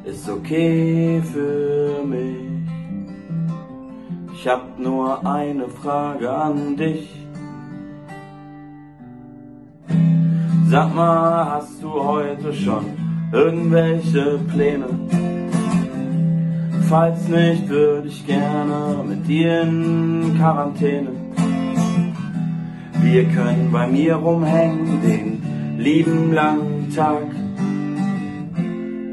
ist 0.04 0.30
okay 0.30 1.22
für 1.22 2.04
mich. 2.06 2.36
Ich 4.34 4.46
hab 4.46 4.78
nur 4.78 5.26
eine 5.26 5.70
Frage 5.70 6.30
an 6.30 6.76
dich. 6.76 7.10
Sag 10.70 10.94
mal, 10.94 11.46
hast 11.54 11.82
du 11.82 11.94
heute 11.94 12.54
schon 12.54 12.86
irgendwelche 13.32 14.38
Pläne? 14.54 14.90
Falls 16.90 17.28
nicht, 17.30 17.70
würde 17.70 18.10
ich 18.10 18.28
gerne 18.28 19.04
mit 19.08 19.26
dir 19.28 19.62
in 19.62 20.36
Quarantäne. 20.38 21.25
Wir 23.06 23.24
können 23.26 23.70
bei 23.72 23.86
mir 23.86 24.16
rumhängen 24.16 25.00
den 25.00 25.78
lieben 25.78 26.34
langen 26.34 26.90
Tag. 26.90 27.28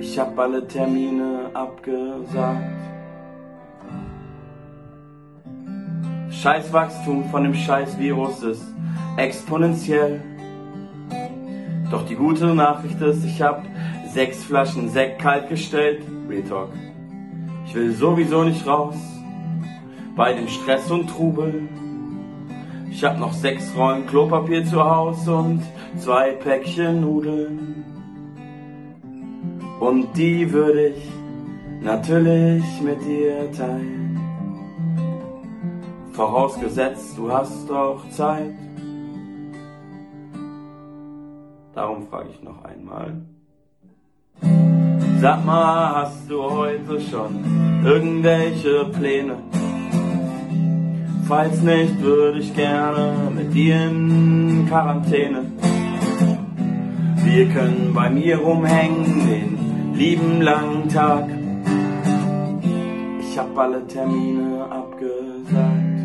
Ich 0.01 0.19
hab 0.19 0.37
alle 0.39 0.67
Termine 0.67 1.51
abgesagt. 1.53 2.65
Scheißwachstum 6.31 7.29
von 7.31 7.45
dem 7.45 7.55
Scheißvirus 7.55 8.43
ist 8.45 8.65
exponentiell. 9.19 10.23
Doch 11.91 12.07
die 12.07 12.17
gute 12.17 12.47
Nachricht 12.55 12.99
ist, 13.03 13.27
ich 13.27 13.43
hab 13.43 13.63
sechs 14.09 14.43
Flaschen 14.43 14.89
Sekt 14.89 15.21
kalt 15.21 15.51
gestellt. 15.51 16.03
Real 16.31 16.43
Talk. 16.45 16.71
Ich 17.67 17.75
will 17.75 17.93
sowieso 17.93 18.43
nicht 18.43 18.67
raus 18.67 18.97
bei 20.17 20.33
dem 20.33 20.49
Stress 20.49 20.91
und 20.91 21.09
Trubel. 21.11 21.69
Ich 22.95 23.03
hab 23.03 23.19
noch 23.19 23.33
sechs 23.33 23.75
Rollen 23.75 24.07
Klopapier 24.07 24.65
zu 24.67 24.79
Hause 24.85 25.35
und 25.35 25.63
zwei 25.97 26.33
Päckchen 26.33 27.01
Nudeln. 27.01 27.85
Und 29.81 30.15
die 30.15 30.53
würde 30.53 30.89
ich 30.89 31.03
natürlich 31.81 32.63
mit 32.83 33.03
dir 33.03 33.51
teilen. 33.51 34.21
Vorausgesetzt, 36.13 37.17
du 37.17 37.33
hast 37.33 37.71
auch 37.73 38.07
Zeit. 38.11 38.55
Darum 41.75 42.07
frage 42.09 42.29
ich 42.29 42.43
noch 42.43 42.63
einmal. 42.63 43.23
Sag 45.19 45.45
mal, 45.47 46.03
hast 46.03 46.31
du 46.31 46.43
heute 46.43 47.01
schon 47.01 47.83
irgendwelche 47.85 48.85
Pläne? 48.93 49.39
Falls 51.35 51.63
nicht, 51.63 51.99
würde 52.03 52.41
ich 52.41 52.55
gerne 52.55 53.15
mit 53.35 53.55
dir 53.55 53.87
in 53.87 54.67
Quarantäne. 54.69 55.47
Wir 57.25 57.49
können 57.49 57.93
bei 57.95 58.11
mir 58.11 58.37
rumhängen 58.37 59.27
den 59.27 59.95
lieben 59.95 60.43
langen 60.43 60.91
Tag. 60.91 61.25
Ich 63.19 63.39
hab 63.39 63.57
alle 63.57 63.87
Termine 63.87 64.67
abgesagt. 64.71 66.01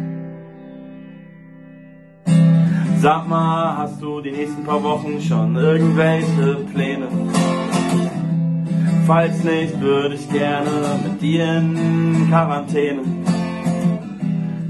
Sag 3.01 3.27
mal, 3.27 3.79
hast 3.79 4.01
du 4.01 4.21
die 4.21 4.31
nächsten 4.31 4.63
paar 4.63 4.81
Wochen 4.81 5.19
schon 5.19 5.57
irgendwelche 5.57 6.55
Pläne? 6.73 7.09
Falls 9.05 9.43
nicht, 9.43 9.77
würde 9.81 10.15
ich 10.15 10.29
gerne 10.29 10.71
mit 11.03 11.21
dir 11.21 11.57
in 11.57 12.27
Quarantäne. 12.29 13.01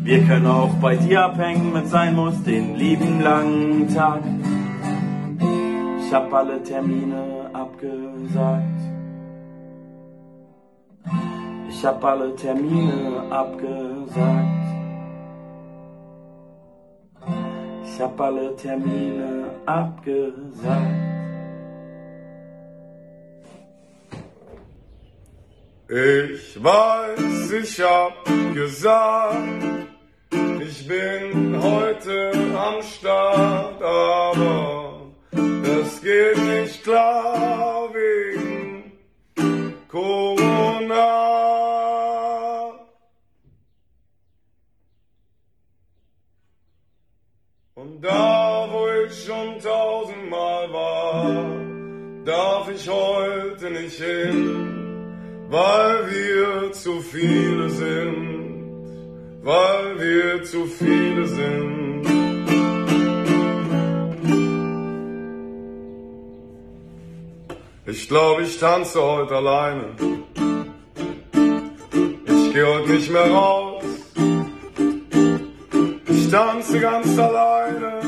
Wir 0.07 0.23
können 0.23 0.47
auch 0.47 0.73
bei 0.75 0.95
dir 0.95 1.25
abhängen, 1.25 1.73
wenn 1.73 1.85
sein 1.85 2.15
muss, 2.15 2.41
den 2.41 2.75
lieben 2.75 3.19
langen 3.19 3.93
Tag. 3.93 4.21
Ich 5.99 6.13
hab 6.13 6.33
alle 6.33 6.63
Termine 6.63 7.49
abgesagt. 7.51 8.79
Ich 11.67 11.85
hab 11.85 12.01
alle 12.05 12.33
Termine 12.37 13.21
abgesagt. 13.29 14.67
Ich 17.83 18.01
hab 18.01 18.21
alle 18.21 18.55
Termine 18.55 19.49
abgesagt. 19.65 20.95
Ich 25.89 26.63
weiß, 26.63 27.51
ich 27.51 27.81
hab 27.81 28.23
gesagt, 28.53 29.66
ich 30.67 30.87
bin 30.87 31.61
heute 31.61 32.31
am 32.57 32.81
Start, 32.81 33.81
aber 33.81 35.11
das 35.31 36.01
geht 36.01 36.37
nicht 36.37 36.83
klar 36.83 37.89
wegen 37.93 38.91
Corona. 39.87 41.03
Und 47.75 48.01
da, 48.03 48.67
wo 48.71 48.87
ich 49.05 49.25
schon 49.25 49.59
tausendmal 49.59 50.73
war, 50.73 51.45
darf 52.25 52.69
ich 52.69 52.89
heute 52.89 53.71
nicht 53.71 54.01
hin, 54.01 55.47
weil 55.49 56.11
wir 56.11 56.71
zu 56.73 56.99
viele 56.99 57.69
sind, 57.69 58.26
weil 59.47 59.97
wir 59.97 60.43
zu 60.43 60.65
viele 60.65 61.25
sind. 61.25 62.05
Ich 67.85 68.09
glaube, 68.09 68.43
ich 68.43 68.59
tanze 68.59 69.01
heute 69.01 69.35
alleine. 69.37 69.85
Ich 72.25 72.53
gehe 72.53 72.67
heute 72.67 72.91
nicht 72.91 73.09
mehr 73.09 73.31
raus. 73.31 73.85
Ich 76.09 76.29
tanze 76.29 76.79
ganz 76.81 77.17
alleine 77.17 78.01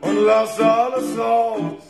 und 0.00 0.16
lasse 0.24 0.64
alles 0.64 1.18
aus. 1.18 1.82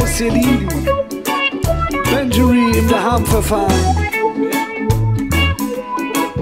Yes, 0.00 0.20
ihr 0.20 0.32
Lieben, 0.32 0.68
Benjury 2.10 2.78
im 2.78 2.88
Daheim-Verfahren. 2.88 3.72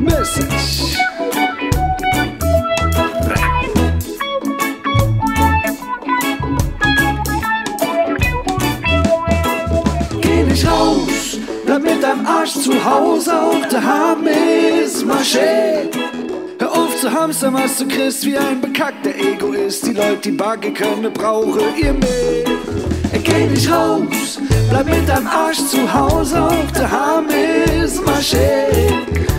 Message. 0.01 0.97
Geh 10.23 10.43
nicht 10.45 10.67
raus, 10.67 11.39
bleib 11.67 11.83
mit 11.83 12.03
deinem 12.03 12.25
Arsch 12.25 12.55
zu 12.55 12.73
Hause, 12.83 13.35
auch 13.35 13.67
daheim 13.69 14.27
ist 14.27 15.05
Masche. 15.05 15.91
Hör 16.59 16.73
auf 16.73 16.97
zu 16.99 17.13
hamstern, 17.13 17.53
was 17.55 17.77
du 17.77 17.87
kriegst, 17.87 18.25
wie 18.25 18.39
ein 18.39 18.63
bekackter 18.63 19.15
Egoist. 19.15 19.87
Die 19.87 19.93
Leute, 19.93 20.31
die 20.31 20.31
Bagge 20.31 20.73
können, 20.73 21.13
brauche 21.13 21.61
ihr 21.77 21.93
mehr. 21.93 22.72
Geh 23.25 23.47
nicht 23.47 23.71
raus, 23.71 24.41
bleib 24.69 24.87
mit 24.87 25.09
deinem 25.09 25.27
Arsch 25.27 25.59
zu 25.59 25.93
Hause, 25.93 26.43
auch 26.43 26.71
daheim 26.73 27.27
ist 27.83 28.05
Masche. 28.05 28.67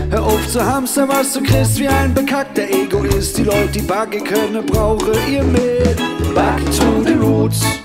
Hör 0.10 0.24
auf 0.24 0.48
zu 0.48 0.64
hamstern, 0.64 1.10
was 1.10 1.34
du 1.34 1.42
kriegst, 1.42 1.80
wie 1.80 1.88
ein 1.88 2.14
bekackter 2.14 2.64
Egoist. 2.70 3.38
Die 3.38 3.44
Leute, 3.44 3.70
die 3.74 3.82
Bagge 3.82 4.20
können, 4.20 4.66
brauche 4.66 5.12
ihr 5.30 5.44
mehr. 5.44 5.96
Back 6.34 6.64
to 6.78 7.04
the 7.04 7.14
roots. 7.14 7.83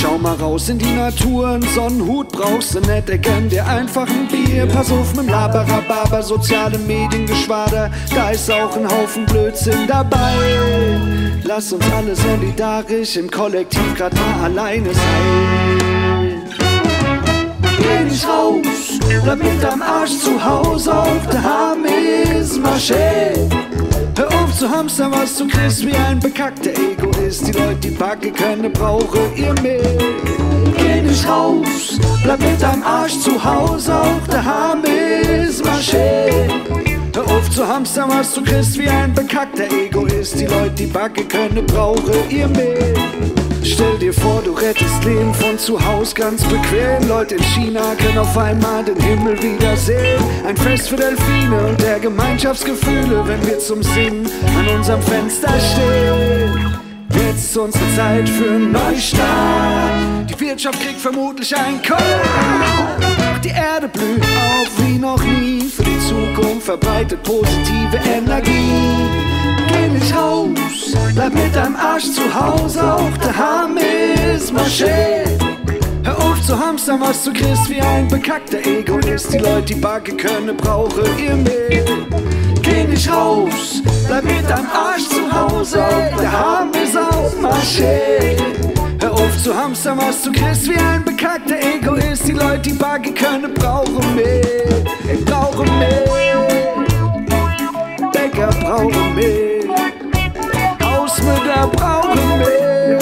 Schau 0.00 0.16
mal 0.16 0.34
raus 0.36 0.70
in 0.70 0.78
die 0.78 0.94
Natur, 0.94 1.48
einen 1.48 1.62
Sonnenhut 1.74 2.32
brauchst 2.32 2.74
du 2.74 2.80
nicht, 2.80 3.10
erkenn 3.10 3.50
dir 3.50 3.66
einfach 3.66 4.08
ein 4.08 4.26
Bier. 4.28 4.64
Pass 4.64 4.90
auf 4.90 5.14
mit 5.14 5.26
dem 5.26 5.28
Laberababer, 5.28 6.22
soziale 6.22 6.78
Mediengeschwader, 6.78 7.90
da 8.14 8.30
ist 8.30 8.50
auch 8.50 8.74
ein 8.78 8.88
Haufen 8.90 9.26
Blödsinn 9.26 9.86
dabei. 9.86 10.32
Lass 11.44 11.70
uns 11.74 11.84
alle 11.92 12.16
solidarisch 12.16 13.18
im 13.18 13.30
Kollektiv 13.30 13.94
grad 13.94 14.14
mal 14.14 14.44
alleine 14.44 14.88
sein. 14.94 16.44
Geh 17.76 18.04
nicht 18.04 18.26
raus, 18.26 18.98
bleib 19.22 19.42
mit 19.42 19.62
deinem 19.62 19.82
Arsch 19.82 20.18
zu 20.18 20.42
Hause, 20.42 20.96
auf 20.96 21.26
der 21.30 21.44
Arm 21.44 21.84
ist 21.84 22.58
Masche. 22.58 23.34
Hör 24.16 24.28
auf 24.28 24.56
zu 24.56 24.66
hamstern, 24.70 25.12
was 25.12 25.36
du 25.36 25.46
kriegst, 25.46 25.86
wie 25.86 25.94
ein 25.94 26.18
bekackter 26.18 26.70
Egoist. 26.70 27.19
Die 27.30 27.52
Leute, 27.52 27.76
die 27.76 27.90
Backe 27.90 28.32
können, 28.32 28.72
brauche 28.72 29.20
ihr 29.36 29.54
mehr. 29.62 29.80
Geh 30.76 31.00
nicht 31.00 31.28
raus, 31.28 32.00
bleib 32.24 32.40
mit 32.40 32.60
deinem 32.60 32.82
Arsch 32.82 33.20
zu 33.20 33.42
Hause, 33.42 33.94
auch 33.94 34.26
daheim 34.28 34.82
ist 34.82 35.64
Masche. 35.64 36.32
Hör 37.14 37.24
auf 37.26 37.48
zu 37.48 37.66
hamstern, 37.66 38.10
was 38.10 38.34
du 38.34 38.42
kriegst, 38.42 38.76
wie 38.78 38.88
ein 38.88 39.14
bekackter 39.14 39.70
Egoist. 39.70 40.40
Die 40.40 40.46
Leute, 40.46 40.70
die 40.70 40.86
Backe 40.86 41.22
können, 41.22 41.64
brauche 41.66 42.12
ihr 42.30 42.48
mehr. 42.48 42.94
Stell 43.62 43.96
dir 43.98 44.12
vor, 44.12 44.42
du 44.44 44.52
rettest 44.52 45.04
Leben 45.04 45.32
von 45.32 45.56
zu 45.56 45.78
Haus 45.86 46.12
ganz 46.12 46.42
bequem. 46.42 47.06
Leute 47.08 47.36
in 47.36 47.42
China 47.44 47.94
können 47.94 48.18
auf 48.18 48.36
einmal 48.36 48.82
den 48.82 48.98
Himmel 48.98 49.40
wiedersehen. 49.40 50.20
Ein 50.44 50.56
Fest 50.56 50.88
für 50.88 50.96
Delfine 50.96 51.68
und 51.68 51.80
der 51.80 52.00
Gemeinschaftsgefühle, 52.00 53.22
wenn 53.24 53.46
wir 53.46 53.60
zum 53.60 53.84
Singen 53.84 54.28
an 54.58 54.76
unserem 54.76 55.02
Fenster 55.02 55.52
stehen. 55.60 56.49
Jetzt 57.26 57.44
ist 57.44 57.56
unsere 57.56 57.84
Zeit 57.94 58.28
für 58.28 58.50
einen 58.50 58.72
Neustart. 58.72 60.28
Die 60.28 60.40
Wirtschaft 60.40 60.80
kriegt 60.80 61.00
vermutlich 61.00 61.54
ein. 61.56 61.80
Doch 61.82 63.38
die 63.42 63.50
Erde 63.50 63.88
blüht 63.88 64.22
auf 64.22 64.68
wie 64.78 64.98
noch 64.98 65.22
nie. 65.22 65.60
Für 65.60 65.82
die 65.82 65.98
Zukunft 66.00 66.62
verbreitet 66.62 67.22
positive 67.22 67.98
Energie. 68.12 69.20
Geh 69.68 69.88
nicht 69.88 70.14
raus, 70.14 70.96
bleib 71.14 71.34
mit 71.34 71.54
deinem 71.54 71.76
Arsch 71.76 72.10
zu 72.10 72.22
Hause, 72.34 72.82
auch 72.82 73.16
daheim 73.18 73.76
ist 73.76 74.52
Masche. 74.52 75.24
Hör 76.04 76.18
auf 76.18 76.42
zu 76.42 76.58
hamstern, 76.58 77.00
was 77.00 77.24
du 77.24 77.32
kriegst, 77.32 77.68
wie 77.68 77.80
ein 77.80 78.08
bekackter 78.08 78.58
Egoist. 78.66 79.32
Die 79.32 79.38
Leute, 79.38 79.74
die 79.74 79.74
Backe 79.74 80.16
können, 80.16 80.56
brauche 80.56 81.02
ihr 81.18 81.36
mehr. 81.36 81.84
Geh 82.70 82.84
nicht 82.84 83.10
raus, 83.10 83.82
bleib 84.06 84.24
mit 84.24 84.48
deinem 84.48 84.68
Arsch 84.70 85.08
zu 85.08 85.22
Hause, 85.32 85.82
der 86.18 86.32
Haben 86.32 86.70
ist 86.74 86.96
auf 86.96 87.34
Maché. 87.40 88.36
Hör 89.00 89.12
auf 89.12 89.42
zu 89.42 89.52
hamstern, 89.54 89.98
was 89.98 90.22
du 90.22 90.30
kriegst 90.30 90.68
wie 90.68 90.76
ein 90.76 91.04
bekackter 91.04 91.56
Egoist. 91.58 92.28
Die 92.28 92.32
Leute, 92.32 92.60
die 92.60 92.72
Bagge 92.74 93.12
können, 93.12 93.52
brauchen 93.54 94.14
mehr. 94.14 94.42
Ich 95.12 95.24
brauche 95.24 95.64
mehr. 95.64 96.04
Bäcker 98.12 98.50
brauchen 98.60 99.14
mehr. 99.14 99.64
Hausmütter 100.84 101.66
brauchen 101.72 102.38
mehr. 102.38 102.98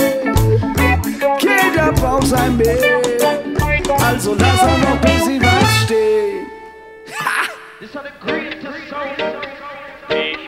Jeder 1.41 1.93
braucht 1.93 2.29
sein 2.29 2.57
mehr. 2.57 3.03
Also 4.07 4.35
lass 4.39 4.63
er 4.63 4.79
noch 4.79 5.01
bis 5.01 5.25
sie 5.27 5.41
was 5.43 5.85
stehen. 5.85 5.98
Ich 7.91 7.95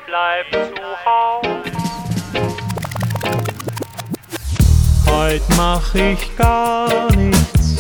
bleib 0.05 0.45
zu 0.53 0.61
Hause. 1.07 1.49
Heut 5.07 5.41
mach 5.57 5.95
ich 5.95 6.37
gar 6.37 7.11
nichts, 7.17 7.79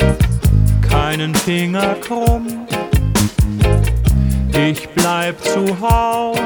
keinen 0.88 1.34
Finger 1.34 1.94
krumm. 1.96 2.66
Ich 4.56 4.88
bleib 4.90 5.44
zu 5.44 5.78
Haus 5.78 6.38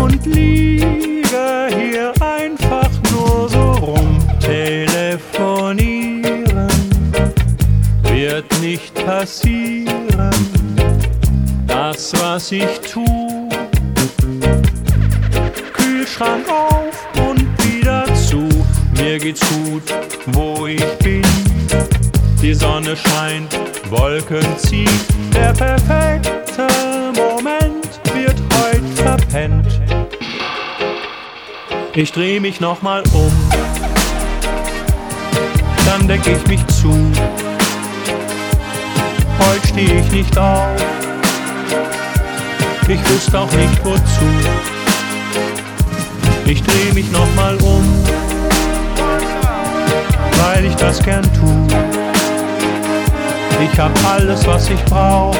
und 0.00 0.24
liege 0.26 1.66
hier 1.76 2.12
einfach 2.20 2.90
nur 3.10 3.48
so 3.48 3.72
rum. 3.72 4.18
Telefonieren 4.38 6.70
wird 8.04 8.46
nicht 8.60 8.94
passieren. 9.04 10.51
Das, 11.92 12.10
was 12.22 12.50
ich 12.52 12.80
tu, 12.90 13.04
Kühlschrank 15.74 16.46
auf 16.48 17.28
und 17.28 17.46
wieder 17.62 18.06
zu. 18.14 18.48
Mir 18.96 19.18
geht's 19.18 19.42
gut, 19.50 19.82
wo 20.28 20.66
ich 20.66 20.82
bin. 21.00 21.22
Die 22.40 22.54
Sonne 22.54 22.96
scheint, 22.96 23.54
Wolken 23.90 24.42
ziehen. 24.56 24.88
Der 25.34 25.52
perfekte 25.52 26.66
Moment 27.14 28.00
wird 28.14 28.40
heut 28.54 28.88
verpennt. 28.94 29.82
Ich 31.94 32.10
dreh 32.10 32.40
mich 32.40 32.58
nochmal 32.58 33.02
um, 33.12 33.32
dann 35.84 36.08
deck 36.08 36.22
ich 36.26 36.46
mich 36.46 36.66
zu. 36.68 36.88
Heut 39.38 39.66
steh 39.68 39.98
ich 39.98 40.10
nicht 40.10 40.38
auf, 40.38 41.01
ich 42.92 43.08
wüsste 43.08 43.38
auch 43.38 43.52
nicht 43.52 43.84
wozu. 43.84 44.26
Ich 46.44 46.62
dreh 46.62 46.92
mich 46.92 47.10
nochmal 47.10 47.56
um, 47.62 48.04
weil 50.44 50.66
ich 50.66 50.74
das 50.76 51.02
gern 51.02 51.22
tu. 51.32 51.66
Ich 53.62 53.78
hab 53.78 53.92
alles, 54.12 54.46
was 54.46 54.68
ich 54.68 54.84
brauch. 54.84 55.36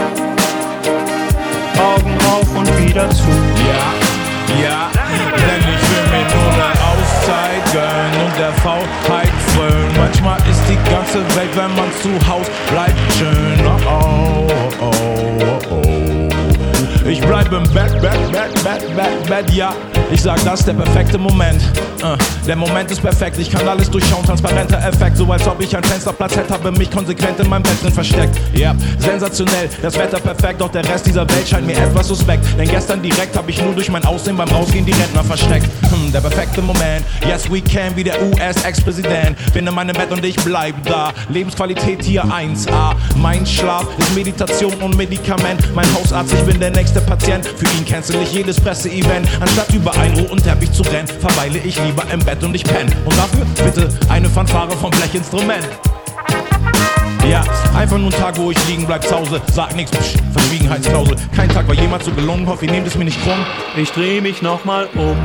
Augen 1.77 2.17
auf 2.31 2.57
und 2.57 2.79
wieder 2.79 3.11
zu. 3.11 3.29
Ja, 3.29 4.63
ja, 4.63 4.91
denn 5.37 5.61
ich 5.61 5.83
will 5.91 6.07
mir 6.11 6.25
nur 6.33 6.53
eine 6.55 6.73
Auszeit 6.91 7.65
gönnen 7.73 8.27
und 8.27 8.39
der 8.39 8.53
Faulheit 8.63 9.33
frönen. 9.55 9.97
Manchmal 9.97 10.39
ist 10.49 10.63
die 10.69 10.79
ganze 10.91 11.19
Welt, 11.37 11.51
wenn 11.57 11.75
man 11.75 11.91
zu 12.01 12.11
Haus 12.29 12.47
bleibt, 12.71 13.13
schön. 13.19 13.67
Oh, 13.87 14.47
oh, 14.49 14.85
oh, 14.85 14.91
oh. 15.41 15.62
Ich 17.07 17.21
bleib 17.21 17.53
im 17.53 17.65
Bett, 17.75 18.01
Bett, 18.01 18.33
Bett, 18.33 18.65
Bett, 18.65 18.97
Bett, 18.97 19.27
Bett, 19.29 19.51
ja. 19.51 19.75
Ich 20.13 20.23
sag, 20.23 20.45
das 20.45 20.61
ist 20.61 20.69
der 20.69 20.75
perfekte 20.75 21.19
Moment. 21.19 21.61
Uh, 22.03 22.17
der 22.47 22.57
Moment 22.57 22.91
ist 22.91 23.01
perfekt, 23.01 23.39
ich 23.39 23.51
kann 23.51 23.67
alles 23.67 23.89
durchschauen, 23.89 24.25
transparenter 24.25 24.79
Effekt. 24.87 25.17
So 25.17 25.31
als 25.31 25.47
ob 25.47 25.61
ich 25.61 25.75
ein 25.75 25.83
Fensterplatz 25.85 26.37
hätte, 26.37 26.53
habe 26.53 26.71
mich 26.73 26.91
konsequent 26.91 27.41
in 27.41 27.49
meinem 27.49 27.63
Bett 27.63 27.83
drin 27.83 27.93
versteckt. 27.93 28.37
Ja, 28.53 28.73
yep. 28.73 28.77
sensationell, 28.99 29.71
das 29.81 29.97
Wetter 29.97 30.21
perfekt, 30.21 30.61
doch 30.61 30.71
der 30.71 30.85
Rest 30.89 31.07
dieser 31.07 31.29
Welt 31.31 31.49
scheint 31.49 31.67
mir 31.67 31.77
etwas 31.77 32.09
suspekt. 32.09 32.45
Denn 32.59 32.69
gestern 32.69 33.01
direkt 33.01 33.37
habe 33.37 33.51
ich 33.51 33.63
nur 33.63 33.73
durch 33.73 33.89
mein 33.91 34.05
Aussehen 34.05 34.37
beim 34.37 34.49
Rausgehen 34.49 34.85
die 34.85 34.93
Rentner 34.93 35.25
versteckt. 35.25 35.67
Hm, 35.91 36.13
der 36.13 36.21
perfekte 36.21 36.61
Moment, 36.61 37.05
yes 37.27 37.51
we 37.51 37.61
can, 37.61 37.97
wie 37.97 38.05
der 38.05 38.21
US-Ex-Präsident. 38.23 39.37
Bin 39.55 39.67
in 39.67 39.75
meinem 39.75 39.95
Bett 39.97 40.11
und 40.11 40.25
ich 40.25 40.37
bleib 40.37 40.75
da. 40.85 41.13
Lebensqualität 41.31 42.03
hier 42.03 42.25
1A. 42.25 42.95
Mein 43.17 43.47
Schlaf 43.47 43.87
ist 43.97 44.15
Meditation 44.15 44.75
und 44.75 44.97
Medikament. 44.97 45.75
Mein 45.75 45.87
Hausarzt, 45.95 46.35
ich 46.35 46.43
bin 46.43 46.61
der 46.61 46.71
nächste 46.71 46.92
Patient. 47.01 47.47
Für 47.47 47.65
ihn 47.77 47.85
cancel 47.85 48.21
ich 48.23 48.33
jedes 48.33 48.61
Presseevent. 48.61 49.29
Anstatt 49.41 49.73
über 49.73 49.95
einen 49.95 50.19
roten 50.19 50.43
Teppich 50.43 50.73
zu 50.73 50.83
rennen, 50.83 51.09
verweile 51.09 51.59
ich 51.59 51.81
lieber 51.83 52.05
im 52.13 52.21
Bett 52.21 52.43
und 52.43 52.55
ich 52.55 52.65
penne. 52.65 52.91
Und 53.05 53.17
dafür 53.17 53.47
bitte 53.65 53.89
eine 54.09 54.29
Fanfare 54.29 54.73
vom 54.73 54.91
Blechinstrument. 54.91 55.69
Ja, 57.29 57.45
einfach 57.77 57.99
nur 57.99 58.09
ein 58.09 58.19
Tag, 58.19 58.37
wo 58.37 58.51
ich 58.51 58.69
liegen 58.69 58.85
bleib 58.85 59.05
zu 59.07 59.17
Hause. 59.17 59.41
Sag 59.53 59.77
nix, 59.77 59.91
psch, 59.93 60.17
Verschwiegenheitsklausel. 60.33 61.17
Kein 61.35 61.49
Tag 61.49 61.69
war 61.69 61.75
jemals 61.75 62.05
so 62.05 62.11
gelungen, 62.11 62.47
hoffe, 62.47 62.67
ihr 62.67 62.73
nehmt 62.73 62.87
es 62.87 62.97
mir 62.97 63.05
nicht 63.05 63.23
krumm. 63.23 63.45
Ich 63.77 63.91
dreh 63.93 64.21
mich 64.21 64.43
nochmal 64.43 64.89
um. 64.95 65.17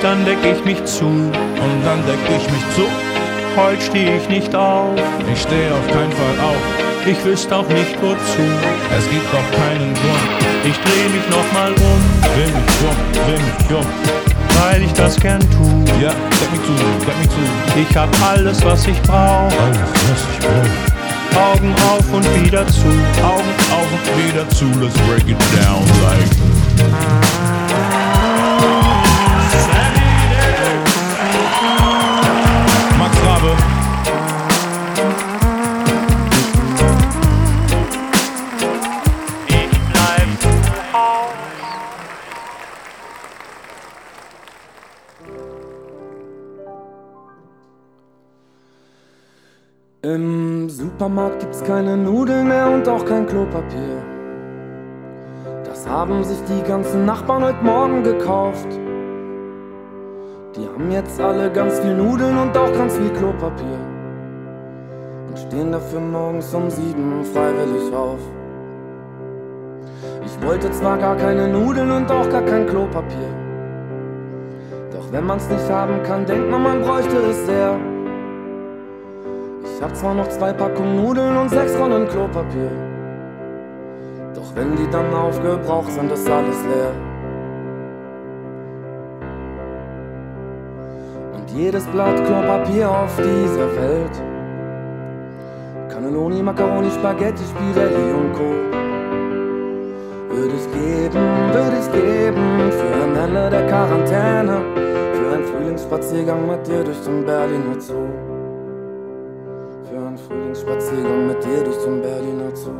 Dann 0.00 0.24
deck 0.24 0.38
ich 0.42 0.64
mich 0.64 0.82
zu. 0.84 1.04
Und 1.04 1.82
dann 1.84 2.04
deck 2.06 2.18
ich 2.28 2.50
mich 2.50 2.62
zu. 2.74 2.82
Heut 3.56 3.82
steh 3.82 4.16
ich 4.16 4.28
nicht 4.28 4.54
auf. 4.54 4.98
Ich 5.32 5.42
steh 5.42 5.68
auf 5.70 5.86
keinen 5.92 6.12
Fall 6.12 6.40
auf. 6.40 6.91
Ich 7.04 7.24
wüsste 7.24 7.56
auch 7.56 7.68
nicht 7.68 8.00
wozu. 8.00 8.42
Es 8.96 9.10
gibt 9.10 9.26
doch 9.32 9.58
keinen 9.58 9.92
Grund. 9.92 10.28
Ich 10.64 10.76
dreh 10.78 11.08
mich 11.08 11.28
nochmal 11.30 11.72
um. 11.72 12.00
Dreh 12.22 12.46
mich 12.46 12.78
um, 12.86 12.96
dreh 13.12 13.42
mich 13.42 13.76
um. 13.76 13.86
Weil 14.60 14.82
ich 14.82 14.92
das 14.92 15.18
gern 15.18 15.40
tu. 15.40 15.84
Ja, 16.00 16.10
deck 16.10 16.52
mich 16.52 16.62
zu, 16.64 16.72
deck 17.04 17.18
mich 17.18 17.28
zu. 17.28 17.90
Ich 17.90 17.96
hab 17.96 18.08
alles, 18.22 18.64
was 18.64 18.86
ich 18.86 19.00
brauch. 19.02 19.50
Alles, 19.50 19.80
was 20.10 20.26
ich 20.32 20.38
brauch. 20.46 20.92
Augen 21.54 21.74
auf 21.90 22.12
und 22.12 22.44
wieder 22.44 22.66
zu. 22.68 22.86
Augen 23.24 23.52
auf 23.72 23.88
und 23.92 24.24
wieder 24.24 24.48
zu. 24.50 24.66
Let's 24.80 24.94
break 25.08 25.28
it 25.28 25.38
down 25.56 25.84
like. 26.02 27.71
Supermarkt 51.02 51.40
gibt's 51.40 51.64
keine 51.64 51.96
Nudeln 51.96 52.46
mehr 52.46 52.70
und 52.70 52.88
auch 52.88 53.04
kein 53.04 53.26
Klopapier. 53.26 53.96
Das 55.64 55.84
haben 55.88 56.22
sich 56.22 56.38
die 56.44 56.62
ganzen 56.62 57.04
Nachbarn 57.04 57.42
heute 57.42 57.64
Morgen 57.64 58.04
gekauft. 58.04 58.68
Die 60.54 60.64
haben 60.64 60.92
jetzt 60.92 61.20
alle 61.20 61.50
ganz 61.50 61.80
viel 61.80 61.96
Nudeln 61.96 62.38
und 62.38 62.56
auch 62.56 62.72
ganz 62.72 62.96
viel 62.96 63.10
Klopapier. 63.10 63.80
Und 65.26 65.38
stehen 65.40 65.72
dafür 65.72 65.98
morgens 65.98 66.54
um 66.54 66.70
sieben 66.70 67.24
freiwillig 67.24 67.92
auf. 67.92 68.20
Ich 70.24 70.46
wollte 70.46 70.70
zwar 70.70 70.98
gar 70.98 71.16
keine 71.16 71.48
Nudeln 71.48 71.90
und 71.90 72.08
auch 72.12 72.30
gar 72.30 72.42
kein 72.42 72.64
Klopapier. 72.64 73.34
Doch 74.92 75.10
wenn 75.10 75.26
man's 75.26 75.48
nicht 75.48 75.68
haben 75.68 76.00
kann, 76.04 76.26
denkt 76.26 76.48
man, 76.48 76.62
man 76.62 76.80
bräuchte 76.80 77.16
es 77.28 77.44
sehr. 77.44 77.91
Ich 79.82 79.88
hab 79.88 79.96
zwar 79.96 80.14
noch 80.14 80.28
zwei 80.28 80.52
Packungen 80.52 80.94
Nudeln 80.94 81.36
und 81.38 81.48
sechs 81.48 81.76
Rollen 81.76 82.06
Klopapier. 82.06 82.70
Doch 84.32 84.54
wenn 84.54 84.76
die 84.76 84.88
dann 84.92 85.12
aufgebraucht 85.12 85.90
sind, 85.90 86.12
ist 86.12 86.30
alles 86.30 86.62
leer. 86.62 86.92
Und 91.34 91.50
jedes 91.50 91.84
Blatt 91.86 92.14
Klopapier 92.24 92.88
auf 92.88 93.16
dieser 93.16 93.74
Welt. 93.74 94.22
Cannelloni, 95.88 96.44
Macaroni, 96.44 96.88
Spaghetti, 96.92 97.42
Spirelli 97.42 98.12
und 98.12 98.32
Co. 98.34 98.54
Würde 100.32 100.54
ich 100.54 100.72
geben, 100.80 101.24
würde 101.52 101.76
ich 101.80 101.90
geben 101.90 102.70
für 102.70 103.02
ein 103.02 103.16
Ende 103.16 103.50
der 103.50 103.66
Quarantäne. 103.66 104.62
Für 105.12 105.34
einen 105.34 105.44
Frühlingsspaziergang 105.44 106.46
mit 106.46 106.64
dir 106.68 106.84
durch 106.84 107.00
den 107.00 107.26
Berliner 107.26 107.80
Zoo. 107.80 108.31
Frühlingsspaziergang 110.32 111.26
mit 111.26 111.44
dir 111.44 111.62
durch 111.62 111.76
den 111.84 112.00
Berliner 112.00 112.56
Zoo. 112.56 112.70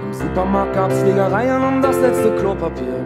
Im 0.00 0.12
Supermarkt 0.12 0.74
gab's 0.74 1.02
Fliegereien 1.02 1.62
um 1.62 1.82
das 1.82 2.00
letzte 2.00 2.34
Klopapier. 2.36 3.04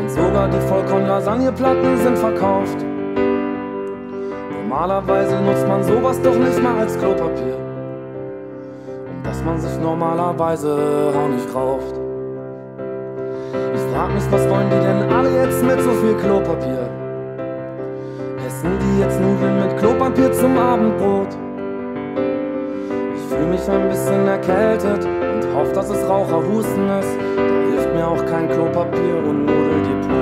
Und 0.00 0.08
sogar 0.08 0.48
die 0.48 0.60
Vollkorn-Lasagneplatten 0.60 1.96
sind 1.98 2.18
verkauft. 2.18 2.78
Normalerweise 4.50 5.40
nutzt 5.42 5.68
man 5.68 5.82
sowas 5.82 6.20
doch 6.22 6.36
nicht 6.36 6.62
mal 6.62 6.78
als 6.80 6.98
Klopapier. 6.98 7.58
Und 9.10 9.44
man 9.44 9.58
sich 9.58 9.78
normalerweise 9.78 11.12
auch 11.14 11.28
nicht 11.28 11.54
rauft. 11.54 12.00
Ich 13.74 13.80
frag 13.92 14.14
mich, 14.14 14.24
was 14.30 14.48
wollen 14.48 14.70
die 14.70 14.80
denn 14.80 15.12
alle 15.12 15.30
jetzt 15.42 15.62
mit 15.62 15.80
so 15.82 15.90
viel 15.90 16.14
Klopapier? 16.14 16.83
Essen 18.64 18.78
die 18.80 19.00
jetzt 19.00 19.20
Nudeln 19.20 19.58
mit 19.60 19.76
Klopapier 19.76 20.32
zum 20.32 20.56
Abendbrot? 20.56 21.28
Ich 23.14 23.22
fühle 23.28 23.46
mich 23.46 23.68
ein 23.68 23.88
bisschen 23.90 24.26
erkältet 24.26 25.04
und 25.04 25.54
hoffe, 25.54 25.72
dass 25.72 25.90
es 25.90 26.08
Raucherhusten 26.08 26.88
ist. 26.98 27.18
Da 27.36 27.70
hilft 27.70 27.94
mir 27.94 28.08
auch 28.08 28.24
kein 28.24 28.48
Klopapier 28.48 29.16
und 29.28 29.44
Nudeldepot. 29.44 30.14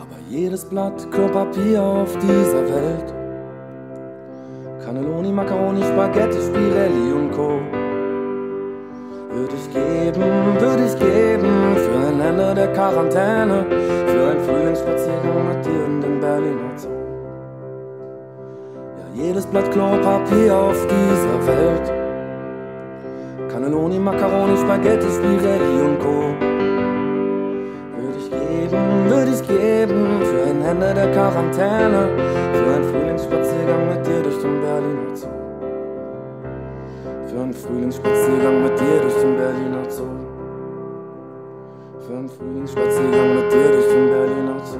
Aber 0.00 0.18
jedes 0.28 0.64
Blatt 0.64 1.10
Klopapier 1.10 1.82
auf 1.82 2.16
dieser 2.18 2.62
Welt 2.68 3.14
Cannelloni, 4.84 5.32
Macaroni, 5.32 5.82
Spaghetti, 5.82 6.38
Spirelli 6.40 7.12
und 7.12 7.32
Co. 7.32 7.58
Würde 9.32 9.54
ich 9.54 9.74
geben, 9.74 10.22
würde 10.60 10.75
der 12.56 12.72
Quarantäne, 12.72 13.66
für 13.68 14.30
einen 14.30 14.40
Frühlingsspaziergang 14.40 15.48
mit 15.48 15.66
dir 15.66 15.84
in 15.84 16.00
den 16.00 16.20
Berliner 16.20 16.72
Zoo. 16.76 16.88
Ja, 18.98 19.24
jedes 19.24 19.44
Blatt 19.46 19.70
Klopapier 19.70 20.56
auf 20.56 20.86
dieser 20.86 21.46
Welt. 21.46 21.92
Cannelloni, 23.50 23.98
Macaroni, 23.98 24.56
Spaghetti, 24.56 25.06
Spirelli 25.06 25.80
und 25.82 26.00
Co. 26.00 26.34
Würde 27.98 28.18
ich 28.18 28.30
geben, 28.30 29.10
würde 29.10 29.30
ich 29.32 29.46
geben 29.46 30.20
für 30.22 30.44
ein 30.50 30.62
Ende 30.62 30.94
der 30.94 31.12
Quarantäne, 31.12 32.08
für 32.54 32.74
einen 32.74 32.84
Frühlingsspaziergang 32.84 33.88
mit 33.88 34.06
dir 34.06 34.22
durch 34.22 34.40
den 34.40 34.60
Berliner 34.62 35.14
Zoo. 35.14 35.28
Für 37.28 37.40
einen 37.42 37.52
Frühlingsspaziergang 37.52 38.62
mit 38.62 38.80
dir 38.80 39.00
durch 39.02 39.14
den 39.20 39.36
Berliner 39.36 39.90
Zoo. 39.90 40.25
Einen 42.16 42.30
Frühlingsspaziergang 42.30 43.34
mit 43.34 43.52
dir 43.52 43.72
durch 43.72 43.88
den 43.88 44.08
Berliner 44.08 44.58
Zoo. 44.64 44.78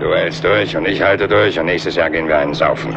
Du 0.00 0.14
hältst 0.16 0.42
durch 0.42 0.76
und 0.76 0.88
ich 0.88 1.00
halte 1.00 1.28
durch 1.28 1.56
und 1.60 1.66
nächstes 1.66 1.94
Jahr 1.94 2.10
gehen 2.10 2.26
wir 2.26 2.38
einen 2.38 2.54
saufen. 2.54 2.92